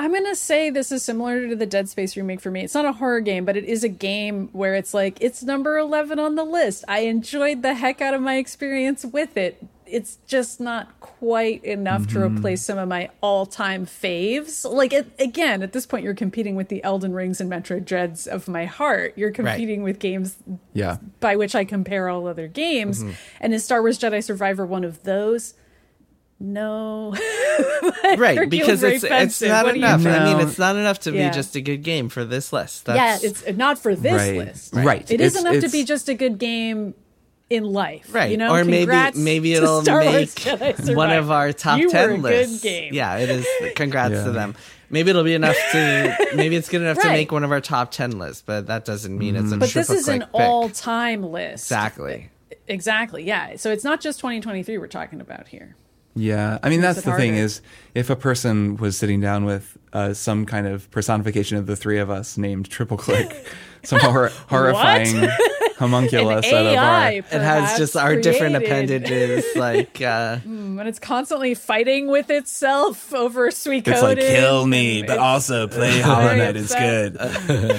I'm 0.00 0.14
gonna 0.14 0.34
say 0.34 0.70
this 0.70 0.90
is 0.90 1.02
similar 1.04 1.46
to 1.46 1.54
the 1.54 1.66
Dead 1.66 1.88
Space 1.90 2.16
remake 2.16 2.40
for 2.40 2.50
me. 2.50 2.62
It's 2.62 2.72
not 2.74 2.86
a 2.86 2.92
horror 2.92 3.20
game, 3.20 3.44
but 3.44 3.54
it 3.56 3.64
is 3.64 3.84
a 3.84 3.88
game 3.88 4.48
where 4.52 4.74
it's 4.74 4.94
like 4.94 5.18
it's 5.20 5.42
number 5.42 5.76
eleven 5.76 6.18
on 6.18 6.36
the 6.36 6.44
list. 6.44 6.84
I 6.88 7.00
enjoyed 7.00 7.60
the 7.60 7.74
heck 7.74 8.00
out 8.00 8.14
of 8.14 8.22
my 8.22 8.36
experience 8.36 9.04
with 9.04 9.36
it. 9.36 9.62
It's 9.84 10.16
just 10.26 10.58
not 10.60 10.98
quite 11.00 11.62
enough 11.64 12.06
to 12.08 12.14
Mm-hmm. 12.20 12.36
replace 12.38 12.62
some 12.64 12.78
of 12.78 12.88
my 12.88 13.10
all-time 13.20 13.84
faves. 13.86 14.64
Like 14.64 14.92
it, 14.92 15.10
again, 15.18 15.62
at 15.62 15.72
this 15.72 15.84
point, 15.84 16.04
you're 16.04 16.14
competing 16.14 16.54
with 16.54 16.68
the 16.68 16.82
Elden 16.84 17.12
Rings 17.12 17.40
and 17.40 17.50
Metroid 17.50 17.84
Dreads 17.84 18.26
of 18.28 18.46
my 18.48 18.66
heart. 18.66 19.12
You're 19.16 19.32
competing 19.32 19.82
with 19.82 19.98
games 19.98 20.36
Yeah. 20.72 20.98
by 21.18 21.34
which 21.34 21.54
I 21.56 21.64
compare 21.64 22.08
all 22.08 22.28
other 22.28 22.46
games. 22.46 23.02
Mm-hmm. 23.02 23.12
And 23.40 23.52
is 23.52 23.64
Star 23.64 23.80
Wars 23.82 23.98
Jedi 23.98 24.22
Survivor 24.22 24.64
one 24.64 24.84
of 24.84 25.02
those? 25.02 25.54
No. 26.40 27.14
Right, 28.16 28.48
because 28.50 28.80
very 28.80 28.94
it's 28.96 29.04
it's 29.04 29.42
not 29.42 29.64
What 29.64 29.74
do 29.74 29.78
you 29.80 29.84
enough. 29.86 30.04
I 30.06 30.24
mean, 30.34 30.40
it's 30.48 30.58
not 30.58 30.74
enough 30.74 30.98
to 31.00 31.12
Yeah. 31.12 31.28
be 31.28 31.34
just 31.34 31.54
a 31.54 31.60
good 31.60 31.82
game 31.82 32.08
for 32.08 32.24
this 32.24 32.52
list. 32.52 32.84
yeah, 32.88 32.94
That's, 32.94 33.24
it's 33.24 33.46
uh, 33.46 33.52
not 33.52 33.78
for 33.78 33.94
this 33.94 34.12
Right. 34.12 34.36
list. 34.36 34.74
Right. 34.74 35.08
It 35.10 35.20
is 35.20 35.36
It's- 35.36 35.44
enough 35.54 35.62
to 35.64 35.70
be 35.70 35.84
just 35.84 36.08
a 36.08 36.14
good 36.14 36.38
game 36.38 36.94
in 37.50 37.64
life. 37.64 38.08
right. 38.12 38.30
You 38.30 38.36
know, 38.36 38.52
or 38.52 38.64
maybe 38.64 38.78
Congrats 38.86 39.16
maybe 39.18 39.50
to 39.52 39.56
it'll 39.58 39.82
make 39.82 40.30
one 40.96 41.10
of 41.12 41.30
our 41.30 41.52
top 41.52 41.78
You 41.78 41.86
were 41.86 41.92
ten 41.92 42.10
a 42.10 42.12
good 42.14 42.22
lists. 42.22 42.62
game. 42.62 42.94
Yeah, 42.94 43.16
it 43.18 43.28
is. 43.30 43.46
Congrats 43.76 44.14
Yeah. 44.14 44.24
to 44.24 44.30
them. 44.32 44.56
Maybe 44.88 45.10
it'll 45.10 45.22
be 45.24 45.34
enough 45.34 45.56
to 45.72 46.16
maybe 46.34 46.56
it's 46.56 46.68
good 46.68 46.80
enough 46.82 46.98
to 47.00 47.08
make 47.08 47.30
one 47.30 47.44
of 47.44 47.52
our 47.52 47.60
top 47.60 47.90
ten 47.92 48.18
lists, 48.18 48.42
but 48.44 48.66
that 48.66 48.84
doesn't 48.84 49.16
mean 49.16 49.36
it's 49.36 49.52
a 49.52 49.56
But 49.56 49.70
this 49.70 49.88
is 49.90 50.08
an 50.08 50.20
pick. 50.20 50.28
all-time 50.32 51.22
list. 51.22 51.66
exactly. 51.66 52.30
Exactly. 52.66 53.24
Yeah. 53.24 53.56
So 53.56 53.70
it's 53.70 53.84
not 53.84 54.00
just 54.00 54.18
2023 54.20 54.78
we're 54.78 54.86
talking 54.88 55.20
about 55.20 55.46
here. 55.48 55.76
Yeah, 56.14 56.58
I 56.62 56.68
mean 56.70 56.80
that's 56.80 57.02
the 57.02 57.12
thing 57.16 57.34
is 57.34 57.62
if 57.94 58.10
a 58.10 58.16
person 58.16 58.76
was 58.76 58.96
sitting 58.98 59.20
down 59.20 59.44
with 59.44 59.78
uh, 59.92 60.12
some 60.12 60.44
kind 60.44 60.66
of 60.66 60.90
personification 60.90 61.56
of 61.56 61.66
the 61.66 61.76
three 61.76 61.98
of 61.98 62.10
us 62.10 62.36
named 62.36 62.68
Triple 62.68 62.96
Click, 62.96 63.46
some 63.84 64.00
hor- 64.00 64.30
horrifying 64.48 65.28
homunculus 65.80 66.46
An 66.46 66.54
at 66.54 66.60
a 66.60 66.76
bar. 66.76 66.94
AI, 67.00 67.10
It 67.12 67.24
has 67.32 67.78
just 67.78 67.96
our 67.96 68.14
different 68.14 68.54
appendages, 68.54 69.46
like 69.56 70.00
uh, 70.00 70.38
and 70.44 70.80
it's 70.82 70.98
constantly 70.98 71.54
fighting 71.54 72.08
with 72.08 72.28
itself 72.30 73.12
over 73.14 73.48
Suikoden. 73.48 73.88
It's 73.88 74.02
like 74.02 74.18
kill 74.18 74.66
me, 74.66 75.02
but 75.02 75.18
also 75.18 75.66
play 75.66 76.00
Hollow 76.00 76.36
Knight. 76.36 76.54
It's 76.56 76.74
good. 76.74 77.16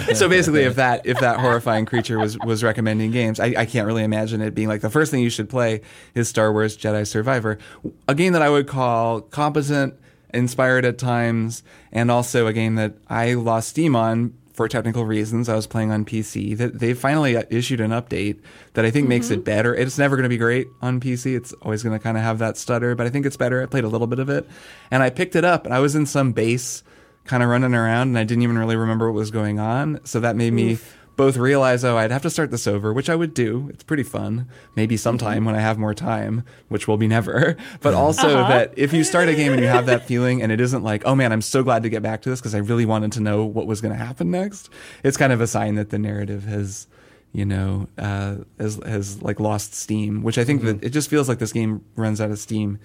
so 0.17 0.27
basically, 0.27 0.63
if 0.63 0.75
that 0.75 1.05
if 1.05 1.19
that 1.19 1.39
horrifying 1.39 1.85
creature 1.85 2.17
was 2.17 2.37
was 2.39 2.63
recommending 2.63 3.11
games, 3.11 3.39
I, 3.39 3.53
I 3.55 3.65
can't 3.65 3.85
really 3.85 4.03
imagine 4.03 4.41
it 4.41 4.55
being 4.55 4.67
like 4.67 4.81
the 4.81 4.89
first 4.89 5.11
thing 5.11 5.21
you 5.21 5.29
should 5.29 5.49
play 5.49 5.81
is 6.15 6.27
Star 6.27 6.51
Wars 6.51 6.75
Jedi 6.75 7.05
Survivor, 7.05 7.59
a 8.07 8.15
game 8.15 8.33
that 8.33 8.41
I 8.41 8.49
would 8.49 8.67
call 8.67 9.21
competent, 9.21 9.93
inspired 10.33 10.85
at 10.85 10.97
times, 10.97 11.61
and 11.91 12.09
also 12.09 12.47
a 12.47 12.53
game 12.53 12.75
that 12.75 12.95
I 13.07 13.35
lost 13.35 13.69
steam 13.69 13.95
on 13.95 14.33
for 14.61 14.67
technical 14.67 15.05
reasons. 15.05 15.49
I 15.49 15.55
was 15.55 15.65
playing 15.65 15.91
on 15.91 16.05
PC. 16.05 16.55
That 16.57 16.79
they 16.79 16.93
finally 16.93 17.35
issued 17.49 17.81
an 17.81 17.89
update 17.91 18.39
that 18.73 18.85
I 18.85 18.91
think 18.91 19.07
makes 19.07 19.25
Mm-hmm. 19.27 19.33
it 19.39 19.43
better. 19.45 19.73
It's 19.73 19.97
never 19.97 20.15
going 20.15 20.23
to 20.23 20.29
be 20.29 20.37
great 20.37 20.67
on 20.81 20.99
PC. 20.99 21.35
It's 21.35 21.51
always 21.63 21.81
going 21.83 21.97
to 21.97 22.03
kind 22.03 22.15
of 22.17 22.23
have 22.23 22.37
that 22.39 22.57
stutter, 22.57 22.93
but 22.95 23.07
I 23.07 23.09
think 23.09 23.25
it's 23.25 23.37
better. 23.37 23.61
I 23.63 23.65
played 23.65 23.83
a 23.85 23.87
little 23.87 24.07
bit 24.07 24.19
of 24.19 24.29
it, 24.29 24.47
and 24.91 25.01
I 25.01 25.09
picked 25.09 25.35
it 25.35 25.43
up, 25.43 25.65
and 25.65 25.73
I 25.73 25.79
was 25.79 25.95
in 25.95 26.05
some 26.05 26.31
base 26.31 26.83
kind 27.25 27.43
of 27.43 27.49
running 27.49 27.75
around 27.75 28.07
and 28.09 28.17
I 28.17 28.23
didn't 28.23 28.41
even 28.41 28.57
really 28.57 28.75
remember 28.75 29.11
what 29.11 29.15
was 29.17 29.29
going 29.29 29.59
on. 29.59 29.99
So 30.05 30.19
that 30.21 30.35
made 30.35 30.53
me 30.53 30.79
both 31.15 31.37
realize, 31.37 31.83
oh, 31.83 31.97
I'd 31.97 32.11
have 32.11 32.21
to 32.23 32.29
start 32.29 32.51
this 32.51 32.67
over, 32.67 32.93
which 32.93 33.09
I 33.09 33.15
would 33.15 33.33
do. 33.33 33.69
It's 33.73 33.83
pretty 33.83 34.03
fun. 34.03 34.47
Maybe 34.75 34.95
mm-hmm. 34.95 35.01
sometime 35.01 35.45
when 35.45 35.55
I 35.55 35.59
have 35.59 35.77
more 35.77 35.93
time, 35.93 36.43
which 36.69 36.87
will 36.87 36.97
be 36.97 37.07
never. 37.07 37.57
But 37.81 37.93
also 37.93 38.37
uh-huh. 38.39 38.49
that 38.49 38.73
if 38.77 38.93
you 38.93 39.03
start 39.03 39.27
a 39.27 39.35
game 39.35 39.53
and 39.53 39.61
you 39.61 39.67
have 39.67 39.87
that 39.87 40.05
feeling 40.05 40.41
and 40.41 40.51
it 40.51 40.59
isn't 40.61 40.83
like, 40.83 41.03
oh 41.05 41.15
man, 41.15 41.31
I'm 41.31 41.41
so 41.41 41.63
glad 41.63 41.83
to 41.83 41.89
get 41.89 42.03
back 42.03 42.21
to 42.23 42.29
this 42.29 42.39
because 42.39 42.53
I 42.53 42.59
really 42.59 42.85
wanted 42.85 43.11
to 43.13 43.21
know 43.21 43.43
what 43.43 43.65
was 43.65 43.81
going 43.81 43.91
to 43.91 44.03
happen 44.03 44.29
next. 44.29 44.69
It's 45.03 45.17
kind 45.17 45.33
of 45.33 45.41
a 45.41 45.47
sign 45.47 45.75
that 45.75 45.89
the 45.89 45.97
narrative 45.97 46.43
has, 46.43 46.87
you 47.33 47.45
know, 47.45 47.87
uh, 47.97 48.37
has, 48.59 48.79
has 48.85 49.21
like 49.21 49.39
lost 49.39 49.73
steam, 49.73 50.21
which 50.21 50.37
I 50.37 50.43
think 50.43 50.61
that 50.63 50.77
mm-hmm. 50.77 50.85
it 50.85 50.89
just 50.89 51.09
feels 51.09 51.27
like 51.27 51.39
this 51.39 51.53
game 51.53 51.83
runs 51.95 52.21
out 52.21 52.29
of 52.29 52.37
steam 52.37 52.77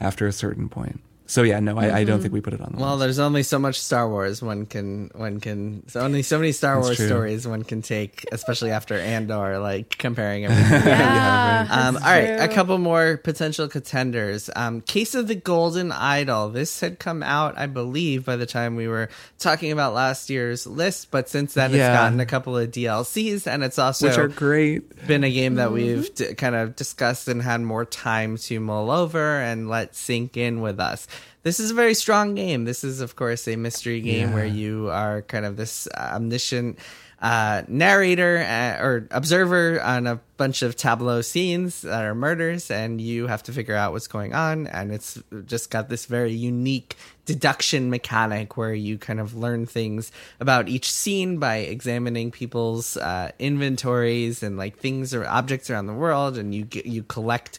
after 0.00 0.26
a 0.26 0.32
certain 0.32 0.68
point. 0.68 1.00
So 1.30 1.42
yeah, 1.44 1.60
no, 1.60 1.78
I, 1.78 1.98
I 1.98 2.04
don't 2.04 2.20
think 2.20 2.32
we 2.34 2.40
put 2.40 2.54
it 2.54 2.60
on 2.60 2.72
the 2.72 2.78
well, 2.82 2.96
list. 2.96 3.00
there's 3.00 3.18
only 3.20 3.42
so 3.44 3.58
much 3.58 3.80
Star 3.80 4.08
Wars 4.08 4.42
one 4.42 4.66
can 4.66 5.10
one 5.14 5.38
can 5.38 5.88
so 5.88 6.00
only 6.00 6.22
so 6.22 6.38
many 6.38 6.50
Star 6.52 6.74
That's 6.74 6.86
Wars 6.88 6.96
true. 6.96 7.06
stories 7.06 7.46
one 7.46 7.62
can 7.62 7.82
take, 7.82 8.24
especially 8.32 8.72
after 8.72 8.94
Andor, 8.98 9.58
like 9.60 9.96
comparing 9.96 10.44
everything. 10.46 10.88
Yeah. 10.88 11.66
Um, 11.70 11.94
all 11.96 12.02
that's 12.02 12.04
right, 12.04 12.50
a 12.50 12.52
couple 12.52 12.76
more 12.78 13.16
potential 13.16 13.68
contenders. 13.68 14.50
Um, 14.56 14.80
Case 14.80 15.14
of 15.14 15.28
the 15.28 15.34
Golden 15.36 15.92
Idol. 15.92 16.48
This 16.50 16.80
had 16.80 16.98
come 16.98 17.22
out, 17.22 17.56
I 17.56 17.66
believe, 17.66 18.24
by 18.24 18.34
the 18.36 18.46
time 18.46 18.74
we 18.74 18.88
were 18.88 19.08
talking 19.38 19.70
about 19.70 19.94
last 19.94 20.30
year's 20.30 20.66
list, 20.66 21.10
but 21.12 21.28
since 21.28 21.54
then 21.54 21.70
Yeah. 21.72 21.90
it's 21.92 21.98
gotten 22.00 22.18
a 22.20 22.26
couple 22.26 22.58
of 22.58 22.70
DLCs, 22.70 23.46
and 23.46 23.62
it's 23.62 23.78
also 23.78 24.08
which 24.08 24.18
are 24.18 24.28
great. 24.28 25.06
been 25.06 25.22
a 25.24 25.30
game 25.30 25.50
Mm-hmm. 25.50 25.56
that 25.56 25.72
we've 25.72 26.14
d- 26.14 26.34
kind 26.34 26.54
of 26.54 26.76
discussed 26.76 27.28
and 27.28 27.40
had 27.42 27.60
more 27.60 27.84
time 27.84 28.36
to 28.36 28.58
mull 28.60 28.90
over 28.90 29.40
and 29.40 29.68
let 29.68 29.94
sink 29.94 30.36
in 30.36 30.60
with 30.60 30.78
us. 30.80 31.06
This 31.42 31.58
is 31.58 31.70
a 31.70 31.74
very 31.74 31.94
strong 31.94 32.34
game. 32.34 32.64
This 32.64 32.84
is, 32.84 33.00
of 33.00 33.16
course, 33.16 33.48
a 33.48 33.56
mystery 33.56 34.00
game 34.00 34.28
Yeah. 34.28 34.34
where 34.34 34.46
you 34.46 34.90
are 34.90 35.22
kind 35.22 35.46
of 35.46 35.56
this 35.56 35.88
omniscient 35.96 36.78
uh, 37.22 37.62
narrator 37.68 38.38
uh, 38.38 38.82
or 38.82 39.06
observer 39.10 39.80
on 39.82 40.06
a 40.06 40.20
bunch 40.38 40.62
of 40.62 40.74
tableau 40.74 41.20
scenes 41.20 41.82
that 41.82 42.02
are 42.02 42.14
murders, 42.14 42.70
and 42.70 42.98
you 43.00 43.26
have 43.26 43.42
to 43.42 43.52
figure 43.52 43.74
out 43.74 43.92
what's 43.92 44.06
going 44.06 44.34
on. 44.34 44.66
And 44.66 44.90
it's 44.92 45.22
just 45.46 45.70
got 45.70 45.88
this 45.90 46.06
very 46.06 46.32
unique 46.32 46.96
deduction 47.26 47.90
mechanic 47.90 48.56
where 48.56 48.72
you 48.74 48.96
kind 48.98 49.20
of 49.20 49.34
learn 49.34 49.66
things 49.66 50.10
about 50.40 50.68
each 50.68 50.90
scene 50.90 51.38
by 51.38 51.56
examining 51.58 52.30
people's 52.30 52.96
uh, 52.96 53.32
inventories 53.38 54.42
and 54.42 54.56
like 54.56 54.78
things 54.78 55.14
or 55.14 55.26
objects 55.26 55.68
around 55.70 55.86
the 55.86 55.94
world, 55.94 56.36
and 56.38 56.54
you 56.54 56.64
get, 56.64 56.86
you 56.86 57.02
collect 57.02 57.58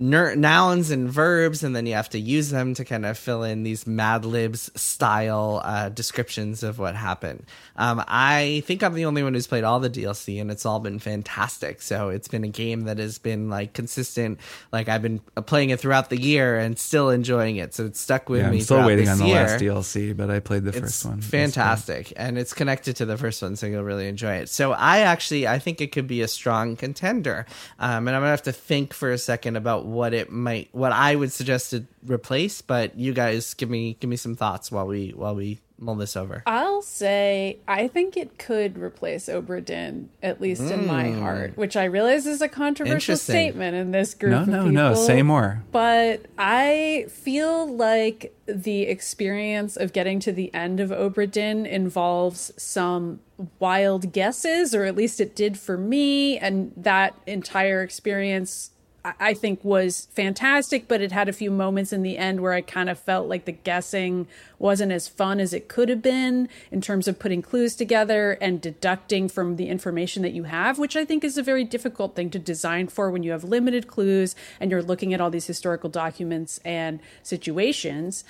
ner- 0.00 0.34
nouns 0.34 0.90
and 0.90 1.08
verbs, 1.08 1.62
and 1.62 1.76
then 1.76 1.86
you 1.86 1.94
have 1.94 2.10
to 2.10 2.18
use 2.18 2.50
them 2.50 2.74
to 2.74 2.84
kind 2.84 3.06
of 3.06 3.16
fill 3.18 3.42
in 3.44 3.62
these 3.62 3.86
Mad 3.86 4.24
Libs 4.24 4.70
style 4.80 5.60
uh, 5.64 5.88
descriptions 5.90 6.62
of 6.62 6.78
what 6.78 6.96
happened. 6.96 7.44
Um, 7.76 8.02
I 8.08 8.62
think 8.66 8.82
I'm 8.82 8.94
the 8.94 9.04
only 9.04 9.22
one 9.22 9.34
who's 9.34 9.46
played 9.46 9.64
all 9.64 9.80
the 9.80 9.90
DLC, 9.90 10.40
and 10.40 10.50
it's 10.50 10.66
all 10.66 10.80
been 10.80 10.98
fantastic. 10.98 11.82
So 11.82 12.08
it's 12.08 12.28
been 12.28 12.44
a 12.44 12.48
game 12.48 12.82
that 12.82 12.98
has 12.98 13.18
been 13.18 13.48
like 13.50 13.72
consistent. 13.72 14.40
Like 14.72 14.88
I've 14.88 15.02
been 15.02 15.20
playing 15.46 15.70
it 15.70 15.80
throughout 15.80 16.10
the 16.10 16.20
year 16.20 16.58
and 16.58 16.78
still 16.78 17.10
enjoying 17.10 17.56
it. 17.56 17.74
So 17.74 17.86
it's 17.86 18.00
stuck 18.00 18.28
with 18.28 18.40
Yeah, 18.40 18.50
me. 18.50 18.58
I'm 18.58 18.62
still 18.64 18.86
waiting 18.86 19.08
on 19.08 19.18
the 19.18 19.26
year 19.26 19.44
last 19.44 19.60
DLC, 19.60 20.16
but 20.16 20.30
I 20.30 20.40
played 20.40 20.64
the 20.64 20.70
it's 20.70 20.80
first 20.80 21.04
one. 21.04 21.20
Fantastic 21.20 22.12
and 22.16 22.38
it's 22.38 22.52
connected 22.54 22.96
to 22.96 23.04
the 23.04 23.16
first 23.16 23.42
one 23.42 23.56
so 23.56 23.66
you'll 23.66 23.82
really 23.82 24.08
enjoy 24.08 24.34
it 24.34 24.48
so 24.48 24.72
i 24.72 24.98
actually 25.00 25.46
i 25.46 25.58
think 25.58 25.80
it 25.80 25.92
could 25.92 26.06
be 26.06 26.22
a 26.22 26.28
strong 26.28 26.76
contender 26.76 27.44
um, 27.78 28.06
and 28.08 28.16
i'm 28.16 28.22
gonna 28.22 28.30
have 28.30 28.42
to 28.42 28.52
think 28.52 28.92
for 28.94 29.10
a 29.12 29.18
second 29.18 29.56
about 29.56 29.84
what 29.92 30.14
it 30.14 30.30
might, 30.30 30.68
what 30.72 30.92
I 30.92 31.16
would 31.16 31.32
suggest 31.32 31.70
to 31.70 31.84
replace. 32.06 32.62
But 32.62 32.98
you 32.98 33.12
guys 33.12 33.54
give 33.54 33.70
me 33.70 33.96
give 34.00 34.10
me 34.10 34.16
some 34.16 34.36
thoughts 34.36 34.70
while 34.70 34.86
we 34.86 35.10
while 35.10 35.34
we 35.34 35.60
mull 35.80 35.94
this 35.96 36.16
over. 36.16 36.42
I'll 36.46 36.82
say 36.82 37.58
I 37.66 37.88
think 37.88 38.16
it 38.16 38.38
could 38.38 38.78
replace 38.78 39.26
Obra 39.26 39.64
Dinn, 39.64 40.10
at 40.22 40.40
least 40.40 40.62
in 40.62 40.86
my 40.86 41.10
hmm. 41.10 41.20
heart, 41.20 41.56
which 41.56 41.76
I 41.76 41.84
realize 41.84 42.26
is 42.26 42.42
a 42.42 42.48
controversial 42.48 43.16
statement 43.16 43.74
in 43.74 43.90
this 43.90 44.14
group. 44.14 44.32
No, 44.32 44.42
of 44.42 44.48
no, 44.48 44.68
no. 44.68 44.94
Say 44.94 45.22
more. 45.22 45.64
But 45.72 46.26
I 46.38 47.06
feel 47.08 47.66
like 47.66 48.34
the 48.46 48.82
experience 48.82 49.76
of 49.76 49.92
getting 49.92 50.20
to 50.20 50.32
the 50.32 50.52
end 50.54 50.80
of 50.80 50.90
Obra 50.90 51.30
Dinn 51.30 51.66
involves 51.66 52.52
some 52.56 53.20
wild 53.58 54.12
guesses, 54.12 54.74
or 54.74 54.84
at 54.84 54.94
least 54.94 55.20
it 55.20 55.34
did 55.34 55.58
for 55.58 55.78
me. 55.78 56.38
And 56.38 56.72
that 56.76 57.14
entire 57.26 57.82
experience, 57.82 58.70
I 59.02 59.32
think, 59.32 59.64
was 59.64 60.08
fantastic, 60.12 60.86
but 60.86 61.00
it 61.00 61.10
had 61.10 61.28
a 61.28 61.32
few 61.32 61.50
moments 61.50 61.92
in 61.92 62.02
the 62.02 62.18
end 62.18 62.40
where 62.40 62.52
I 62.52 62.60
kind 62.60 62.90
of 62.90 62.98
felt 62.98 63.28
like 63.28 63.46
the 63.46 63.52
guessing 63.52 64.26
wasn't 64.58 64.92
as 64.92 65.08
fun 65.08 65.40
as 65.40 65.54
it 65.54 65.68
could 65.68 65.88
have 65.88 66.02
been 66.02 66.50
in 66.70 66.82
terms 66.82 67.08
of 67.08 67.18
putting 67.18 67.40
clues 67.40 67.74
together 67.74 68.32
and 68.42 68.60
deducting 68.60 69.28
from 69.28 69.56
the 69.56 69.68
information 69.68 70.22
that 70.22 70.32
you 70.32 70.44
have, 70.44 70.78
which 70.78 70.96
I 70.96 71.06
think 71.06 71.24
is 71.24 71.38
a 71.38 71.42
very 71.42 71.64
difficult 71.64 72.14
thing 72.14 72.28
to 72.30 72.38
design 72.38 72.88
for 72.88 73.10
when 73.10 73.22
you 73.22 73.30
have 73.32 73.42
limited 73.42 73.86
clues 73.86 74.36
and 74.60 74.70
you're 74.70 74.82
looking 74.82 75.14
at 75.14 75.20
all 75.20 75.30
these 75.30 75.46
historical 75.46 75.88
documents 75.88 76.60
and 76.62 77.00
situations. 77.22 78.22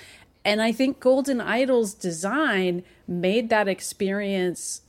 And 0.45 0.61
I 0.61 0.71
think 0.71 0.99
Golden 0.99 1.41
Idol's 1.41 1.93
design 1.93 2.83
made 3.07 3.49
that 3.49 3.67
experience 3.67 4.81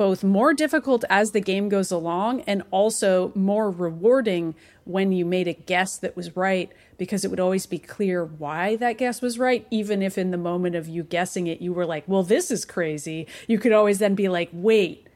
both 0.00 0.24
more 0.24 0.54
difficult 0.54 1.04
as 1.10 1.32
the 1.32 1.42
game 1.42 1.68
goes 1.68 1.90
along 1.90 2.40
and 2.46 2.62
also 2.70 3.30
more 3.34 3.70
rewarding 3.70 4.54
when 4.84 5.12
you 5.12 5.26
made 5.26 5.46
a 5.46 5.52
guess 5.52 5.98
that 5.98 6.16
was 6.16 6.34
right 6.34 6.72
because 6.96 7.22
it 7.22 7.30
would 7.30 7.38
always 7.38 7.66
be 7.66 7.78
clear 7.78 8.24
why 8.24 8.76
that 8.76 8.96
guess 8.96 9.20
was 9.20 9.38
right 9.38 9.66
even 9.70 10.00
if 10.00 10.16
in 10.16 10.30
the 10.30 10.38
moment 10.38 10.74
of 10.74 10.88
you 10.88 11.02
guessing 11.02 11.46
it 11.46 11.60
you 11.60 11.70
were 11.70 11.84
like 11.84 12.02
well 12.06 12.22
this 12.22 12.50
is 12.50 12.64
crazy. 12.64 13.26
You 13.46 13.58
could 13.58 13.72
always 13.72 13.98
then 13.98 14.14
be 14.14 14.30
like 14.30 14.48
wait 14.54 15.06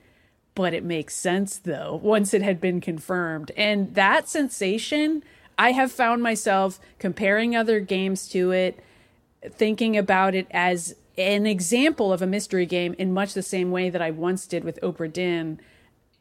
but 0.54 0.74
it 0.74 0.84
makes 0.84 1.16
sense 1.16 1.56
though 1.56 1.98
once 2.02 2.34
it 2.34 2.42
had 2.42 2.60
been 2.60 2.82
confirmed. 2.82 3.52
And 3.56 3.94
that 3.94 4.28
sensation 4.28 5.24
i 5.56 5.72
have 5.72 5.90
found 5.90 6.22
myself 6.22 6.78
comparing 6.98 7.56
other 7.56 7.80
games 7.80 8.28
to 8.28 8.50
it 8.50 8.78
thinking 9.50 9.96
about 9.96 10.34
it 10.34 10.46
as 10.50 10.94
an 11.16 11.46
example 11.46 12.12
of 12.12 12.22
a 12.22 12.26
mystery 12.26 12.66
game 12.66 12.94
in 12.98 13.12
much 13.12 13.34
the 13.34 13.42
same 13.42 13.70
way 13.70 13.90
that 13.90 14.02
I 14.02 14.10
once 14.10 14.46
did 14.46 14.64
with 14.64 14.80
Obra 14.80 15.12
Dinn. 15.12 15.60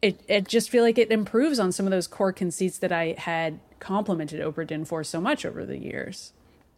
It, 0.02 0.22
it 0.28 0.48
just 0.48 0.70
feel 0.70 0.84
like 0.84 0.98
it 0.98 1.12
improves 1.12 1.60
on 1.60 1.72
some 1.72 1.86
of 1.86 1.91
those 1.91 2.08
core 2.08 2.34
conceits 2.34 2.78
that 2.80 2.91
I 2.91 3.16
had 3.18 3.60
complimented 3.80 4.41
Obra 4.41 4.68
Dinn 4.68 4.86
for 4.86 5.04
so 5.04 5.20
much 5.22 5.46
over 5.46 5.66
the 5.66 5.78
years. 5.78 6.34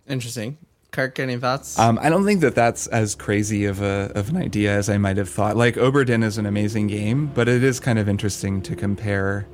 Interesting. 0.08 0.58
Kirk, 0.92 1.20
any 1.20 1.36
thoughts? 1.36 1.78
Um, 1.78 2.00
I 2.02 2.10
don't 2.10 2.24
think 2.24 2.40
that 2.42 2.56
that's 2.56 2.88
as 2.88 3.16
crazy 3.16 3.66
of 3.66 3.82
a 3.82 4.12
of 4.16 4.30
an 4.30 4.38
idea 4.38 4.74
as 4.74 4.90
I 4.90 4.98
might 4.98 5.18
have 5.18 5.28
thought. 5.28 5.58
Like 5.58 5.76
Obra 5.76 6.06
Dinn 6.06 6.24
is 6.24 6.38
an 6.38 6.46
amazing 6.46 6.88
game, 6.88 7.32
but 7.34 7.50
it 7.50 7.64
is 7.64 7.82
kind 7.82 8.00
of 8.00 8.08
interesting 8.08 8.62
to 8.62 8.78
compare 8.78 9.46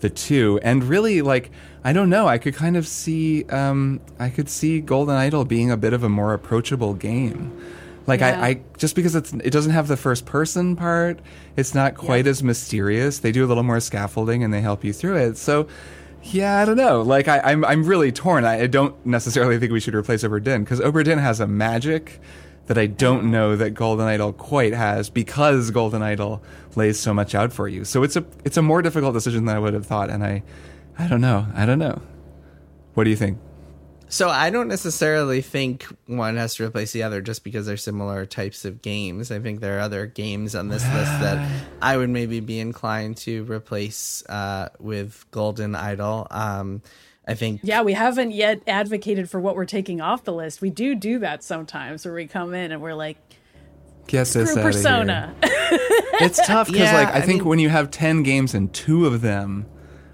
the 0.00 0.10
two. 0.10 0.60
And 0.62 0.84
really, 0.84 1.22
like 1.22 1.50
I 1.82 1.94
don't 1.94 2.10
know, 2.10 2.28
I 2.28 2.36
could 2.36 2.54
kind 2.54 2.76
of 2.76 2.86
see 2.86 3.44
um, 3.44 4.00
I 4.18 4.28
could 4.28 4.50
see 4.50 4.80
Golden 4.82 5.14
Idol 5.14 5.46
being 5.46 5.70
a 5.70 5.78
bit 5.78 5.94
of 5.94 6.02
a 6.02 6.10
more 6.10 6.34
approachable 6.34 6.92
game. 6.92 7.58
Like 8.06 8.20
Yeah. 8.20 8.40
I, 8.40 8.48
I 8.48 8.60
just 8.78 8.96
because 8.96 9.14
it's 9.14 9.32
it 9.32 9.50
doesn't 9.50 9.72
have 9.72 9.88
the 9.88 9.96
first 9.96 10.26
person 10.26 10.76
part, 10.76 11.20
it's 11.56 11.74
not 11.74 11.94
quite 11.94 12.26
as 12.26 12.42
mysterious. 12.42 13.20
They 13.20 13.32
do 13.32 13.44
a 13.44 13.48
little 13.48 13.62
more 13.62 13.80
scaffolding 13.80 14.42
and 14.42 14.52
they 14.52 14.60
help 14.60 14.84
you 14.84 14.92
through 14.92 15.16
it. 15.16 15.36
So 15.36 15.68
yeah, 16.24 16.58
I 16.60 16.64
don't 16.64 16.76
know. 16.76 17.02
Like 17.02 17.28
I, 17.28 17.40
I'm 17.40 17.64
I'm 17.64 17.84
really 17.84 18.12
torn. 18.12 18.44
I, 18.44 18.62
I 18.62 18.66
don't 18.66 18.94
necessarily 19.06 19.58
think 19.58 19.72
we 19.72 19.80
should 19.80 19.94
replace 19.94 20.22
Obra 20.24 20.42
Dinn 20.42 20.64
because 20.64 20.80
Obra 20.80 21.04
Dinn 21.04 21.18
has 21.18 21.40
a 21.40 21.46
magic 21.46 22.20
that 22.66 22.78
I 22.78 22.86
don't 22.86 23.30
know 23.30 23.56
that 23.56 23.70
Golden 23.70 24.06
Idol 24.06 24.32
quite 24.32 24.72
has 24.72 25.10
because 25.10 25.70
Golden 25.72 26.00
Idol 26.02 26.42
lays 26.76 26.98
so 26.98 27.12
much 27.12 27.34
out 27.34 27.52
for 27.52 27.66
you. 27.66 27.84
So 27.84 28.02
it's 28.02 28.16
a 28.16 28.24
it's 28.44 28.56
a 28.56 28.62
more 28.62 28.82
difficult 28.82 29.14
decision 29.14 29.46
than 29.46 29.56
I 29.56 29.58
would 29.58 29.74
have 29.74 29.86
thought, 29.86 30.10
and 30.10 30.24
I 30.24 30.42
I 30.98 31.08
don't 31.08 31.20
know. 31.20 31.46
I 31.54 31.66
don't 31.66 31.78
know. 31.78 32.00
What 32.94 33.04
do 33.04 33.10
you 33.10 33.16
think? 33.16 33.38
So 34.12 34.28
I 34.28 34.50
don't 34.50 34.68
necessarily 34.68 35.40
think 35.40 35.84
one 36.04 36.36
has 36.36 36.54
to 36.56 36.66
replace 36.66 36.92
the 36.92 37.02
other 37.02 37.22
just 37.22 37.42
because 37.44 37.64
they're 37.64 37.78
similar 37.78 38.26
types 38.26 38.66
of 38.66 38.82
games. 38.82 39.30
I 39.32 39.38
think 39.40 39.60
there 39.60 39.78
are 39.78 39.80
other 39.80 40.04
games 40.04 40.54
on 40.54 40.68
this 40.68 40.84
list 40.92 41.10
that 41.22 41.64
I 41.80 41.96
would 41.96 42.10
maybe 42.10 42.40
be 42.40 42.60
inclined 42.60 43.16
to 43.18 43.44
replace 43.44 44.22
uh, 44.26 44.68
with 44.78 45.24
Golden 45.30 45.74
Idol. 45.74 46.26
Um, 46.30 46.82
I 47.26 47.32
think 47.32 47.60
Yeah, 47.62 47.80
we 47.80 47.94
haven't 47.94 48.32
yet 48.32 48.60
advocated 48.66 49.30
for 49.30 49.40
what 49.40 49.56
we're 49.56 49.64
taking 49.64 50.02
off 50.02 50.24
the 50.24 50.34
list. 50.34 50.60
We 50.60 50.68
do 50.68 50.94
do 50.94 51.18
that 51.20 51.42
sometimes 51.42 52.04
where 52.04 52.12
we 52.12 52.26
come 52.26 52.52
in 52.52 52.70
and 52.70 52.82
we're 52.82 52.92
like, 52.92 53.16
Get 54.08 54.26
this 54.26 54.50
screw 54.50 54.60
outta 54.60 54.60
here. 54.60 54.62
Persona. 54.72 55.34
It's 56.20 56.46
tough 56.46 56.66
because 56.66 56.82
Yeah, 56.82 56.98
like 56.98 57.08
I, 57.08 57.18
I 57.18 57.20
think 57.22 57.40
mean- 57.40 57.48
when 57.48 57.58
you 57.60 57.70
have 57.70 57.90
ten 57.90 58.22
games 58.22 58.52
and 58.52 58.70
two 58.74 59.06
of 59.06 59.22
them 59.22 59.64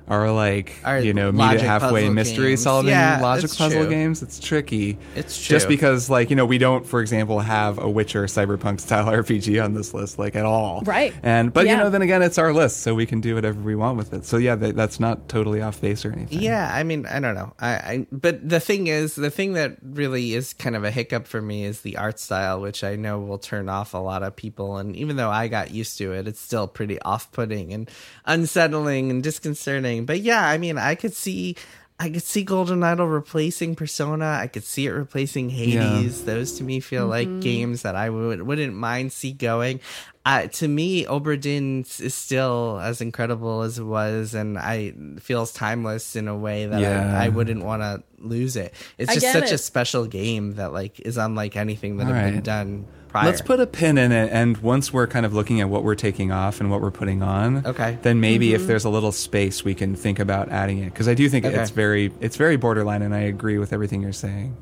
are 0.08 0.30
like 0.32 0.74
Are 0.84 1.00
you 1.00 1.12
know 1.14 1.30
meet 1.32 1.54
it 1.54 1.60
halfway 1.60 2.08
mystery 2.08 2.48
games. 2.50 2.62
solving 2.62 2.90
Yeah, 2.90 3.20
logic 3.20 3.50
puzzle 3.50 3.82
true. 3.82 3.90
games. 3.90 4.22
It's 4.22 4.40
tricky. 4.40 4.98
It's 5.14 5.36
true. 5.38 5.54
just 5.56 5.68
because 5.68 6.08
like 6.10 6.30
you 6.30 6.36
know 6.36 6.46
we 6.46 6.58
don't 6.58 6.86
for 6.86 7.00
example 7.00 7.40
have 7.40 7.78
a 7.78 7.88
Witcher 7.88 8.24
cyberpunk 8.24 8.80
style 8.80 9.06
RPG 9.12 9.62
on 9.62 9.74
this 9.74 9.92
list 9.94 10.18
like 10.18 10.34
at 10.36 10.44
all. 10.44 10.82
Right. 10.84 11.14
And 11.22 11.52
but 11.52 11.66
you 11.66 11.76
know 11.76 11.90
then 11.90 12.02
again 12.02 12.22
it's 12.22 12.38
our 12.38 12.52
list 12.52 12.78
so 12.80 12.94
we 12.94 13.06
can 13.06 13.20
do 13.20 13.34
whatever 13.34 13.60
we 13.60 13.74
want 13.74 13.96
with 13.98 14.12
it. 14.12 14.24
So 14.24 14.36
yeah 14.36 14.54
that, 14.56 14.76
that's 14.76 14.98
not 15.00 15.28
totally 15.28 15.60
off 15.62 15.80
base 15.80 16.04
or 16.04 16.12
anything. 16.12 16.40
Yeah, 16.40 16.70
I 16.72 16.82
mean, 16.82 17.06
I 17.06 17.20
don't 17.20 17.34
know. 17.34 17.52
I, 17.60 17.70
I 17.74 18.06
but 18.10 18.48
the 18.48 18.60
thing 18.60 18.86
is, 18.86 19.14
the 19.14 19.30
thing 19.30 19.52
that 19.54 19.76
really 19.82 20.34
is 20.34 20.52
kind 20.54 20.74
of 20.76 20.84
a 20.84 20.90
hiccup 20.90 21.26
for 21.26 21.42
me 21.42 21.64
is 21.64 21.82
the 21.82 21.96
art 21.96 22.18
style, 22.18 22.60
which 22.60 22.82
I 22.84 22.96
know 22.96 23.18
will 23.20 23.38
turn 23.38 23.68
off 23.68 23.94
a 23.94 23.98
lot 23.98 24.22
of 24.22 24.34
people. 24.36 24.76
And 24.78 24.96
even 24.96 25.16
though 25.16 25.30
I 25.30 25.48
got 25.48 25.70
used 25.70 25.98
to 25.98 26.12
it, 26.12 26.26
it's 26.28 26.40
still 26.40 26.66
pretty 26.66 27.00
off-putting 27.02 27.72
and 27.72 27.90
unsettling 28.24 29.10
and 29.10 29.22
disconcerting. 29.22 29.97
But 30.04 30.20
yeah, 30.20 30.46
I 30.46 30.58
mean, 30.58 30.78
I 30.78 30.94
could 30.94 31.14
see. 31.14 31.56
I 32.00 32.10
could 32.10 32.22
see 32.22 32.44
Golden 32.44 32.84
Idol 32.84 33.08
replacing 33.08 33.74
Persona. 33.74 34.38
I 34.40 34.46
could 34.46 34.62
see 34.62 34.86
it 34.86 34.90
replacing 34.92 35.50
Hades. 35.50 36.24
Those 36.24 36.52
to 36.58 36.62
me 36.62 36.78
feel 36.78 37.08
like 37.08 37.40
games 37.40 37.82
that 37.82 37.96
I 37.96 38.08
would 38.08 38.42
wouldn't 38.42 38.74
mind 38.74 39.12
see 39.12 39.32
going. 39.32 39.80
Uh, 40.24 40.46
to 40.46 40.68
me, 40.68 41.06
Obra 41.06 41.40
Dinn 41.40 41.80
is 41.98 42.14
still 42.14 42.78
as 42.80 43.00
incredible 43.00 43.62
as 43.62 43.78
it 43.80 43.82
was, 43.84 44.34
and 44.34 44.58
I 44.58 44.92
feels 45.18 45.52
timeless 45.52 46.14
in 46.14 46.28
a 46.28 46.36
way 46.36 46.66
that 46.66 46.80
Yeah. 46.80 47.18
I, 47.18 47.24
I 47.24 47.28
wouldn't 47.30 47.64
want 47.64 47.82
to 47.82 48.04
lose 48.18 48.54
it. 48.54 48.74
It's 48.98 49.12
just 49.14 49.24
get 49.24 49.32
such 49.32 49.50
a 49.52 49.58
special 49.58 50.06
game 50.06 50.54
that 50.54 50.72
like 50.72 51.00
is 51.00 51.16
unlike 51.16 51.56
anything 51.56 51.96
that 51.96 52.06
All 52.06 52.12
had 52.12 52.32
been 52.34 52.42
done 52.42 52.86
prior. 53.08 53.24
Let's 53.26 53.40
put 53.40 53.58
a 53.60 53.66
pin 53.66 53.98
in 53.98 54.12
it, 54.12 54.30
and 54.32 54.56
once 54.58 54.92
we're 54.92 55.06
kind 55.06 55.24
of 55.26 55.32
looking 55.34 55.60
at 55.60 55.68
what 55.68 55.82
we're 55.84 55.94
taking 55.94 56.30
off 56.30 56.60
and 56.60 56.70
what 56.70 56.80
we're 56.80 56.90
putting 56.90 57.22
on, 57.22 57.64
Okay. 57.66 57.98
then 58.02 58.20
maybe 58.20 58.48
Mm-hmm. 58.48 58.56
if 58.62 58.66
there's 58.66 58.84
a 58.84 58.90
little 58.90 59.12
space, 59.12 59.64
we 59.64 59.74
can 59.74 59.94
think 59.96 60.18
about 60.18 60.48
adding 60.50 60.78
it. 60.78 60.86
Because 60.92 61.08
I 61.08 61.14
do 61.14 61.28
think 61.28 61.44
Okay. 61.44 61.58
it's 61.58 61.70
very, 61.70 62.12
it's 62.20 62.36
very 62.36 62.56
borderline, 62.56 63.02
and 63.02 63.14
I 63.14 63.20
agree 63.20 63.58
with 63.58 63.72
everything 63.72 64.02
you're 64.02 64.12
saying. 64.12 64.56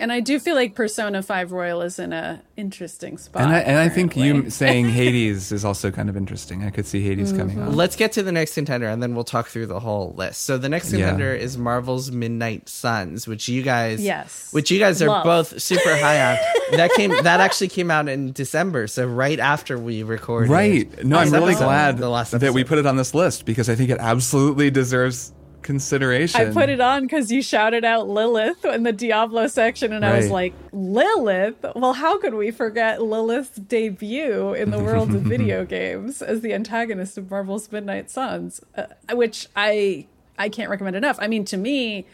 and 0.00 0.10
I 0.12 0.20
do 0.20 0.38
feel 0.40 0.54
like 0.54 0.74
Persona 0.74 1.22
5 1.22 1.52
Royal 1.52 1.82
is 1.82 1.98
in 1.98 2.12
a 2.12 2.42
interesting 2.60 3.18
spot. 3.18 3.42
And 3.42 3.52
I, 3.52 3.58
and 3.60 3.78
I 3.78 3.88
think 3.88 4.16
you 4.16 4.50
saying 4.50 4.88
Hades 5.00 5.50
is 5.50 5.64
also 5.64 5.90
kind 5.90 6.08
of 6.08 6.16
interesting. 6.16 6.62
I 6.62 6.70
could 6.70 6.86
see 6.86 7.00
Hades 7.02 7.32
coming 7.32 7.56
Mm-hmm. 7.56 7.68
on. 7.70 7.76
Let's 7.76 7.96
get 7.96 8.12
to 8.12 8.22
the 8.22 8.30
next 8.32 8.54
contender 8.54 8.86
and 8.88 9.02
then 9.02 9.14
we'll 9.14 9.24
talk 9.24 9.48
through 9.48 9.66
the 9.66 9.80
whole 9.80 10.14
list. 10.16 10.42
So 10.44 10.58
the 10.58 10.68
next 10.68 10.92
Yeah. 10.92 11.06
contender 11.08 11.34
is 11.34 11.56
Marvel's 11.58 12.12
Midnight 12.12 12.68
Suns, 12.68 13.26
which 13.26 13.48
you 13.48 13.62
guys 13.62 14.00
Yes. 14.02 14.48
which 14.52 14.70
you 14.70 14.78
guys 14.78 15.00
are 15.02 15.08
Love. 15.08 15.24
both 15.24 15.60
super 15.60 15.96
high 15.96 16.32
on. 16.32 16.38
That 16.76 16.92
came 16.92 17.10
that 17.10 17.40
actually 17.40 17.66
came 17.68 17.90
out 17.90 18.08
in 18.08 18.30
December, 18.32 18.86
so 18.86 19.04
right 19.04 19.40
after 19.40 19.76
we 19.76 20.04
recorded. 20.04 20.50
Right. 20.50 21.04
No, 21.04 21.18
I'm 21.18 21.30
really 21.32 21.50
episode, 21.54 21.64
glad 21.64 21.98
the 21.98 22.08
last 22.08 22.30
that 22.38 22.52
we 22.54 22.62
put 22.62 22.78
it 22.78 22.86
on 22.86 22.96
this 22.96 23.12
list 23.12 23.44
because 23.44 23.68
I 23.68 23.74
think 23.74 23.90
it 23.90 23.98
absolutely 23.98 24.70
deserves 24.70 25.32
consideration. 25.62 26.40
I 26.40 26.52
put 26.52 26.68
it 26.68 26.80
on 26.80 27.02
because 27.02 27.30
you 27.30 27.42
shouted 27.42 27.84
out 27.84 28.08
Lilith 28.08 28.64
in 28.64 28.82
the 28.82 28.92
Diablo 28.92 29.46
section, 29.46 29.92
and 29.92 30.04
I 30.04 30.16
was 30.16 30.30
like, 30.30 30.54
Lilith? 30.72 31.64
Well, 31.74 31.94
how 31.94 32.18
could 32.18 32.34
we 32.34 32.50
forget 32.50 33.02
Lilith's 33.02 33.56
debut 33.56 34.52
in 34.54 34.70
the 34.70 34.78
world 34.78 35.14
of 35.14 35.22
video 35.30 35.64
games 35.64 36.22
as 36.22 36.40
the 36.40 36.54
antagonist 36.54 37.18
of 37.18 37.30
Marvel's 37.30 37.70
Midnight 37.70 38.10
Suns, 38.10 38.60
uh, 38.76 38.86
which 39.12 39.46
I 39.56 40.06
I 40.38 40.48
can't 40.48 40.70
recommend 40.70 40.96
enough. 40.96 41.18
I 41.20 41.28
mean, 41.28 41.44
to 41.46 41.58
me, 41.58 42.06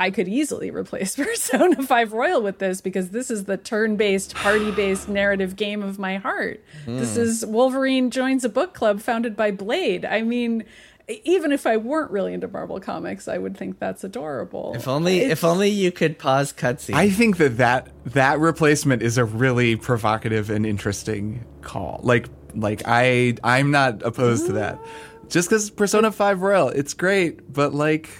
I 0.00 0.10
could 0.10 0.26
easily 0.26 0.70
replace 0.70 1.14
Persona 1.16 1.82
5 1.82 2.12
Royal 2.12 2.42
with 2.42 2.58
this 2.58 2.80
because 2.80 3.10
this 3.10 3.30
is 3.30 3.44
the 3.44 3.58
turn 3.58 3.96
based, 3.96 4.34
party 4.34 4.70
based 4.72 5.08
narrative 5.08 5.54
game 5.56 5.82
of 5.82 5.98
my 5.98 6.16
heart. 6.16 6.64
This 6.86 7.16
is 7.18 7.44
Wolverine 7.44 8.10
joins 8.10 8.42
a 8.44 8.48
book 8.48 8.72
club 8.72 9.00
founded 9.00 9.36
by 9.36 9.50
Blade. 9.50 10.04
I 10.06 10.22
mean, 10.22 10.64
even 11.24 11.52
if 11.52 11.66
I 11.66 11.76
weren't 11.76 12.10
really 12.10 12.32
into 12.34 12.48
Marvel 12.48 12.80
comics, 12.80 13.28
I 13.28 13.38
would 13.38 13.56
think 13.56 13.78
that's 13.78 14.04
adorable. 14.04 14.72
If 14.74 14.88
only 14.88 15.20
if 15.20 15.44
only 15.44 15.68
you 15.68 15.92
could 15.92 16.18
pause 16.18 16.52
cutscene. 16.52 16.94
I 16.94 17.10
think 17.10 17.36
that, 17.38 17.56
that 17.58 17.88
that 18.06 18.38
replacement 18.38 19.02
is 19.02 19.18
a 19.18 19.24
really 19.24 19.76
provocative 19.76 20.50
and 20.50 20.66
interesting 20.66 21.44
call. 21.62 22.00
Like 22.02 22.28
like 22.54 22.82
I 22.86 23.36
I'm 23.42 23.70
not 23.70 24.02
opposed 24.02 24.46
to 24.46 24.52
that. 24.52 24.78
Just 25.28 25.48
because 25.48 25.70
Persona 25.70 26.10
5 26.10 26.42
Royal, 26.42 26.68
it's 26.70 26.94
great, 26.94 27.52
but 27.52 27.72
like 27.72 28.10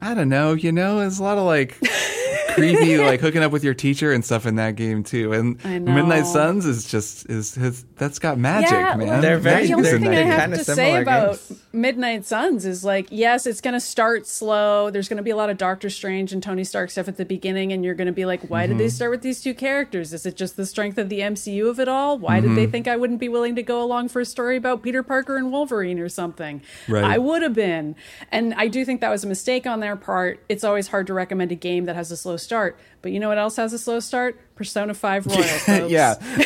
I 0.00 0.14
don't 0.14 0.28
know. 0.28 0.52
You 0.52 0.72
know, 0.72 0.98
there's 0.98 1.18
a 1.18 1.22
lot 1.22 1.38
of 1.38 1.44
like 1.44 1.78
creepy, 2.54 2.98
like 3.04 3.20
hooking 3.20 3.42
up 3.42 3.52
with 3.52 3.64
your 3.64 3.74
teacher 3.74 4.12
and 4.12 4.24
stuff 4.24 4.46
in 4.46 4.56
that 4.56 4.76
game 4.76 5.02
too. 5.02 5.32
And 5.32 5.62
Midnight 5.84 6.26
Suns 6.26 6.66
is 6.66 6.86
just 6.86 7.28
is 7.28 7.54
his 7.54 7.84
that's 7.96 8.18
got 8.18 8.38
magic, 8.38 8.70
Yeah, 8.72 8.94
man. 8.96 9.20
They're 9.20 9.38
very- 9.38 9.66
the 9.66 9.74
only 9.74 9.90
they're- 9.90 9.98
thing 9.98 10.08
I 10.08 10.14
have 10.22 10.50
to 10.54 10.64
say 10.64 11.00
about 11.00 11.30
games. 11.48 11.62
Midnight 11.72 12.24
Suns 12.24 12.66
is 12.66 12.84
like, 12.84 13.06
yes, 13.10 13.46
it's 13.46 13.60
going 13.60 13.74
to 13.74 13.80
start 13.80 14.26
slow. 14.26 14.90
There's 14.90 15.08
going 15.08 15.16
to 15.18 15.22
be 15.22 15.30
a 15.30 15.36
lot 15.36 15.50
of 15.50 15.56
Doctor 15.58 15.88
Strange 15.88 16.32
and 16.32 16.42
Tony 16.42 16.64
Stark 16.64 16.90
stuff 16.90 17.08
at 17.08 17.16
the 17.16 17.24
beginning, 17.24 17.72
and 17.72 17.84
you're 17.84 17.94
going 17.94 18.06
to 18.08 18.12
be 18.12 18.24
like, 18.26 18.42
why 18.50 18.62
did 18.66 18.72
Mm-hmm. 18.72 18.78
they 18.78 18.88
start 18.88 19.10
with 19.10 19.22
these 19.22 19.40
two 19.42 19.54
characters? 19.54 20.12
Is 20.12 20.26
it 20.26 20.36
just 20.36 20.56
the 20.56 20.66
strength 20.66 20.98
of 20.98 21.08
the 21.08 21.20
MCU 21.20 21.68
of 21.70 21.78
it 21.80 21.88
all? 21.88 22.18
Why 22.18 22.40
did 22.40 22.46
Mm-hmm. 22.46 22.54
they 22.56 22.66
think 22.66 22.88
I 22.88 22.96
wouldn't 22.96 23.20
be 23.20 23.28
willing 23.28 23.54
to 23.56 23.62
go 23.62 23.82
along 23.82 24.08
for 24.08 24.20
a 24.20 24.24
story 24.26 24.56
about 24.56 24.82
Peter 24.82 25.02
Parker 25.02 25.36
and 25.36 25.50
Wolverine 25.52 25.98
or 25.98 26.08
something? 26.08 26.60
Right. 26.88 27.04
I 27.04 27.18
would 27.18 27.42
have 27.42 27.54
been, 27.54 27.94
and 28.30 28.52
I 28.54 28.68
do 28.68 28.84
think 28.84 29.00
that 29.00 29.10
was 29.10 29.24
a 29.24 29.28
mistake 29.28 29.66
on 29.66 29.80
their 29.80 29.96
part. 29.96 30.40
It's 30.48 30.64
always 30.64 30.88
hard 30.88 31.06
to 31.06 31.14
recommend 31.14 31.52
a 31.52 31.56
game 31.56 31.84
that 31.86 31.96
has 31.96 32.10
a 32.10 32.16
slow 32.16 32.36
start, 32.42 32.78
but 33.00 33.12
you 33.12 33.20
know 33.20 33.28
what 33.28 33.38
else 33.38 33.56
has 33.56 33.72
a 33.72 33.78
slow 33.78 34.00
start? 34.00 34.38
Persona 34.56 34.94
Five 34.94 35.26
Royal. 35.26 35.42
folks. 35.42 35.90
yeah, 35.90 36.14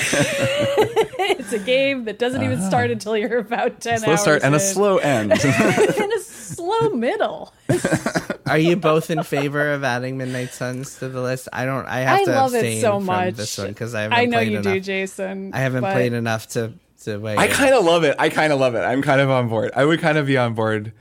it's 1.29 1.53
a 1.53 1.59
game 1.59 2.05
that 2.05 2.19
doesn't 2.19 2.43
even 2.43 2.63
start 2.63 2.91
until 2.91 3.17
you're 3.17 3.39
about 3.39 3.81
ten 3.81 3.95
Uh-huh. 3.97 4.05
slow 4.05 4.17
start 4.17 4.43
and 4.43 4.55
a 4.55 4.61
slow 4.61 4.99
end. 4.99 5.33
and 5.45 6.13
a 6.13 6.21
slow 6.21 6.91
middle. 6.91 7.53
Are 8.47 8.59
you 8.59 8.77
both 8.77 9.11
in 9.11 9.23
favor 9.25 9.73
of 9.73 9.83
adding 9.85 10.17
Midnight 10.19 10.51
Suns 10.53 10.99
to 11.01 11.09
the 11.09 11.21
list? 11.21 11.49
I 11.53 11.65
don't. 11.65 11.87
I 11.87 12.01
have 12.01 12.21
I 12.21 12.25
to 12.25 12.31
love 12.33 12.55
it 12.55 12.81
so 12.81 12.99
from 12.99 13.07
much. 13.07 13.35
this 13.35 13.59
one 13.59 13.69
because 13.69 13.95
I 13.95 14.03
haven't 14.03 14.19
I 14.19 14.25
know 14.27 14.39
played 14.39 14.53
you 14.53 14.59
enough. 14.59 14.73
do, 14.75 14.81
Jason. 14.81 15.51
I 15.53 15.59
haven't 15.59 15.83
but 15.83 15.93
played 15.93 16.13
enough 16.13 16.47
to 16.51 16.73
to 17.03 17.19
weigh. 17.19 17.37
I 17.37 17.49
kind 17.49 17.75
of 17.75 17.85
love 17.85 18.05
it. 18.05 18.17
I 18.19 18.29
kind 18.29 18.53
of 18.53 18.61
love 18.61 18.75
it. 18.75 18.81
I'm 18.81 19.03
kind 19.03 19.21
of 19.21 19.31
on 19.31 19.49
board. 19.49 19.73
I 19.75 19.85
would 19.85 20.01
kind 20.01 20.17
of 20.17 20.27
be 20.27 20.39
on 20.39 20.55
board 20.55 20.93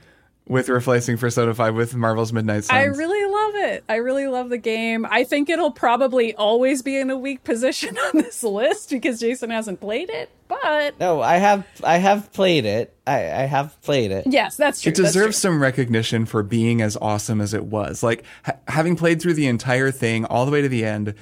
with 0.48 0.68
replacing 0.68 1.18
Persona 1.18 1.52
5 1.54 1.74
with 1.74 1.94
Marvel's 1.96 2.32
Midnight 2.32 2.64
Suns. 2.64 2.70
I 2.78 2.84
really 2.84 3.32
love 3.32 3.54
it. 3.72 3.84
I 3.88 3.96
really 3.96 4.28
love 4.28 4.48
the 4.48 4.58
game. 4.58 5.04
I 5.10 5.24
think 5.24 5.48
it'll 5.50 5.72
probably 5.72 6.34
always 6.36 6.82
be 6.82 6.96
in 6.96 7.10
a 7.10 7.16
weak 7.16 7.42
position 7.42 7.98
on 8.14 8.22
this 8.22 8.44
list 8.44 8.90
because 8.90 9.18
Jason 9.18 9.50
hasn't 9.50 9.80
played 9.80 10.08
it. 10.08 10.30
But 10.46 11.00
No, 11.00 11.20
I 11.20 11.38
have. 11.38 11.66
I 11.82 11.96
have 11.98 12.32
played 12.32 12.64
it. 12.64 12.94
I, 13.06 13.16
I 13.24 13.42
have 13.46 13.80
played 13.82 14.12
it. 14.12 14.26
yes, 14.28 14.56
that's 14.56 14.80
true. 14.82 14.90
it 14.90 14.96
that's 14.96 15.08
deserves 15.12 15.36
true. 15.40 15.50
some 15.50 15.60
recognition 15.60 16.26
for 16.26 16.44
being 16.44 16.80
as 16.80 16.96
awesome 16.96 17.40
as 17.40 17.52
it 17.52 17.64
was. 17.64 18.02
Like 18.04 18.24
ha- 18.44 18.56
having 18.68 18.94
played 18.94 19.20
through 19.20 19.34
the 19.34 19.48
entire 19.48 19.90
thing 19.90 20.24
all 20.26 20.46
the 20.46 20.52
way 20.52 20.62
to 20.62 20.68
the 20.68 20.84
end, 20.84 21.14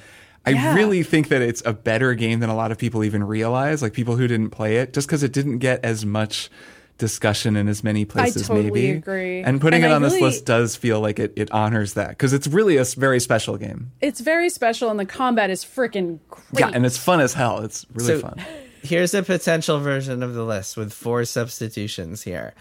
I 0.45 0.51
Yeah. 0.51 0.75
really 0.75 1.01
think 1.01 1.29
that 1.29 1.41
it's 1.41 1.63
a 1.65 1.73
better 1.73 2.13
game 2.13 2.39
than 2.41 2.51
a 2.51 2.55
lot 2.55 2.71
of 2.71 2.77
people 2.77 3.03
even 3.03 3.23
realize. 3.23 3.81
Like 3.81 3.93
people 3.93 4.15
who 4.17 4.27
didn't 4.27 4.51
play 4.51 4.77
it, 4.77 4.93
just 4.93 5.07
because 5.07 5.23
it 5.23 5.33
didn't 5.33 5.57
get 5.57 5.83
as 5.83 6.05
much 6.05 6.51
discussion 6.97 7.55
in 7.55 7.67
as 7.67 7.83
many 7.83 8.05
places. 8.05 8.47
totally 8.47 8.63
maybe 8.71 8.89
agree. 8.91 9.41
And 9.41 9.59
putting 9.59 9.83
And 9.83 9.91
it 9.91 9.93
I 9.93 9.95
on 9.95 10.01
this 10.01 10.19
list 10.19 10.45
does 10.45 10.75
feel 10.75 11.01
like 11.01 11.19
it, 11.19 11.33
it 11.35 11.51
honors 11.51 11.93
that 11.93 12.09
because 12.09 12.31
it's 12.33 12.47
really 12.47 12.77
a 12.77 12.85
very 12.85 13.19
special 13.19 13.57
game. 13.57 13.91
It's 14.01 14.19
very 14.21 14.49
special, 14.49 14.89
and 14.89 14.99
the 14.99 15.05
combat 15.05 15.49
is 15.49 15.63
freaking 15.65 16.19
great. 16.29 16.59
Yeah, 16.59 16.71
and 16.73 16.85
it's 16.85 16.97
fun 16.97 17.19
as 17.19 17.33
hell. 17.33 17.59
It's 17.59 17.85
really 17.93 18.19
So- 18.19 18.27
fun. 18.27 18.41
Here's 18.81 19.15
a 19.15 19.23
potential 19.23 19.79
version 19.79 20.21
of 20.21 20.35
the 20.35 20.43
list 20.43 20.77
with 20.77 20.93
four 20.93 21.25
substitutions 21.25 22.21
here. 22.21 22.53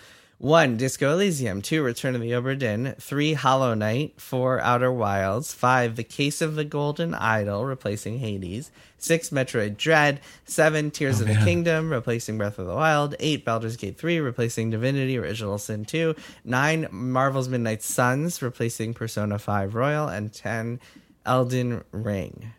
One, 0.44 0.76
Disco 0.76 1.10
Elysium. 1.14 1.62
Two, 1.62 1.82
Return 1.82 2.14
of 2.14 2.20
the 2.20 2.32
Obra 2.32 2.58
Dinn. 2.58 2.96
Three, 3.00 3.32
Hollow 3.32 3.72
Knight. 3.72 4.20
Four, 4.20 4.60
Outer 4.60 4.92
Wilds. 4.92 5.54
Five, 5.54 5.96
The 5.96 6.04
Case 6.04 6.42
of 6.42 6.54
the 6.54 6.66
Golden 6.66 7.14
Idol, 7.14 7.64
replacing 7.64 8.18
Hades. 8.18 8.70
Six, 8.98 9.30
Metroid 9.30 9.78
Dread. 9.78 10.20
Seven, 10.44 10.90
Tears 10.90 11.22
oh, 11.22 11.24
of 11.24 11.28
the 11.28 11.42
Kingdom, 11.46 11.90
replacing 11.90 12.36
Breath 12.36 12.58
of 12.58 12.66
the 12.66 12.74
Wild. 12.74 13.14
Eight, 13.20 13.42
Baldur's 13.42 13.78
Gate 13.78 13.96
3, 13.96 14.20
replacing 14.20 14.68
Divinity 14.68 15.16
Original 15.16 15.56
Sin 15.56 15.86
2. 15.86 16.14
Nine, 16.44 16.88
Marvel's 16.90 17.48
Midnight 17.48 17.82
Suns, 17.82 18.42
replacing 18.42 18.92
Persona 18.92 19.38
5 19.38 19.74
Royal. 19.74 20.08
And 20.08 20.30
ten, 20.30 20.78
Elden 21.24 21.84
Ring. 21.90 22.52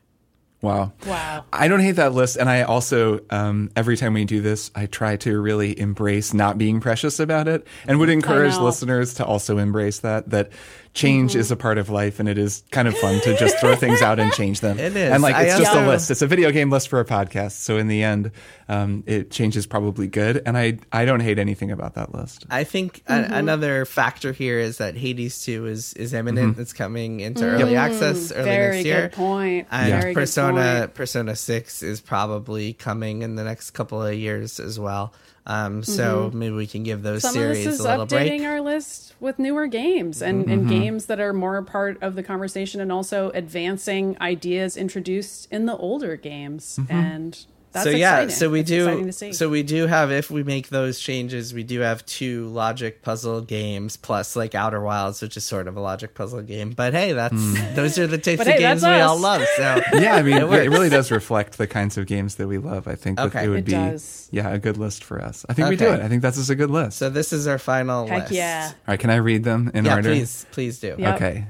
Wow. 0.61 0.93
Wow. 1.05 1.45
I 1.53 1.67
don't 1.67 1.81
hate 1.81 1.93
that 1.97 2.13
list. 2.13 2.37
And 2.37 2.49
I 2.49 2.63
also, 2.63 3.19
um, 3.29 3.69
every 3.75 3.97
time 3.97 4.13
we 4.13 4.25
do 4.25 4.41
this, 4.41 4.71
I 4.73 4.87
try 4.87 5.15
to 5.17 5.39
really 5.39 5.79
embrace 5.79 6.33
not 6.33 6.57
being 6.57 6.79
precious 6.79 7.19
about 7.19 7.47
it 7.47 7.67
and 7.87 7.99
would 7.99 8.09
encourage 8.09 8.57
listeners 8.57 9.13
to 9.15 9.25
also 9.25 9.57
embrace 9.57 9.99
that, 9.99 10.29
that 10.31 10.49
change 10.95 11.35
is 11.35 11.51
a 11.51 11.55
part 11.55 11.77
of 11.77 11.89
life 11.89 12.19
and 12.19 12.27
it 12.27 12.37
is 12.37 12.63
kind 12.71 12.87
of 12.87 12.97
fun 12.97 13.19
to 13.21 13.37
just 13.37 13.59
throw 13.59 13.75
things 13.75 14.01
out 14.01 14.17
and 14.17 14.31
change 14.33 14.61
them. 14.61 14.79
It 14.85 14.95
is. 14.95 15.11
And 15.11 15.21
like, 15.21 15.35
I 15.35 15.43
it's 15.43 15.57
just 15.59 15.75
a 15.75 15.85
list. 15.85 16.09
It's 16.09 16.21
a 16.23 16.27
video 16.27 16.51
game 16.51 16.71
list 16.71 16.87
for 16.87 16.99
a 16.99 17.05
podcast. 17.05 17.51
So 17.51 17.77
in 17.77 17.87
the 17.87 18.01
end, 18.01 18.31
um, 18.69 19.03
it 19.05 19.29
change 19.29 19.57
is 19.57 19.67
probably 19.67 20.07
good. 20.07 20.41
And 20.45 20.57
I, 20.57 20.79
I 20.91 21.05
don't 21.05 21.19
hate 21.19 21.37
anything 21.37 21.69
about 21.69 21.95
that 21.95 22.15
list. 22.15 22.45
I 22.49 22.63
think 22.63 23.03
Mm-hmm. 23.05 23.33
a- 23.33 23.37
another 23.37 23.85
factor 23.85 24.31
here 24.31 24.57
is 24.57 24.77
that 24.79 24.95
Hades 24.95 25.43
2 25.43 25.65
is 25.67 25.93
is 25.95 26.13
imminent. 26.13 26.57
It's 26.57 26.73
coming 26.73 27.19
into 27.19 27.43
early 27.45 27.75
access 27.75 28.31
early 28.31 28.41
Mm-hmm. 28.41 28.43
Very 28.45 28.75
next 28.77 28.85
year. 28.85 29.01
good 29.09 29.11
point. 29.13 29.67
And 29.71 29.89
Very 29.91 30.13
good 30.13 30.21
Persona 30.21 30.75
point. 30.79 30.93
Persona 30.95 31.35
6 31.35 31.83
is 31.83 31.99
probably 32.01 32.71
coming 32.73 33.21
in 33.21 33.35
the 33.35 33.43
next 33.43 33.71
couple 33.71 34.01
of 34.01 34.13
years 34.15 34.59
as 34.59 34.79
well. 34.79 35.13
Um, 35.47 35.83
so 35.83 36.31
maybe 36.33 36.55
we 36.55 36.67
can 36.67 36.83
give 36.83 37.03
those 37.03 37.23
Mm-hmm. 37.23 37.33
Some 37.33 37.41
of 37.41 37.53
series 37.55 37.65
this 37.65 37.73
is 37.75 37.79
a 37.81 37.83
little 37.89 38.05
updating 38.07 38.39
break. 38.39 38.41
our 38.43 38.61
list 38.61 39.13
with 39.19 39.37
newer 39.39 39.67
games 39.67 40.21
and, 40.21 40.41
Mm-hmm. 40.45 40.51
and 40.51 40.69
games 40.69 41.05
that 41.05 41.19
are 41.19 41.33
more 41.33 41.61
part 41.61 42.01
of 42.01 42.15
the 42.15 42.23
conversation 42.23 42.81
and 42.81 42.91
also 42.91 43.29
advancing 43.31 44.17
ideas 44.19 44.75
introduced 44.75 45.47
in 45.51 45.65
the 45.67 45.77
older 45.77 46.15
games. 46.15 46.79
And 46.89 47.45
that's 47.75 47.83
so 47.83 47.89
yeah, 47.91 48.15
exciting. 48.21 48.35
so 48.35 48.49
we 48.49 48.59
It's 48.61 48.69
do 48.69 49.31
so 49.33 49.49
we 49.49 49.61
do 49.63 49.85
have 49.87 50.11
if 50.11 50.31
we 50.31 50.43
make 50.43 50.69
those 50.69 50.99
changes, 50.99 51.53
we 51.53 51.63
do 51.63 51.81
have 51.81 52.05
two 52.05 52.47
logic 52.47 53.01
puzzle 53.01 53.41
games 53.41 53.97
plus 53.97 54.35
like 54.35 54.55
Outer 54.55 54.81
Wilds, 54.81 55.21
which 55.21 55.37
is 55.37 55.43
sort 55.45 55.67
of 55.67 55.77
a 55.77 55.79
logic 55.79 56.13
puzzle 56.15 56.41
game. 56.41 56.71
But 56.71 56.93
hey, 56.93 57.11
that's 57.13 57.33
hmm. 57.33 57.53
those 57.75 57.99
are 57.99 58.07
the 58.07 58.17
types 58.17 58.41
of 58.41 58.47
hey, 58.47 58.57
games 58.59 58.81
we 58.83 58.89
us. 58.89 59.07
all 59.07 59.19
love. 59.19 59.43
So 59.57 59.81
Yeah, 59.93 60.15
I 60.15 60.23
mean, 60.23 60.37
It 60.37 60.43
it, 60.43 60.69
really 60.69 60.89
does 60.89 61.11
reflect 61.19 61.57
the 61.57 61.67
kinds 61.67 61.97
of 61.97 62.07
games 62.07 62.35
that 62.35 62.47
we 62.47 62.57
love. 62.57 62.87
I 62.87 62.95
think 62.95 63.19
Okay. 63.19 63.45
it 63.45 63.49
would 63.49 63.59
It 63.59 63.65
be, 63.65 63.71
does. 63.73 64.27
yeah, 64.31 64.49
a 64.49 64.57
good 64.57 64.77
list 64.77 65.03
for 65.03 65.21
us. 65.21 65.45
I 65.49 65.53
think 65.53 65.69
we 65.69 65.75
do 65.75 65.89
it. 65.91 65.99
I 65.99 66.07
think 66.07 66.21
that's 66.21 66.37
just 66.37 66.49
a 66.49 66.55
good 66.55 66.71
list. 66.71 66.97
so 66.97 67.09
this 67.09 67.31
is 67.33 67.45
our 67.47 67.57
final 67.59 68.07
Heck 68.07 68.21
list. 68.23 68.31
yeah. 68.33 68.69
All 68.71 68.73
right, 68.87 68.99
can 68.99 69.09
I 69.09 69.17
read 69.17 69.43
them 69.43 69.69
in 69.73 69.85
Yeah, 69.85 69.95
order? 69.97 70.09
please, 70.09 70.45
please 70.51 70.79
do. 70.79 70.95
Yep. 70.97 71.15
Okay. 71.15 71.45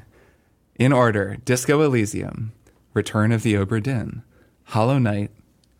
In 0.77 0.91
order 0.91 1.37
Disco 1.45 1.81
Elysium, 1.81 2.51
Return 2.93 3.31
of 3.31 3.43
the 3.43 3.53
Obra 3.53 3.81
Dinn, 3.81 4.23
Hollow 4.65 4.97
Knight, 4.97 5.31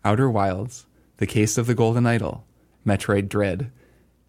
Outer 0.06 0.30
Wilds, 0.30 0.86
The 1.16 1.26
Case 1.26 1.58
of 1.58 1.66
the 1.66 1.74
Golden 1.74 2.06
Idol, 2.06 2.44
Metroid 2.86 3.28
Dread, 3.28 3.72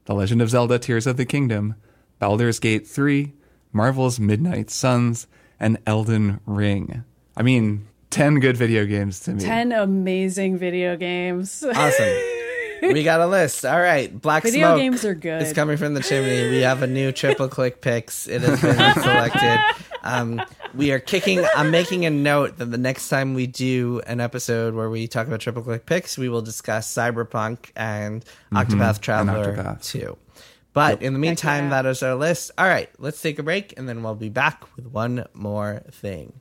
The 0.06 0.16
Legend 0.16 0.42
of 0.42 0.50
Zelda 0.50 0.80
Tears 0.80 1.06
of 1.06 1.18
the 1.18 1.26
Kingdom, 1.26 1.76
Baldur's 2.18 2.58
Gate 2.58 2.88
3, 2.88 3.32
Marvel's 3.72 4.20
Midnight 4.20 4.72
Suns, 4.72 5.28
and 5.60 5.78
Elden 5.86 6.40
Ring. 6.48 7.04
I 7.38 7.44
mean, 7.44 7.88
10 8.10 8.40
good 8.40 8.58
video 8.58 8.88
games 8.88 9.20
to 9.20 9.34
me. 9.36 9.40
10 9.40 9.72
amazing 9.72 10.58
video 10.58 10.98
games. 10.98 11.64
Awesome. 11.64 12.10
we 12.82 13.04
got 13.04 13.20
a 13.22 13.28
list. 13.28 13.66
All 13.66 13.80
right, 13.80 14.10
Black 14.22 14.44
Video 14.44 14.68
Smoke 14.68 14.80
games 14.80 15.06
are 15.06 15.16
good. 15.16 15.42
is 15.42 15.54
coming 15.54 15.78
from 15.78 15.94
the 15.94 16.02
chimney. 16.02 16.50
We 16.50 16.62
have 16.62 16.82
a 16.84 16.88
new 16.88 17.12
triple 17.12 17.48
click 17.48 17.82
picks. 17.82 18.28
It 18.28 18.42
has 18.42 18.62
been 18.62 18.94
selected. 19.02 19.60
Um, 20.04 20.42
we 20.74 20.92
are 20.92 21.00
kicking. 21.00 21.44
I'm 21.56 21.72
making 21.72 22.06
a 22.06 22.10
note 22.10 22.58
that 22.58 22.66
the 22.66 22.78
next 22.78 23.10
time 23.10 23.34
we 23.34 23.48
do 23.48 24.02
an 24.08 24.20
episode 24.22 24.74
where 24.74 24.90
we 24.90 25.08
talk 25.08 25.28
about 25.28 25.40
triple 25.42 25.64
click 25.64 25.86
picks, 25.86 26.18
we 26.18 26.30
will 26.30 26.42
discuss 26.42 26.94
Cyberpunk 26.94 27.72
and 27.76 28.24
Octopath 28.54 29.02
Traveler 29.02 29.56
Octopath. 29.56 29.84
too. 29.84 30.18
But 30.74 31.02
in 31.02 31.14
the 31.14 31.20
meantime, 31.20 31.72
that 31.72 31.88
is 31.88 32.04
our 32.04 32.14
list. 32.14 32.52
All 32.58 32.68
right, 32.68 32.90
let's 33.00 33.20
take 33.22 33.40
a 33.40 33.44
break 33.44 33.74
and 33.78 33.90
then 33.90 34.04
we'll 34.04 34.14
be 34.14 34.30
back 34.30 34.64
with 34.76 34.86
one 34.86 35.26
more 35.34 35.82
thing. 35.92 36.40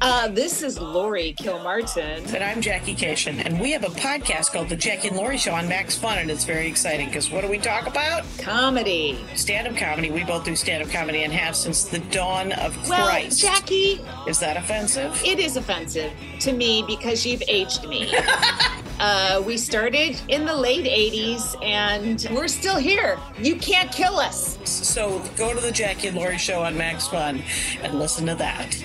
Uh, 0.00 0.28
this 0.28 0.62
is 0.62 0.78
Laurie 0.78 1.34
Kilmartin. 1.38 2.32
And 2.34 2.44
I'm 2.44 2.60
Jackie 2.60 2.94
Kashian, 2.94 3.44
and 3.44 3.58
we 3.60 3.72
have 3.72 3.82
a 3.84 3.88
podcast 3.88 4.52
called 4.52 4.68
The 4.68 4.76
Jackie 4.76 5.08
and 5.08 5.16
Laurie 5.16 5.38
Show 5.38 5.52
on 5.54 5.68
Max 5.68 5.96
Fun, 5.96 6.18
and 6.18 6.30
it's 6.30 6.44
very 6.44 6.66
exciting 6.68 7.06
because 7.08 7.30
what 7.30 7.40
do 7.42 7.48
we 7.48 7.58
talk 7.58 7.86
about? 7.86 8.24
Comedy. 8.38 9.18
Stand 9.34 9.68
up 9.68 9.76
comedy. 9.76 10.10
We 10.10 10.22
both 10.24 10.44
do 10.44 10.54
stand 10.54 10.82
up 10.82 10.90
comedy 10.90 11.22
and 11.24 11.32
have 11.32 11.56
since 11.56 11.84
the 11.84 11.98
dawn 11.98 12.52
of 12.52 12.76
Well, 12.88 13.06
Christ. 13.06 13.40
Jackie, 13.40 14.00
Is 14.28 14.38
that 14.40 14.56
offensive? 14.56 15.18
it 15.24 15.38
is 15.38 15.56
offensive 15.56 16.12
to 16.40 16.52
me 16.52 16.84
because 16.86 17.24
you've 17.24 17.42
aged 17.48 17.86
me. 17.88 18.14
uh, 19.00 19.42
we 19.46 19.56
started 19.56 20.20
in 20.28 20.44
the 20.44 20.54
late 20.54 20.84
80s 20.84 21.56
and 21.64 22.26
we're 22.36 22.48
still 22.48 22.76
here. 22.76 23.18
You 23.40 23.56
can't 23.56 23.90
kill 23.90 24.18
us. 24.18 24.58
So 24.64 25.22
go 25.38 25.54
to 25.54 25.60
The 25.60 25.72
Jackie 25.72 26.08
and 26.08 26.16
Laurie 26.16 26.38
Show 26.38 26.62
on 26.62 26.76
Max 26.76 27.08
Fun 27.08 27.42
and 27.82 27.98
listen 27.98 28.26
to 28.26 28.34
that. 28.36 28.76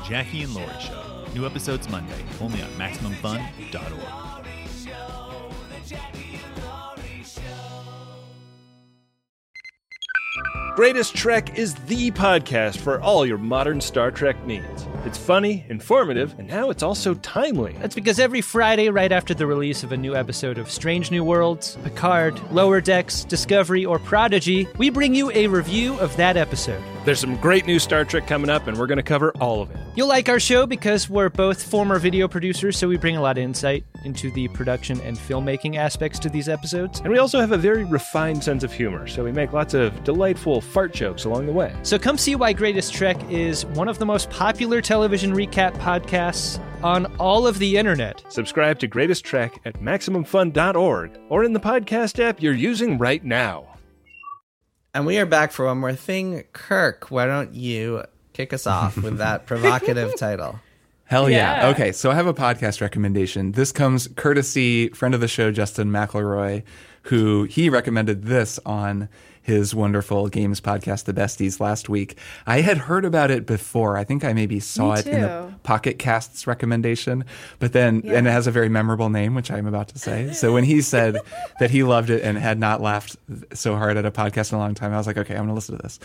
The 0.00 0.08
Jackie 0.08 0.42
and 0.42 0.54
Laurie 0.54 0.68
Show. 0.80 1.24
New 1.34 1.44
episodes 1.46 1.88
Monday, 1.90 2.24
only 2.40 2.62
on 2.62 2.70
MaximumFun.org. 2.70 4.40
Greatest 10.76 11.16
Trek 11.16 11.58
is 11.58 11.74
the 11.74 12.12
podcast 12.12 12.78
for 12.78 13.00
all 13.00 13.26
your 13.26 13.38
modern 13.38 13.80
Star 13.80 14.10
Trek 14.10 14.46
needs. 14.46 14.86
It's 15.04 15.18
funny, 15.18 15.66
informative, 15.68 16.34
and 16.38 16.46
now 16.46 16.70
it's 16.70 16.82
also 16.82 17.14
timely. 17.14 17.74
That's 17.80 17.94
because 17.94 18.20
every 18.20 18.40
Friday, 18.40 18.88
right 18.88 19.10
after 19.10 19.34
the 19.34 19.46
release 19.46 19.82
of 19.82 19.92
a 19.92 19.96
new 19.96 20.14
episode 20.14 20.58
of 20.58 20.70
Strange 20.70 21.10
New 21.10 21.24
Worlds, 21.24 21.76
Picard, 21.82 22.40
Lower 22.52 22.80
Decks, 22.80 23.24
Discovery, 23.24 23.84
or 23.84 23.98
Prodigy, 23.98 24.68
we 24.78 24.90
bring 24.90 25.14
you 25.14 25.30
a 25.32 25.48
review 25.48 25.98
of 25.98 26.16
that 26.16 26.36
episode. 26.36 26.82
There's 27.04 27.20
some 27.20 27.36
great 27.36 27.66
new 27.66 27.78
Star 27.78 28.04
Trek 28.04 28.26
coming 28.26 28.50
up, 28.50 28.66
and 28.66 28.78
we're 28.78 28.86
going 28.86 28.98
to 28.98 29.02
cover 29.02 29.32
all 29.40 29.62
of 29.62 29.70
it. 29.70 29.78
You'll 29.96 30.08
like 30.08 30.28
our 30.28 30.38
show 30.38 30.66
because 30.66 31.10
we're 31.10 31.30
both 31.30 31.62
former 31.62 31.98
video 31.98 32.28
producers, 32.28 32.78
so 32.78 32.86
we 32.86 32.96
bring 32.96 33.16
a 33.16 33.22
lot 33.22 33.38
of 33.38 33.44
insight 33.44 33.84
into 34.04 34.30
the 34.30 34.48
production 34.48 35.00
and 35.00 35.16
filmmaking 35.16 35.76
aspects 35.76 36.18
to 36.20 36.28
these 36.28 36.48
episodes. 36.48 37.00
And 37.00 37.10
we 37.10 37.18
also 37.18 37.40
have 37.40 37.52
a 37.52 37.58
very 37.58 37.84
refined 37.84 38.44
sense 38.44 38.62
of 38.62 38.72
humor, 38.72 39.06
so 39.06 39.24
we 39.24 39.32
make 39.32 39.52
lots 39.52 39.74
of 39.74 40.04
delightful 40.04 40.59
fart 40.60 40.92
jokes 40.92 41.24
along 41.24 41.46
the 41.46 41.52
way. 41.52 41.74
So 41.82 41.98
come 41.98 42.18
see 42.18 42.34
why 42.36 42.52
Greatest 42.52 42.92
Trek 42.94 43.16
is 43.30 43.64
one 43.66 43.88
of 43.88 43.98
the 43.98 44.06
most 44.06 44.30
popular 44.30 44.80
television 44.80 45.32
recap 45.32 45.72
podcasts 45.74 46.62
on 46.82 47.06
all 47.16 47.46
of 47.46 47.58
the 47.58 47.76
internet. 47.76 48.22
Subscribe 48.28 48.78
to 48.80 48.86
Greatest 48.86 49.24
Trek 49.24 49.60
at 49.64 49.80
MaximumFun.org 49.80 51.18
or 51.28 51.44
in 51.44 51.52
the 51.52 51.60
podcast 51.60 52.18
app 52.22 52.42
you're 52.42 52.52
using 52.52 52.98
right 52.98 53.24
now. 53.24 53.66
And 54.92 55.06
we 55.06 55.18
are 55.18 55.26
back 55.26 55.52
for 55.52 55.66
one 55.66 55.78
more 55.78 55.94
thing. 55.94 56.44
Kirk, 56.52 57.10
why 57.10 57.26
don't 57.26 57.54
you 57.54 58.04
kick 58.32 58.52
us 58.52 58.66
off 58.66 58.96
with 58.96 59.18
that 59.18 59.46
provocative 59.46 60.16
title? 60.16 60.58
Hell 61.04 61.28
yeah. 61.28 61.62
Yeah. 61.64 61.68
Okay, 61.70 61.92
so 61.92 62.10
I 62.10 62.14
have 62.14 62.26
a 62.26 62.34
podcast 62.34 62.80
recommendation. 62.80 63.52
This 63.52 63.72
comes 63.72 64.08
courtesy 64.08 64.88
friend 64.90 65.14
of 65.14 65.20
the 65.20 65.28
show 65.28 65.50
Justin 65.50 65.90
McElroy, 65.90 66.62
who 67.04 67.44
he 67.44 67.68
recommended 67.68 68.24
this 68.24 68.60
on 68.64 69.08
his 69.50 69.74
wonderful 69.74 70.28
games 70.28 70.60
podcast, 70.60 71.04
The 71.04 71.12
Besties, 71.12 71.60
last 71.60 71.88
week. 71.88 72.16
I 72.46 72.60
had 72.60 72.78
heard 72.78 73.04
about 73.04 73.30
it 73.30 73.44
before. 73.46 73.96
I 73.96 74.04
think 74.04 74.24
I 74.24 74.32
maybe 74.32 74.60
saw 74.60 74.94
it 74.94 75.06
in 75.06 75.20
the. 75.22 75.50
Pocket 75.62 75.98
Casts 75.98 76.46
recommendation, 76.46 77.24
but 77.58 77.72
then 77.72 78.02
and 78.06 78.26
it 78.26 78.30
has 78.30 78.46
a 78.46 78.50
very 78.50 78.68
memorable 78.68 79.10
name, 79.10 79.34
which 79.34 79.50
I'm 79.50 79.66
about 79.66 79.88
to 79.88 79.98
say. 79.98 80.32
So 80.32 80.52
when 80.52 80.64
he 80.64 80.80
said 80.80 81.18
that 81.60 81.70
he 81.70 81.82
loved 81.82 82.10
it 82.10 82.22
and 82.22 82.38
had 82.38 82.58
not 82.58 82.80
laughed 82.80 83.16
so 83.52 83.76
hard 83.76 83.96
at 83.96 84.06
a 84.06 84.10
podcast 84.10 84.52
in 84.52 84.56
a 84.56 84.60
long 84.60 84.74
time, 84.74 84.92
I 84.92 84.96
was 84.96 85.06
like, 85.06 85.18
okay, 85.18 85.34
I'm 85.34 85.40
going 85.40 85.48
to 85.48 85.54
listen 85.54 85.76
to 85.76 85.82
this. 85.82 86.00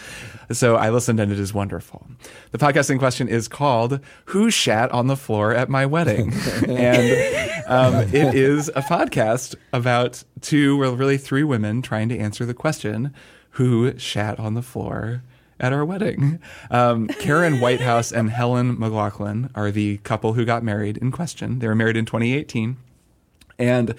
So 0.51 0.75
I 0.75 0.89
listened, 0.89 1.19
and 1.19 1.31
it 1.31 1.39
is 1.39 1.53
wonderful. 1.53 2.05
The 2.51 2.57
podcast 2.57 2.89
in 2.89 2.99
question 2.99 3.27
is 3.27 3.47
called 3.47 3.99
"Who 4.25 4.51
Shat 4.51 4.91
on 4.91 5.07
the 5.07 5.15
Floor 5.15 5.53
at 5.53 5.69
My 5.69 5.85
Wedding," 5.85 6.33
and 6.67 7.65
um, 7.67 7.95
it 8.13 8.35
is 8.35 8.69
a 8.69 8.81
podcast 8.81 9.55
about 9.71 10.23
two, 10.41 10.77
well, 10.77 10.95
really 10.95 11.17
three 11.17 11.43
women 11.43 11.81
trying 11.81 12.09
to 12.09 12.17
answer 12.17 12.45
the 12.45 12.53
question, 12.53 13.13
"Who 13.55 13.97
shat 13.97 14.39
on 14.39 14.53
the 14.53 14.61
floor?" 14.61 15.23
at 15.59 15.71
our 15.71 15.85
wedding. 15.85 16.39
Um, 16.69 17.07
Karen 17.07 17.59
Whitehouse 17.59 18.11
and 18.11 18.29
Helen 18.29 18.77
McLaughlin 18.77 19.49
are 19.55 19.71
the 19.71 19.97
couple 19.99 20.33
who 20.33 20.43
got 20.43 20.63
married 20.63 20.97
in 20.97 21.11
question. 21.11 21.59
They 21.59 21.67
were 21.67 21.75
married 21.75 21.95
in 21.95 22.05
2018. 22.05 22.77
And 23.57 23.95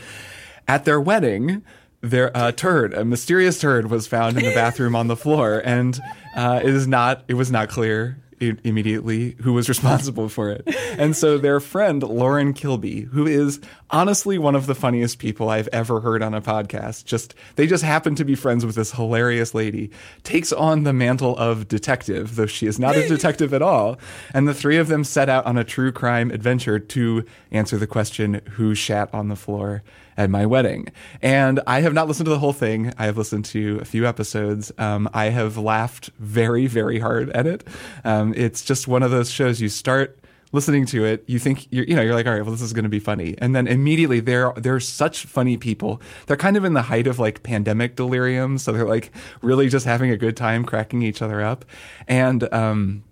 at 0.68 0.84
their 0.84 1.00
wedding, 1.00 1.62
their 2.02 2.30
a 2.34 2.52
turd, 2.52 2.92
a 2.92 3.04
mysterious 3.04 3.58
turd, 3.58 3.90
was 3.90 4.06
found 4.06 4.36
in 4.36 4.44
the 4.44 4.54
bathroom 4.54 4.94
on 4.94 5.06
the 5.06 5.16
floor, 5.16 5.62
and 5.64 5.98
uh, 6.36 6.60
it 6.62 6.74
is 6.74 6.86
not. 6.86 7.24
It 7.26 7.34
was 7.34 7.50
not 7.50 7.68
clear 7.68 8.18
i- 8.40 8.56
immediately 8.64 9.36
who 9.42 9.52
was 9.52 9.68
responsible 9.70 10.28
for 10.28 10.50
it. 10.50 10.62
And 10.98 11.16
so 11.16 11.38
their 11.38 11.60
friend 11.60 12.02
Lauren 12.02 12.52
Kilby, 12.52 13.02
who 13.02 13.26
is 13.26 13.60
honestly 13.90 14.38
one 14.38 14.54
of 14.54 14.66
the 14.66 14.74
funniest 14.74 15.18
people 15.18 15.48
I've 15.48 15.68
ever 15.72 16.00
heard 16.00 16.22
on 16.22 16.34
a 16.34 16.40
podcast, 16.42 17.04
just 17.04 17.34
they 17.56 17.66
just 17.66 17.84
happen 17.84 18.14
to 18.16 18.24
be 18.24 18.34
friends 18.34 18.64
with 18.66 18.74
this 18.74 18.92
hilarious 18.92 19.54
lady, 19.54 19.90
takes 20.22 20.52
on 20.52 20.82
the 20.84 20.92
mantle 20.92 21.36
of 21.36 21.68
detective, 21.68 22.36
though 22.36 22.46
she 22.46 22.66
is 22.66 22.78
not 22.78 22.96
a 22.96 23.06
detective 23.08 23.54
at 23.54 23.62
all. 23.62 23.98
And 24.34 24.46
the 24.48 24.54
three 24.54 24.76
of 24.76 24.88
them 24.88 25.04
set 25.04 25.28
out 25.28 25.46
on 25.46 25.56
a 25.58 25.64
true 25.64 25.92
crime 25.92 26.30
adventure 26.30 26.78
to 26.78 27.24
answer 27.50 27.76
the 27.76 27.86
question 27.86 28.40
who 28.52 28.74
shat 28.74 29.12
on 29.14 29.28
the 29.28 29.36
floor 29.36 29.82
at 30.16 30.30
my 30.30 30.46
wedding. 30.46 30.88
And 31.22 31.60
I 31.66 31.80
have 31.80 31.94
not 31.94 32.08
listened 32.08 32.26
to 32.26 32.30
the 32.30 32.38
whole 32.38 32.52
thing. 32.52 32.92
I 32.98 33.06
have 33.06 33.16
listened 33.16 33.44
to 33.46 33.78
a 33.80 33.84
few 33.84 34.06
episodes. 34.06 34.72
Um, 34.78 35.08
I 35.12 35.26
have 35.26 35.56
laughed 35.56 36.10
very, 36.18 36.66
very 36.66 36.98
hard 36.98 37.30
at 37.30 37.46
it. 37.46 37.66
Um, 38.04 38.34
it's 38.36 38.62
just 38.62 38.88
one 38.88 39.02
of 39.02 39.10
those 39.10 39.30
shows 39.30 39.60
you 39.60 39.68
start 39.68 40.18
listening 40.52 40.86
to 40.86 41.04
it, 41.04 41.24
you 41.26 41.38
think 41.38 41.66
you're, 41.70 41.84
you 41.84 41.94
know, 41.94 42.02
you're 42.02 42.14
like, 42.14 42.26
all 42.26 42.32
right, 42.32 42.42
well, 42.42 42.52
this 42.52 42.62
is 42.62 42.72
going 42.72 42.84
to 42.84 42.88
be 42.88 42.98
funny, 42.98 43.34
and 43.38 43.54
then 43.54 43.66
immediately 43.66 44.20
they're 44.20 44.52
they're 44.56 44.80
such 44.80 45.24
funny 45.26 45.56
people. 45.56 46.00
They're 46.26 46.36
kind 46.36 46.56
of 46.56 46.64
in 46.64 46.74
the 46.74 46.82
height 46.82 47.06
of 47.06 47.18
like 47.18 47.42
pandemic 47.42 47.96
delirium, 47.96 48.58
so 48.58 48.72
they're 48.72 48.86
like 48.86 49.12
really 49.42 49.68
just 49.68 49.86
having 49.86 50.10
a 50.10 50.16
good 50.16 50.36
time 50.36 50.64
cracking 50.64 51.02
each 51.02 51.22
other 51.22 51.42
up, 51.42 51.64
and 52.08 52.52
um, 52.52 53.04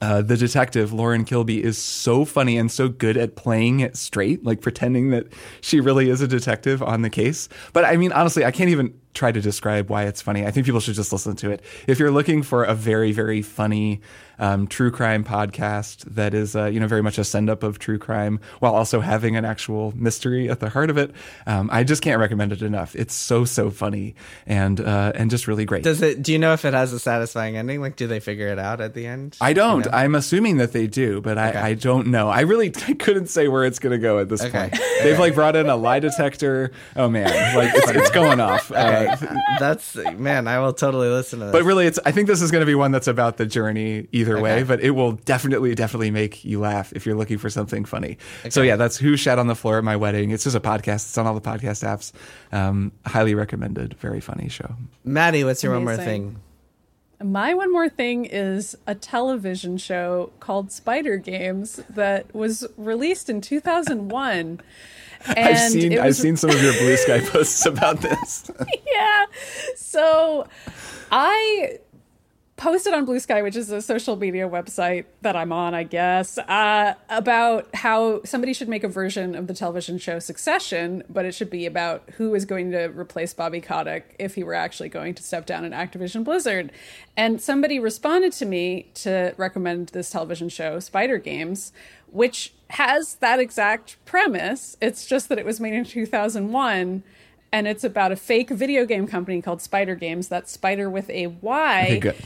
uh, 0.00 0.22
the 0.22 0.36
detective 0.36 0.92
Lauren 0.92 1.24
Kilby 1.24 1.62
is 1.62 1.78
so 1.78 2.24
funny 2.24 2.58
and 2.58 2.70
so 2.70 2.88
good 2.88 3.16
at 3.16 3.36
playing 3.36 3.80
it 3.80 3.96
straight, 3.96 4.44
like 4.44 4.60
pretending 4.60 5.10
that 5.10 5.26
she 5.60 5.80
really 5.80 6.10
is 6.10 6.20
a 6.20 6.28
detective 6.28 6.82
on 6.82 7.02
the 7.02 7.10
case. 7.10 7.48
But 7.72 7.84
I 7.84 7.96
mean, 7.96 8.12
honestly, 8.12 8.44
I 8.44 8.50
can't 8.50 8.70
even 8.70 8.98
try 9.16 9.32
to 9.32 9.40
describe 9.40 9.90
why 9.90 10.04
it's 10.04 10.22
funny. 10.22 10.46
I 10.46 10.50
think 10.52 10.66
people 10.66 10.80
should 10.80 10.94
just 10.94 11.12
listen 11.12 11.34
to 11.36 11.50
it. 11.50 11.62
If 11.88 11.98
you're 11.98 12.10
looking 12.12 12.42
for 12.44 12.62
a 12.64 12.74
very, 12.74 13.10
very 13.12 13.42
funny 13.42 14.00
um, 14.38 14.66
true 14.66 14.90
crime 14.90 15.24
podcast 15.24 16.04
that 16.14 16.34
is, 16.34 16.54
uh, 16.54 16.66
you 16.66 16.78
know, 16.78 16.86
very 16.86 17.02
much 17.02 17.16
a 17.16 17.24
send 17.24 17.48
up 17.48 17.62
of 17.62 17.78
true 17.78 17.96
crime 17.98 18.38
while 18.60 18.74
also 18.74 19.00
having 19.00 19.34
an 19.34 19.46
actual 19.46 19.94
mystery 19.96 20.50
at 20.50 20.60
the 20.60 20.68
heart 20.68 20.90
of 20.90 20.98
it, 20.98 21.10
um, 21.46 21.70
I 21.72 21.84
just 21.84 22.02
can't 22.02 22.20
recommend 22.20 22.52
it 22.52 22.60
enough. 22.60 22.94
It's 22.94 23.14
so, 23.14 23.46
so 23.46 23.70
funny 23.70 24.14
and 24.46 24.78
uh, 24.78 25.12
and 25.14 25.30
just 25.30 25.48
really 25.48 25.64
great. 25.64 25.84
Does 25.84 26.02
it? 26.02 26.22
Do 26.22 26.32
you 26.32 26.38
know 26.38 26.52
if 26.52 26.66
it 26.66 26.74
has 26.74 26.92
a 26.92 26.98
satisfying 26.98 27.56
ending? 27.56 27.80
Like, 27.80 27.96
do 27.96 28.06
they 28.06 28.20
figure 28.20 28.48
it 28.48 28.58
out 28.58 28.82
at 28.82 28.92
the 28.92 29.06
end? 29.06 29.38
I 29.40 29.54
don't. 29.54 29.86
You 29.86 29.90
know? 29.90 29.96
I'm 29.96 30.14
assuming 30.14 30.58
that 30.58 30.72
they 30.72 30.86
do, 30.86 31.22
but 31.22 31.38
I, 31.38 31.46
Okay. 31.48 31.58
I 31.58 31.74
don't 31.74 32.08
know. 32.08 32.28
I 32.28 32.40
really 32.40 32.72
I 32.88 32.92
couldn't 32.92 33.28
say 33.28 33.48
where 33.48 33.64
it's 33.64 33.78
going 33.78 33.92
to 33.92 33.98
go 33.98 34.18
at 34.18 34.28
this 34.28 34.42
Okay. 34.42 34.68
point. 34.68 34.82
They've 35.02 35.18
like 35.18 35.34
brought 35.34 35.56
in 35.56 35.70
a 35.70 35.76
lie 35.76 36.00
detector. 36.00 36.72
Oh 36.94 37.08
man, 37.08 37.56
like 37.56 37.72
it's, 37.74 37.90
it's 37.90 38.10
going 38.10 38.40
off. 38.40 38.70
Uh, 38.70 39.05
That's 39.58 39.94
man. 39.96 40.48
I 40.48 40.58
will 40.58 40.72
totally 40.72 41.08
listen 41.08 41.38
to 41.40 41.46
this. 41.46 41.52
but 41.52 41.64
really, 41.64 41.86
it's. 41.86 41.98
I 42.04 42.12
think 42.12 42.28
this 42.28 42.42
is 42.42 42.50
going 42.50 42.60
to 42.62 42.66
be 42.66 42.74
one 42.74 42.90
that's 42.92 43.08
about 43.08 43.36
the 43.36 43.46
journey 43.46 44.08
either 44.12 44.40
way. 44.40 44.62
But 44.62 44.80
it 44.80 44.90
will 44.90 45.12
definitely, 45.12 45.74
definitely 45.74 46.10
make 46.10 46.44
you 46.44 46.60
laugh 46.60 46.92
if 46.92 47.06
you're 47.06 47.14
looking 47.16 47.38
for 47.38 47.50
something 47.50 47.84
funny. 47.84 48.18
So 48.48 48.62
yeah, 48.62 48.76
that's 48.76 48.96
who 48.96 49.16
shat 49.16 49.38
on 49.38 49.46
the 49.46 49.54
floor 49.54 49.78
at 49.78 49.84
my 49.84 49.96
wedding. 49.96 50.30
It's 50.30 50.44
just 50.44 50.56
a 50.56 50.60
podcast. 50.60 51.06
It's 51.06 51.18
on 51.18 51.26
all 51.26 51.34
the 51.34 51.40
podcast 51.40 51.84
apps. 51.84 52.12
Um, 52.52 52.92
highly 53.04 53.34
recommended. 53.34 53.94
Very 53.94 54.20
funny 54.20 54.48
show. 54.48 54.74
Maddy, 55.04 55.44
what's 55.44 55.62
your 55.62 55.72
one 55.72 55.84
more 55.84 55.96
thing? 55.96 56.40
My 57.22 57.54
one 57.54 57.72
more 57.72 57.88
thing 57.88 58.26
is 58.26 58.76
a 58.86 58.94
television 58.94 59.78
show 59.78 60.32
called 60.38 60.68
Spyder 60.68 61.22
Games 61.22 61.80
that 61.88 62.34
was 62.34 62.66
released 62.76 63.30
in 63.30 63.40
2001. 63.40 64.60
And 65.36 65.38
I've 65.38 65.58
seen. 65.58 65.92
it 65.92 66.00
I've 66.00 66.16
seen 66.16 66.36
some 66.36 66.50
of 66.50 66.62
your 66.62 66.72
blue 66.72 66.96
sky 66.96 67.20
posts 67.24 67.66
about 67.66 68.00
this. 68.00 68.50
yeah. 68.92 69.26
So 69.74 70.46
I 71.10 71.78
posted 72.56 72.94
on 72.94 73.06
Bluesky, 73.06 73.42
which 73.42 73.56
is 73.56 73.70
a 73.70 73.82
social 73.82 74.16
media 74.16 74.48
website 74.48 75.04
that 75.20 75.36
I'm 75.36 75.52
on, 75.52 75.74
I 75.74 75.82
guess, 75.82 76.38
uh, 76.38 76.94
about 77.08 77.68
how 77.74 78.22
somebody 78.24 78.52
should 78.54 78.68
make 78.68 78.82
a 78.82 78.88
version 78.88 79.34
of 79.34 79.46
the 79.46 79.54
television 79.54 79.98
show 79.98 80.18
Succession, 80.18 81.04
but 81.08 81.24
it 81.24 81.34
should 81.34 81.50
be 81.50 81.66
about 81.66 82.08
who 82.16 82.34
is 82.34 82.44
going 82.44 82.70
to 82.72 82.86
replace 82.86 83.34
Bobby 83.34 83.60
Kotick 83.60 84.16
if 84.18 84.34
he 84.34 84.42
were 84.42 84.54
actually 84.54 84.88
going 84.88 85.14
to 85.14 85.22
step 85.22 85.44
down 85.46 85.64
in 85.64 85.72
Activision 85.72 86.24
Blizzard. 86.24 86.72
And 87.16 87.40
somebody 87.40 87.78
responded 87.78 88.32
to 88.32 88.46
me 88.46 88.90
to 88.94 89.34
recommend 89.36 89.88
this 89.88 90.10
television 90.10 90.48
show, 90.48 90.78
Spyder 90.78 91.22
Games, 91.22 91.72
which 92.10 92.54
has 92.70 93.16
that 93.16 93.38
exact 93.40 93.96
premise. 94.04 94.76
It's 94.80 95.06
just 95.06 95.28
that 95.28 95.38
it 95.38 95.44
was 95.44 95.60
made 95.60 95.74
in 95.74 95.84
2001 95.84 97.02
and 97.52 97.66
it's 97.68 97.84
about 97.84 98.12
a 98.12 98.16
fake 98.16 98.50
video 98.50 98.84
game 98.84 99.06
company 99.06 99.40
called 99.40 99.60
Spyder 99.60 99.98
Games. 99.98 100.28
That's 100.28 100.56
Spyder 100.56 100.90
with 100.90 101.08
a 101.10 101.28
Y. 101.28 101.84
Okay, 101.84 101.98
good. 101.98 102.16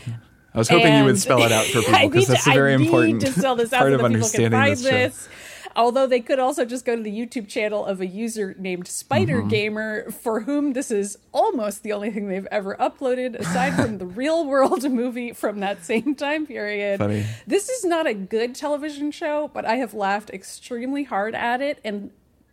I 0.53 0.59
was 0.59 0.69
hoping 0.69 0.97
you 0.97 1.05
would 1.05 1.19
spell 1.19 1.43
it 1.43 1.53
out 1.53 1.67
for 1.67 1.83
people 1.83 1.93
because 2.09 2.27
to- 2.27 2.33
that's 2.33 2.47
a 2.47 2.53
very 2.53 2.75
important 2.75 3.21
to 3.21 3.33
spell 3.33 3.55
this 3.55 3.73
out 3.73 3.81
part 3.81 3.93
so 3.93 3.99
of 3.99 4.05
understanding 4.05 4.51
find 4.51 4.73
this 4.73 4.83
show. 4.83 4.91
this. 4.91 5.29
Although 5.77 6.07
they 6.07 6.21
could 6.21 6.39
also 6.39 6.65
just 6.65 6.85
go 6.85 6.97
to 6.97 7.03
the 7.03 7.11
YouTube 7.11 7.49
channel 7.49 7.85
of 7.85 8.01
a 8.01 8.07
user 8.07 8.55
named 8.59 8.87
Spyder 8.87 9.41
Mm-hmm. 9.41 9.49
Gamer, 9.49 10.11
for 10.11 10.41
whom 10.41 10.73
this 10.73 10.91
is 10.91 11.17
almost 11.33 11.83
the 11.83 11.93
only 11.93 12.11
thing 12.11 12.29
they've 12.29 12.49
ever 12.51 12.77
uploaded, 12.81 13.35
aside 13.39 13.75
from 13.75 13.99
the 13.99 14.07
real 14.21 14.47
world 14.47 14.91
movie 14.91 15.33
from 15.33 15.61
that 15.61 15.85
same 15.85 16.15
time 16.15 16.47
period. 16.47 16.99
Funny. 16.99 17.25
This 17.47 17.69
is 17.69 17.85
not 17.85 18.07
a 18.07 18.15
good 18.15 18.55
television 18.55 19.11
show, 19.11 19.51
but 19.53 19.65
I 19.65 19.77
have 19.77 19.95
laughed 19.95 20.31
extremely 20.31 21.05
hard 21.05 21.35
at 21.35 21.61
it. 21.61 21.81
And 21.85 22.11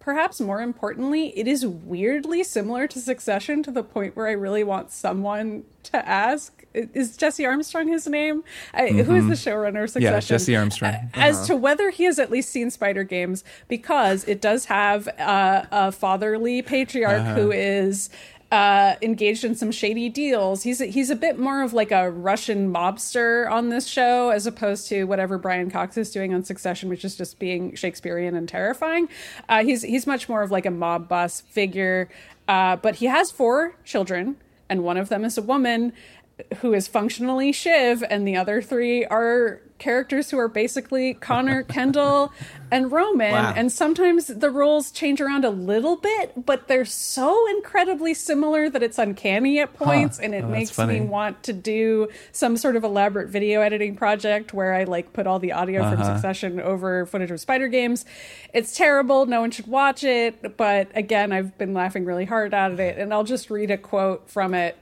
perhaps 0.08 0.40
more 0.40 0.62
importantly, 0.62 1.38
it 1.38 1.50
is 1.50 1.66
weirdly 1.68 2.42
similar 2.42 2.88
to 2.88 2.98
Succession 2.98 3.62
to 3.62 3.72
the 3.72 3.84
point 3.84 4.16
where 4.16 4.26
I 4.28 4.32
really 4.32 4.64
want 4.64 4.90
someone 4.90 5.66
to 5.84 6.08
ask. 6.08 6.64
Is 6.74 7.18
Jesse 7.18 7.46
Armstrong 7.46 7.90
his 7.90 8.08
name? 8.08 8.46
I, 8.74 8.88
Who 8.88 9.16
is 9.16 9.28
the 9.28 9.34
showrunner 9.34 9.84
of 9.84 9.90
Succession? 9.90 10.04
Mm-hmm. 10.06 10.14
Yeah, 10.14 10.20
Jesse 10.22 10.56
Armstrong. 10.56 10.94
Uh, 10.94 11.10
As 11.16 11.46
to 11.48 11.58
whether 11.58 11.90
he 11.90 12.06
has 12.06 12.20
at 12.20 12.32
least 12.32 12.52
seen 12.52 12.70
Spyder 12.70 13.06
Games, 13.06 13.44
because 13.68 14.24
it 14.24 14.40
does 14.40 14.64
have 14.66 15.10
uh, 15.20 15.66
a 15.72 15.92
fatherly 15.92 16.62
patriarch 16.62 17.20
Uh-huh. 17.20 17.36
who 17.36 17.52
is 17.52 18.10
uh, 18.52 18.96
engaged 19.02 19.44
in 19.44 19.56
some 19.56 19.72
shady 19.72 20.08
deals. 20.10 20.64
He's 20.64 20.80
a, 20.80 20.86
he's 20.86 21.10
a 21.10 21.16
bit 21.16 21.38
more 21.38 21.62
of 21.64 21.74
like 21.74 21.92
a 21.92 22.10
Russian 22.10 22.72
mobster 22.74 23.50
on 23.52 23.70
this 23.70 23.88
show, 23.88 24.30
as 24.30 24.48
opposed 24.48 24.88
to 24.88 25.04
whatever 25.04 25.38
Brian 25.38 25.70
Cox 25.70 25.98
is 25.98 26.12
doing 26.12 26.34
on 26.34 26.44
Succession, 26.44 26.88
which 26.88 27.04
is 27.04 27.16
just 27.16 27.40
being 27.40 27.76
Shakespearean 27.76 28.36
and 28.36 28.48
terrifying. 28.48 29.10
Uh, 29.50 29.64
he's 29.64 29.82
he's 29.82 30.08
much 30.08 30.30
more 30.30 30.42
of 30.42 30.52
like 30.52 30.66
a 30.66 30.72
mob 30.72 31.10
boss 31.10 31.42
figure, 31.42 32.10
uh, 32.48 32.78
but 32.78 32.96
he 32.96 33.08
has 33.08 33.32
four 33.32 33.76
children, 33.84 34.38
and 34.70 34.84
one 34.84 34.96
of 34.96 35.10
them 35.10 35.26
is 35.26 35.38
a 35.38 35.42
woman 35.42 35.92
who 36.58 36.74
is 36.74 36.88
functionally 36.88 37.52
Shiv, 37.52 38.04
and 38.10 38.28
the 38.28 38.36
other 38.36 38.62
three 38.62 39.06
are 39.06 39.62
characters 39.80 40.32
who 40.32 40.40
are 40.40 40.48
basically 40.48 41.14
Connor, 41.14 41.62
Kendall, 41.76 42.32
and 42.72 42.92
Roman. 42.92 43.32
Wow. 43.32 43.54
And 43.56 43.72
sometimes 43.72 44.26
the 44.28 44.50
roles 44.50 44.90
change 44.92 45.22
around 45.22 45.46
a 45.46 45.52
little 45.52 45.96
bit, 45.96 46.46
but 46.46 46.68
they're 46.68 46.84
so 46.86 47.48
incredibly 47.56 48.14
similar 48.16 48.70
that 48.72 48.82
it's 48.82 48.98
uncanny 48.98 49.60
at 49.60 49.74
points, 49.76 50.20
and 50.20 50.34
it 50.34 50.44
Oh, 50.44 50.48
makes 50.48 50.72
funny. 50.72 51.00
me 51.00 51.06
want 51.06 51.44
to 51.44 51.54
do 51.54 52.08
some 52.32 52.58
sort 52.58 52.76
of 52.76 52.84
elaborate 52.84 53.30
video 53.30 53.62
editing 53.62 53.96
project 53.96 54.52
where 54.54 54.74
I 54.74 54.84
like 54.86 55.14
put 55.14 55.28
all 55.28 55.38
the 55.40 55.52
audio 55.52 55.84
from 55.90 56.02
Uh-huh. 56.02 56.14
Succession 56.16 56.60
over 56.60 57.06
footage 57.06 57.30
of 57.32 57.38
Spyder 57.38 57.70
Games. 57.72 58.04
It's 58.54 58.76
terrible. 58.76 59.26
No 59.28 59.42
one 59.42 59.52
should 59.52 59.68
watch 59.68 60.04
it. 60.04 60.58
But 60.58 60.88
again, 60.96 61.32
I've 61.32 61.56
been 61.58 61.74
laughing 61.76 62.04
really 62.06 62.26
hard 62.26 62.54
at 62.54 62.80
it, 62.80 62.98
and 62.98 63.14
I'll 63.14 63.24
just 63.24 63.50
read 63.52 63.70
a 63.72 63.78
quote 63.78 64.28
from 64.30 64.54
it 64.56 64.76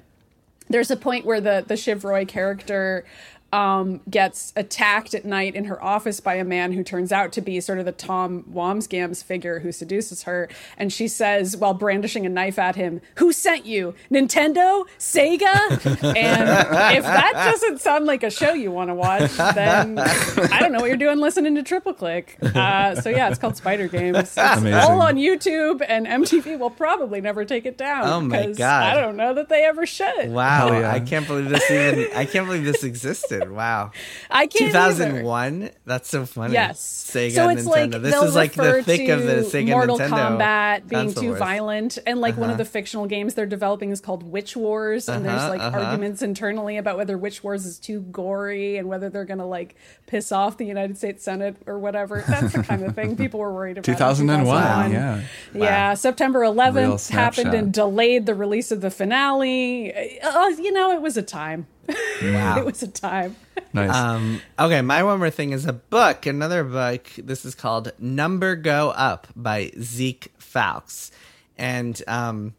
there's 0.69 0.91
a 0.91 0.95
point 0.95 1.25
where 1.25 1.41
the 1.41 1.63
the 1.65 1.77
Shiv 1.77 2.03
Roy 2.03 2.25
character 2.25 3.05
um, 3.53 4.01
gets 4.09 4.51
attacked 4.57 5.13
at 5.13 5.23
night 5.23 5.55
in 5.55 5.65
her 5.65 5.81
office 5.81 6.19
by 6.19 6.35
a 6.35 6.43
man 6.43 6.73
who 6.73 6.83
turns 6.83 7.11
out 7.13 7.31
to 7.33 7.41
be 7.41 7.61
sort 7.61 7.79
of 7.79 7.85
the 7.85 7.91
Tom 7.93 8.43
Wambsgans 8.51 9.23
figure 9.23 9.59
who 9.59 9.71
seduces 9.71 10.23
her. 10.23 10.49
And 10.77 10.91
she 10.91 11.07
says, 11.07 11.55
while 11.55 11.73
brandishing 11.73 12.25
a 12.25 12.29
knife 12.29 12.59
at 12.59 12.75
him, 12.75 12.99
Who 13.15 13.31
sent 13.31 13.65
you? 13.65 13.93
Nintendo? 14.11 14.85
Sega? 14.99 15.55
And 16.15 16.97
if 16.97 17.03
that 17.03 17.31
doesn't 17.33 17.81
sound 17.81 18.05
like 18.05 18.23
a 18.23 18.29
show 18.29 18.53
you 18.53 18.71
want 18.71 18.89
to 18.89 18.93
watch, 18.93 19.31
then 19.37 19.99
I 19.99 20.59
don't 20.59 20.71
know 20.71 20.79
what 20.79 20.87
you're 20.87 20.97
doing 20.97 21.19
listening 21.19 21.55
to 21.55 21.63
Triple 21.63 21.93
Click. 21.93 22.37
Uh, 22.41 22.95
so 22.95 23.09
yeah, 23.09 23.29
it's 23.29 23.39
called 23.39 23.53
Spyder 23.55 23.89
Games. 23.91 24.17
It's 24.17 24.37
Amazing. 24.37 24.73
all 24.73 25.01
on 25.01 25.15
YouTube, 25.15 25.83
and 25.87 26.05
MTV 26.07 26.57
will 26.59 26.69
probably 26.69 27.21
never 27.21 27.45
take 27.45 27.65
it 27.65 27.77
down. 27.77 28.05
Oh 28.07 28.21
my 28.21 28.45
'cause 28.47 28.57
God. 28.57 28.83
I 28.83 28.99
don't 28.99 29.15
know 29.15 29.33
that 29.33 29.49
they 29.49 29.63
ever 29.65 29.85
should. 29.85 30.29
Wow, 30.31 30.67
Hell 30.71 30.81
yeah. 30.81 30.91
I 30.91 30.99
can't 30.99 31.27
believe 31.27 31.49
this 31.49 31.69
even. 31.71 32.07
I 32.15 32.25
can't 32.25 32.45
believe 32.47 32.65
this 32.65 32.83
existed. 32.83 33.44
Wow, 33.51 33.91
I 34.29 34.47
can't. 34.47 34.71
two 34.71 34.77
either. 35.01 35.71
That's 35.85 36.09
so 36.09 36.25
funny. 36.25 36.53
Yes. 36.53 36.79
Sega, 37.13 37.31
so 37.35 37.49
it's 37.49 37.63
Nintendo. 37.63 37.67
like 37.67 37.91
this 38.01 38.11
they'll 38.11 38.23
is 38.23 38.35
like 38.35 38.53
the 38.53 38.63
refer 38.63 38.81
thick 38.83 39.09
of 39.09 39.23
the 39.23 39.35
to 39.35 39.41
Sega 39.43 39.69
Mortal 39.71 39.97
Nintendo 39.99 40.37
Kombat 40.37 40.87
being 40.87 41.13
too 41.13 41.27
wars. 41.29 41.39
violent, 41.39 41.97
and 42.05 42.19
like 42.21 42.35
one 42.37 42.49
of 42.49 42.55
Uh-huh. 42.55 42.63
the 42.63 42.69
fictional 42.69 43.05
games 43.05 43.33
they're 43.35 43.45
developing 43.45 43.91
is 43.91 44.01
called 44.01 44.23
Witch 44.23 44.55
Wars, 44.57 45.07
and 45.09 45.23
there's 45.25 45.35
Uh-huh, 45.41 45.49
like 45.49 45.61
uh-huh. 45.61 45.79
arguments 45.79 46.21
internally 46.21 46.77
about 46.77 46.97
whether 46.97 47.17
Witch 47.17 47.43
Wars 47.43 47.65
is 47.65 47.79
too 47.79 48.01
gory 48.01 48.77
and 48.77 48.87
whether 48.89 49.09
they're 49.09 49.25
gonna 49.25 49.47
like 49.47 49.75
piss 50.07 50.31
off 50.31 50.57
the 50.57 50.65
United 50.65 50.97
States 50.97 51.23
Senate 51.23 51.55
or 51.65 51.77
whatever. 51.79 52.23
That's 52.27 52.53
the 52.53 52.63
kind 52.63 52.83
of 52.83 52.95
thing 52.95 53.15
people 53.23 53.39
were 53.39 53.53
worried 53.53 53.77
about. 53.77 53.87
in 53.87 53.93
2001, 53.95 54.91
yeah. 54.91 55.21
Yeah, 55.53 55.93
September 55.93 56.41
11th 56.41 57.09
happened 57.09 57.53
and 57.53 57.73
delayed 57.73 58.25
the 58.25 58.35
release 58.35 58.71
of 58.71 58.81
the 58.81 58.89
finale. 58.91 59.93
Uh, 60.21 60.47
you 60.49 60.71
know, 60.71 60.91
it 60.91 61.01
was 61.01 61.17
a 61.17 61.21
time. 61.23 61.67
Wow. 61.87 62.57
it 62.59 62.65
was 62.65 62.83
a 62.83 62.87
time. 62.87 63.35
Nice. 63.73 63.93
Um, 63.93 64.41
okay, 64.57 64.81
my 64.81 65.03
one 65.03 65.19
more 65.19 65.29
thing 65.29 65.51
is 65.51 65.65
a 65.65 65.73
book, 65.73 66.25
another 66.25 66.63
book. 66.63 67.07
This 67.17 67.45
is 67.45 67.55
called 67.55 67.91
Number 67.99 68.55
Go 68.55 68.91
Up 68.91 69.27
by 69.35 69.71
Zeke 69.79 70.31
Faux. 70.37 71.11
And 71.57 72.01
um, 72.07 72.53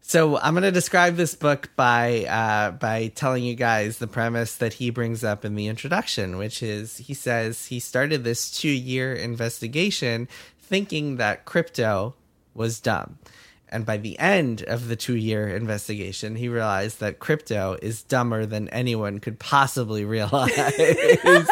so 0.00 0.38
I'm 0.38 0.54
going 0.54 0.64
to 0.64 0.72
describe 0.72 1.16
this 1.16 1.34
book 1.34 1.70
by 1.76 2.24
uh, 2.24 2.72
by 2.72 3.08
telling 3.14 3.44
you 3.44 3.54
guys 3.54 3.98
the 3.98 4.06
premise 4.06 4.56
that 4.56 4.74
he 4.74 4.90
brings 4.90 5.24
up 5.24 5.44
in 5.44 5.54
the 5.54 5.68
introduction, 5.68 6.36
which 6.36 6.62
is 6.62 6.98
he 6.98 7.14
says 7.14 7.66
he 7.66 7.80
started 7.80 8.24
this 8.24 8.50
two 8.50 8.68
year 8.68 9.14
investigation 9.14 10.28
thinking 10.60 11.16
that 11.16 11.44
crypto 11.44 12.14
was 12.54 12.80
dumb. 12.80 13.18
And 13.72 13.86
by 13.86 13.96
the 13.96 14.18
end 14.18 14.62
of 14.64 14.88
the 14.88 14.96
two 14.96 15.16
year 15.16 15.48
investigation, 15.48 16.36
he 16.36 16.48
realized 16.48 17.00
that 17.00 17.18
crypto 17.18 17.78
is 17.80 18.02
dumber 18.02 18.44
than 18.44 18.68
anyone 18.68 19.18
could 19.18 19.38
possibly 19.38 20.04
realize. 20.04 20.52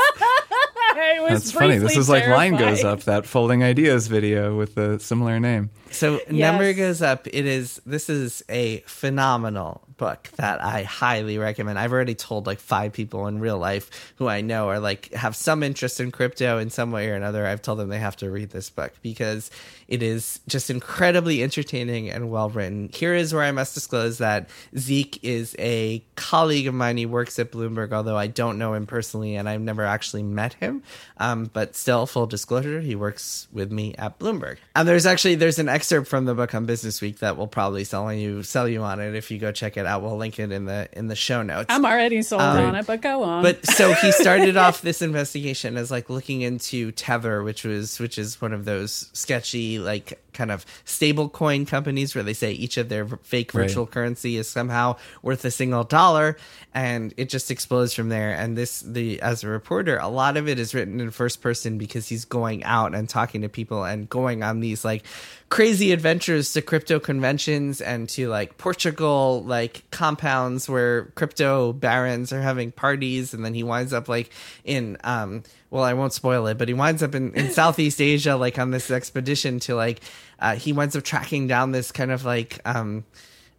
It 1.02 1.22
was 1.22 1.30
That's 1.30 1.52
funny. 1.52 1.78
This 1.78 1.94
briefly 1.94 2.00
is 2.00 2.08
like 2.08 2.26
Line 2.28 2.56
Goes. 2.56 2.84
Up, 2.84 3.02
that 3.02 3.26
Folding 3.26 3.62
Ideas 3.62 4.06
video 4.06 4.56
with 4.56 4.76
a 4.76 5.00
similar 5.00 5.40
name. 5.40 5.70
So 5.90 6.14
Yes. 6.14 6.30
number 6.30 6.72
goes 6.72 7.02
up. 7.02 7.26
It 7.26 7.46
is 7.46 7.80
this 7.86 8.08
is 8.08 8.42
a 8.48 8.78
phenomenal 8.86 9.82
book 9.96 10.30
that 10.36 10.62
I 10.64 10.82
highly 10.84 11.36
recommend. 11.36 11.78
I've 11.78 11.92
already 11.92 12.14
told 12.14 12.46
like 12.46 12.58
five 12.58 12.92
people 12.92 13.26
in 13.26 13.38
real 13.38 13.58
life 13.58 13.90
who 14.16 14.28
I 14.28 14.40
know 14.40 14.68
are 14.70 14.80
like 14.80 15.12
have 15.12 15.36
some 15.36 15.62
interest 15.62 16.00
in 16.00 16.10
crypto 16.10 16.56
in 16.58 16.70
some 16.70 16.90
way 16.90 17.10
or 17.10 17.14
another. 17.14 17.46
I've 17.46 17.60
told 17.60 17.78
them 17.78 17.90
they 17.90 17.98
have 17.98 18.16
to 18.18 18.30
read 18.30 18.50
this 18.50 18.70
book 18.70 18.92
because 19.02 19.50
it 19.88 20.02
is 20.02 20.40
just 20.48 20.70
incredibly 20.70 21.42
entertaining 21.42 22.08
and 22.08 22.30
well 22.30 22.48
written. 22.48 22.88
Here 22.94 23.14
is 23.14 23.34
where 23.34 23.42
I 23.42 23.50
must 23.50 23.74
disclose 23.74 24.18
that 24.18 24.48
Zeke 24.78 25.18
is 25.22 25.54
a 25.58 26.02
colleague 26.16 26.66
of 26.66 26.74
mine. 26.74 26.96
He 26.96 27.04
works 27.06 27.38
at 27.38 27.52
Bloomberg, 27.52 27.92
although 27.92 28.16
I 28.16 28.28
don't 28.28 28.56
know 28.56 28.72
him 28.72 28.86
personally 28.86 29.36
and 29.36 29.48
I've 29.48 29.60
never 29.60 29.84
actually 29.84 30.22
met 30.22 30.54
him. 30.54 30.82
Um, 31.18 31.50
but 31.52 31.76
still, 31.76 32.06
full 32.06 32.26
disclosure, 32.26 32.80
he 32.80 32.94
works 32.94 33.48
with 33.52 33.70
me 33.70 33.94
at 33.96 34.18
Bloomberg. 34.18 34.56
And 34.74 34.88
there's 34.88 35.04
actually 35.04 35.34
there's 35.34 35.58
an 35.58 35.68
excerpt 35.80 36.08
from 36.08 36.26
the 36.26 36.34
book 36.34 36.54
on 36.54 36.66
Business 36.66 37.00
Week 37.00 37.20
that 37.20 37.38
will 37.38 37.46
probably 37.46 37.84
sell 37.84 38.12
you 38.12 38.42
sell 38.42 38.68
you 38.68 38.82
on 38.82 39.00
it 39.00 39.14
if 39.14 39.30
you 39.30 39.38
go 39.38 39.50
check 39.50 39.78
it 39.78 39.86
out. 39.86 40.02
We'll 40.02 40.18
link 40.18 40.38
it 40.38 40.52
in 40.52 40.66
the 40.66 40.90
in 40.92 41.06
the 41.08 41.16
show 41.16 41.40
notes. 41.42 41.66
I'm 41.70 41.86
already 41.86 42.20
sold 42.20 42.42
Um, 42.42 42.66
on 42.66 42.74
it, 42.74 42.86
but 42.86 43.00
go 43.00 43.22
on. 43.22 43.42
But 43.42 43.64
so 43.64 43.94
he 43.94 44.12
started 44.24 44.58
off 44.58 44.82
this 44.82 45.00
investigation 45.00 45.78
as 45.78 45.90
like 45.90 46.10
looking 46.10 46.42
into 46.42 46.92
Tether, 46.92 47.42
which 47.42 47.64
was 47.64 47.98
which 47.98 48.18
is 48.18 48.42
one 48.42 48.52
of 48.52 48.66
those 48.66 49.08
sketchy 49.14 49.78
like 49.78 50.20
kind 50.32 50.50
of 50.50 50.64
stable 50.84 51.28
coin 51.28 51.66
companies 51.66 52.14
where 52.14 52.24
they 52.24 52.32
say 52.34 52.52
each 52.52 52.76
of 52.76 52.88
their 52.88 53.06
fake 53.22 53.52
Right. 53.54 53.62
virtual 53.68 53.86
currency 53.86 54.36
is 54.36 54.48
somehow 54.48 54.96
worth 55.22 55.44
a 55.44 55.50
single 55.50 55.84
dollar 55.84 56.36
and 56.74 57.12
it 57.16 57.28
just 57.28 57.50
explodes 57.50 57.92
from 57.94 58.08
there 58.10 58.32
and 58.32 58.56
this 58.56 58.80
the 58.80 59.20
as 59.22 59.42
a 59.42 59.48
reporter 59.48 59.96
a 59.98 60.08
lot 60.08 60.36
of 60.36 60.48
it 60.48 60.58
is 60.58 60.74
written 60.74 61.00
in 61.00 61.10
first 61.10 61.40
person 61.42 61.78
because 61.78 62.08
he's 62.08 62.24
going 62.24 62.62
out 62.64 62.94
and 62.94 63.08
talking 63.08 63.42
to 63.42 63.48
people 63.48 63.84
and 63.84 64.08
going 64.08 64.42
on 64.42 64.60
these 64.60 64.84
like 64.84 65.04
crazy 65.48 65.90
adventures 65.90 66.52
to 66.52 66.62
crypto 66.62 67.00
conventions 67.00 67.80
and 67.80 68.08
to 68.08 68.28
like 68.28 68.56
Portugal 68.56 69.42
like 69.44 69.82
compounds 69.90 70.68
where 70.68 71.06
crypto 71.16 71.72
barons 71.72 72.32
are 72.32 72.40
having 72.40 72.70
parties 72.70 73.34
and 73.34 73.44
then 73.44 73.52
he 73.54 73.62
winds 73.64 73.92
up 73.92 74.08
like 74.08 74.30
in 74.64 74.96
um 75.02 75.42
well 75.70 75.82
I 75.82 75.94
won't 75.94 76.12
spoil 76.12 76.46
it 76.46 76.56
but 76.56 76.68
he 76.68 76.74
winds 76.74 77.02
up 77.02 77.14
in, 77.16 77.34
in 77.34 77.50
Southeast 77.60 78.00
Asia 78.00 78.36
like 78.36 78.58
on 78.60 78.70
this 78.70 78.90
expedition 78.92 79.58
to 79.60 79.74
like 79.74 80.00
uh, 80.40 80.56
he 80.56 80.72
winds 80.72 80.96
up 80.96 81.04
tracking 81.04 81.46
down 81.46 81.72
this 81.72 81.92
kind 81.92 82.10
of 82.10 82.24
like 82.24 82.58
um 82.64 83.04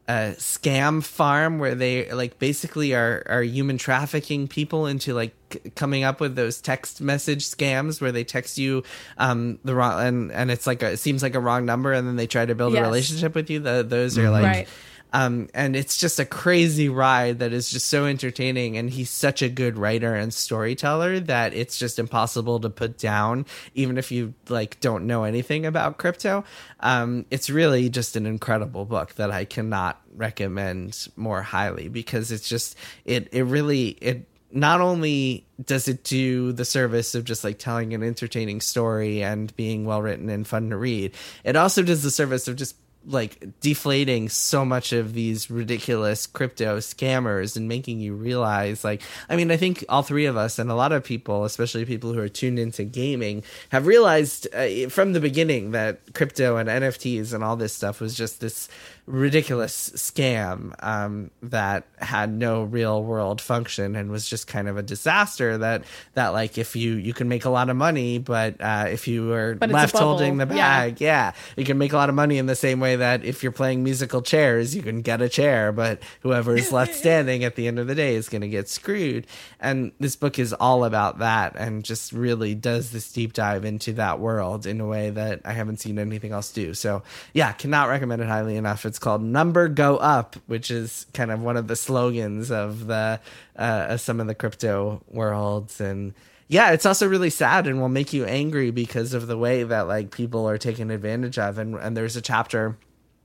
a 0.08 0.34
scam 0.38 1.04
farm 1.04 1.60
where 1.60 1.76
they 1.76 2.12
like 2.12 2.40
basically 2.40 2.94
are 2.96 3.24
are 3.30 3.44
human 3.44 3.78
trafficking 3.78 4.48
people 4.48 4.88
into 4.88 5.14
like 5.14 5.34
c- 5.54 5.60
coming 5.76 6.04
up 6.04 6.20
with 6.20 6.36
those 6.36 6.60
text 6.60 7.00
message 7.02 7.46
scams 7.46 8.02
where 8.02 8.12
they 8.12 8.24
text 8.24 8.58
you 8.58 8.84
um 9.20 9.60
the 9.64 9.76
wrong 9.76 10.02
and 10.06 10.32
and 10.32 10.50
it's 10.50 10.66
like 10.66 10.82
a, 10.82 10.94
it 10.94 10.98
seems 10.98 11.22
like 11.22 11.36
a 11.36 11.40
wrong 11.40 11.66
number 11.68 11.94
and 11.94 12.08
then 12.08 12.16
they 12.16 12.26
try 12.28 12.46
to 12.46 12.56
build 12.56 12.74
Yes. 12.74 12.82
a 12.82 12.86
relationship 12.86 13.36
with 13.36 13.50
you 13.52 13.60
the, 13.60 13.84
those 13.88 14.18
are 14.18 14.32
like 14.32 14.44
Right. 14.44 14.68
Um, 15.14 15.50
and 15.54 15.76
it's 15.76 15.98
just 15.98 16.20
a 16.20 16.26
crazy 16.26 16.88
ride 16.90 17.40
that 17.40 17.52
is 17.52 17.70
just 17.70 17.88
so 17.88 18.06
entertaining. 18.06 18.78
And 18.78 18.90
he's 18.90 19.10
such 19.10 19.42
a 19.42 19.50
good 19.50 19.78
writer 19.78 20.16
and 20.16 20.34
storyteller 20.34 21.20
that 21.22 21.54
it's 21.54 21.78
just 21.78 22.00
impossible 22.00 22.60
to 22.62 22.70
put 22.70 22.98
down, 22.98 23.46
even 23.74 23.98
if 23.98 24.12
you 24.12 24.34
like 24.48 24.80
don't 24.80 25.08
know 25.08 25.24
anything 25.24 25.66
about 25.66 25.98
crypto. 25.98 26.44
Um, 26.80 27.26
it's 27.30 27.50
really 27.50 27.90
just 27.90 28.16
an 28.16 28.26
incredible 28.26 28.86
book 28.86 29.16
that 29.16 29.32
I 29.32 29.46
cannot 29.46 30.02
recommend 30.16 31.08
more 31.16 31.42
highly 31.42 31.88
because 31.88 32.32
it's 32.32 32.48
just 32.48 32.76
it 33.06 33.30
it 33.32 33.44
really 33.44 33.90
it 34.02 34.28
not 34.54 34.82
only 34.82 35.46
does 35.64 35.88
it 35.88 36.04
do 36.04 36.52
the 36.52 36.66
service 36.66 37.16
of 37.16 37.24
just 37.24 37.44
like 37.44 37.58
telling 37.58 37.94
an 37.94 38.04
entertaining 38.04 38.60
story 38.60 39.24
and 39.24 39.56
being 39.56 39.86
well 39.86 40.02
written 40.02 40.30
and 40.30 40.48
fun 40.48 40.70
to 40.70 40.78
read, 40.78 41.14
it 41.44 41.56
also 41.56 41.84
does 41.84 42.04
the 42.04 42.12
service 42.12 42.48
of 42.48 42.56
just 42.56 42.76
like 43.06 43.44
deflating 43.62 44.30
so 44.30 44.64
much 44.64 44.94
of 44.94 45.14
these 45.14 45.50
ridiculous 45.50 46.28
crypto 46.28 46.78
scammers 46.78 47.58
and 47.58 47.68
making 47.68 48.00
you 48.00 48.14
realize 48.14 48.84
like 48.84 49.02
i 49.28 49.36
mean 49.36 49.50
i 49.50 49.58
think 49.58 49.84
all 49.90 50.04
three 50.04 50.26
of 50.26 50.38
us 50.38 50.60
and 50.60 50.70
a 50.70 50.76
lot 50.76 50.92
of 50.92 51.04
people 51.04 51.44
especially 51.44 51.84
people 51.84 52.14
who 52.14 52.20
are 52.20 52.30
tuned 52.30 52.60
into 52.60 52.84
gaming 52.84 53.44
have 53.70 53.88
realized 53.88 54.48
uh, 54.54 54.88
from 54.90 55.14
the 55.14 55.20
beginning 55.20 55.72
that 55.72 56.00
crypto 56.14 56.58
and 56.58 56.70
nfts 56.70 57.34
and 57.34 57.44
all 57.44 57.56
this 57.56 57.74
stuff 57.74 58.00
was 58.00 58.16
just 58.16 58.40
this 58.40 58.70
ridiculous 59.08 59.90
scam 59.96 60.74
um, 60.84 61.32
that 61.42 61.86
had 61.98 62.32
no 62.32 62.64
real 62.64 63.04
world 63.04 63.42
function 63.42 63.96
and 63.96 64.12
was 64.12 64.30
just 64.30 64.48
kind 64.48 64.68
of 64.68 64.78
a 64.78 64.84
disaster 64.84 65.58
that 65.58 65.84
that 66.14 66.30
like 66.30 66.58
if 66.58 66.76
you 66.76 66.94
you 66.94 67.14
can 67.14 67.28
make 67.28 67.46
a 67.46 67.50
lot 67.50 67.70
of 67.70 67.76
money 67.76 68.20
but 68.20 68.56
uh, 68.62 68.86
if 68.90 69.08
you 69.08 69.28
were 69.28 69.56
But 69.56 69.72
left 69.72 69.98
holding 69.98 70.38
the 70.38 70.46
bag 70.46 71.02
yeah 71.02 71.34
you 71.58 71.66
can 71.66 71.78
make 71.78 71.94
a 71.94 71.98
lot 71.98 72.10
of 72.10 72.16
money 72.16 72.38
in 72.38 72.46
the 72.46 72.56
same 72.56 72.80
way 72.80 72.92
way 72.92 72.98
that 72.98 73.26
if 73.26 73.44
you're 73.44 73.52
playing 73.52 73.84
musical 73.84 74.22
chairs, 74.22 74.76
you 74.76 74.82
can 74.82 75.02
get 75.02 75.22
a 75.22 75.30
chair, 75.30 75.72
but 75.72 76.02
whoever 76.22 76.56
is 76.56 76.72
left 76.72 76.94
standing 77.04 77.44
at 77.44 77.56
the 77.56 77.68
end 77.68 77.80
of 77.80 77.88
the 77.88 77.96
day 77.96 78.16
is 78.16 78.30
going 78.30 78.42
to 78.42 78.48
get 78.48 78.70
screwed. 78.70 79.28
And 79.60 79.92
this 80.00 80.16
book 80.16 80.40
is 80.40 80.54
all 80.54 80.84
about 80.84 81.20
that 81.20 81.56
and 81.56 81.84
just 81.84 82.12
really 82.12 82.56
does 82.56 82.92
this 82.92 83.12
deep 83.12 83.34
dive 83.34 83.66
into 83.66 83.94
that 83.94 84.20
world 84.20 84.66
in 84.66 84.82
a 84.82 84.88
way 84.88 85.10
that 85.10 85.42
I 85.46 85.54
haven't 85.54 85.80
seen 85.80 86.00
anything 86.00 86.32
else 86.32 86.52
do. 86.52 86.74
So, 86.74 87.04
yeah, 87.34 87.52
cannot 87.54 87.90
recommend 87.90 88.22
it 88.22 88.28
highly 88.28 88.58
enough. 88.58 88.86
It's 88.92 89.00
called 89.00 89.24
Number 89.24 89.70
Go 89.70 89.96
Up, 89.96 90.36
which 90.48 90.70
is 90.70 91.06
kind 91.14 91.32
of 91.32 91.42
one 91.42 91.56
of 91.56 91.70
the 91.70 91.78
slogans 91.78 92.52
of 92.52 92.88
the 92.88 93.22
uh, 93.56 93.96
some 93.96 94.20
of 94.20 94.28
the 94.28 94.36
crypto 94.36 95.02
worlds. 95.08 95.80
And 95.80 96.14
yeah, 96.50 96.72
it's 96.72 96.86
also 96.86 97.08
really 97.08 97.30
sad 97.30 97.68
and 97.68 97.80
will 97.80 97.88
make 97.88 98.12
you 98.12 98.26
angry 98.26 98.70
because 98.70 99.14
of 99.14 99.28
the 99.28 99.38
way 99.38 99.64
that 99.64 99.88
like 99.88 100.12
people 100.12 100.46
are 100.46 100.58
taken 100.58 100.92
advantage 100.92 101.40
of. 101.40 101.58
And 101.58 101.76
and 101.76 101.96
there's 101.96 102.18
a 102.18 102.22
chapter 102.22 102.76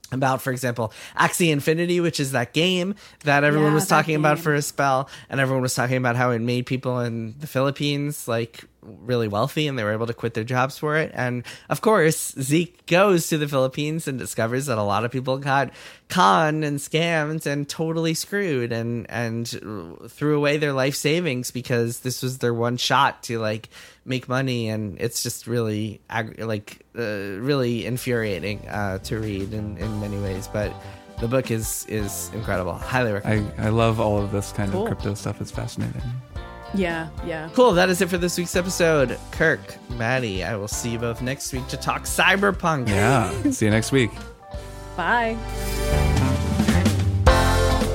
about, 0.09 0.41
for 0.41 0.51
example, 0.51 0.93
Axie 1.19 1.51
Infinity, 1.51 1.99
which 1.99 2.21
is 2.21 2.31
that 2.31 2.53
game 2.53 2.95
that 3.25 3.43
everyone 3.43 3.71
Yeah, 3.71 3.75
was 3.75 3.89
that 3.89 3.95
talking 3.97 4.15
about 4.15 4.39
for 4.39 4.53
a 4.53 4.61
spell, 4.61 5.09
and 5.29 5.41
everyone 5.41 5.61
was 5.63 5.75
talking 5.75 5.97
about 5.97 6.15
how 6.15 6.31
it 6.31 6.39
made 6.39 6.65
people 6.65 7.01
in 7.01 7.35
the 7.39 7.47
Philippines 7.47 8.25
like 8.25 8.63
really 8.87 9.27
wealthy 9.27 9.67
and 9.67 9.77
they 9.77 9.83
were 9.83 9.91
able 9.91 10.07
to 10.07 10.13
quit 10.13 10.33
their 10.33 10.43
jobs 10.43 10.77
for 10.77 10.97
it. 10.97 11.11
And 11.13 11.43
of 11.69 11.81
course, 11.81 12.33
Zeke 12.39 12.85
goes 12.87 13.27
to 13.27 13.37
the 13.37 13.47
Philippines 13.47 14.07
and 14.07 14.17
discovers 14.17 14.67
that 14.67 14.77
a 14.77 14.83
lot 14.83 15.03
of 15.05 15.11
people 15.11 15.37
got 15.37 15.71
conned 16.09 16.63
and 16.63 16.79
scammed 16.79 17.45
and 17.45 17.67
totally 17.67 18.13
screwed 18.13 18.71
and 18.71 19.05
and 19.09 19.47
threw 20.09 20.37
away 20.37 20.57
their 20.57 20.71
life 20.73 20.95
savings 20.95 21.51
because 21.51 21.99
this 21.99 22.23
was 22.23 22.37
their 22.37 22.53
one 22.53 22.77
shot 22.77 23.23
to 23.23 23.39
like 23.39 23.69
make 24.05 24.29
money 24.29 24.69
and 24.69 24.99
it's 25.01 25.21
just 25.21 25.47
really 25.47 25.99
like 26.39 26.85
uh, 26.97 27.01
really 27.01 27.85
infuriating 27.85 28.65
uh, 28.69 28.99
to 28.99 29.19
read 29.19 29.51
in, 29.53 29.77
in 29.77 29.99
many 29.99 30.17
ways 30.21 30.47
but 30.47 30.71
the 31.19 31.27
book 31.27 31.51
is 31.51 31.85
is 31.89 32.31
incredible 32.33 32.73
highly 32.73 33.11
recommend 33.11 33.51
I, 33.57 33.65
I 33.65 33.69
love 33.69 33.99
all 33.99 34.17
of 34.17 34.31
this 34.31 34.53
kind 34.53 34.71
Cool. 34.71 34.83
of 34.83 34.87
crypto 34.87 35.13
stuff. 35.15 35.41
It's 35.41 35.51
fascinating. 35.51 36.01
Yeah, 36.73 37.09
yeah. 37.25 37.49
Cool. 37.53 37.73
That 37.73 37.89
is 37.89 38.01
it 38.01 38.09
for 38.09 38.17
this 38.17 38.37
week's 38.37 38.55
episode. 38.55 39.17
Kirk, 39.31 39.59
Maddy, 39.91 40.43
I 40.43 40.55
will 40.55 40.67
see 40.67 40.91
you 40.91 40.99
both 40.99 41.21
next 41.21 41.53
week 41.53 41.67
to 41.67 41.77
talk 41.77 42.03
cyberpunk. 42.03 42.89
Yeah. 42.89 43.51
See 43.51 43.65
you 43.65 43.71
next 43.71 43.91
week. 43.91 44.11
Bye. 44.95 45.37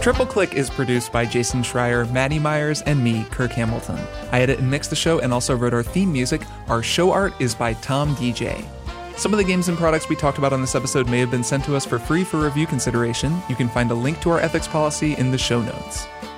Triple 0.02 0.26
Click 0.26 0.54
is 0.54 0.68
produced 0.68 1.12
by 1.12 1.24
Jason 1.24 1.62
Schreier, 1.62 2.10
Maddy 2.10 2.40
Myers, 2.40 2.82
and 2.82 3.04
me, 3.04 3.24
Kirk 3.30 3.52
Hamilton. 3.52 3.98
I 4.32 4.40
edit 4.40 4.58
and 4.58 4.68
mix 4.68 4.88
the 4.88 4.96
show 4.96 5.20
and 5.20 5.32
also 5.32 5.54
wrote 5.54 5.72
our 5.72 5.84
theme 5.84 6.12
music. 6.12 6.42
Our 6.66 6.82
show 6.82 7.12
art 7.12 7.32
is 7.40 7.54
by 7.54 7.74
Tom 7.74 8.16
DJ. 8.16 8.64
Some 9.16 9.32
of 9.32 9.38
the 9.38 9.44
games 9.44 9.68
and 9.68 9.78
products 9.78 10.08
we 10.08 10.16
talked 10.16 10.38
about 10.38 10.52
on 10.52 10.60
this 10.60 10.74
episode 10.74 11.08
may 11.08 11.20
have 11.20 11.30
been 11.30 11.44
sent 11.44 11.64
to 11.66 11.76
us 11.76 11.86
for 11.86 12.00
free 12.00 12.24
for 12.24 12.38
review 12.38 12.66
consideration. 12.66 13.40
You 13.48 13.54
can 13.54 13.68
find 13.68 13.92
a 13.92 13.94
link 13.94 14.20
to 14.22 14.30
our 14.30 14.40
ethics 14.40 14.66
policy 14.66 15.14
in 15.18 15.30
the 15.30 15.38
show 15.38 15.62
notes. 15.62 16.06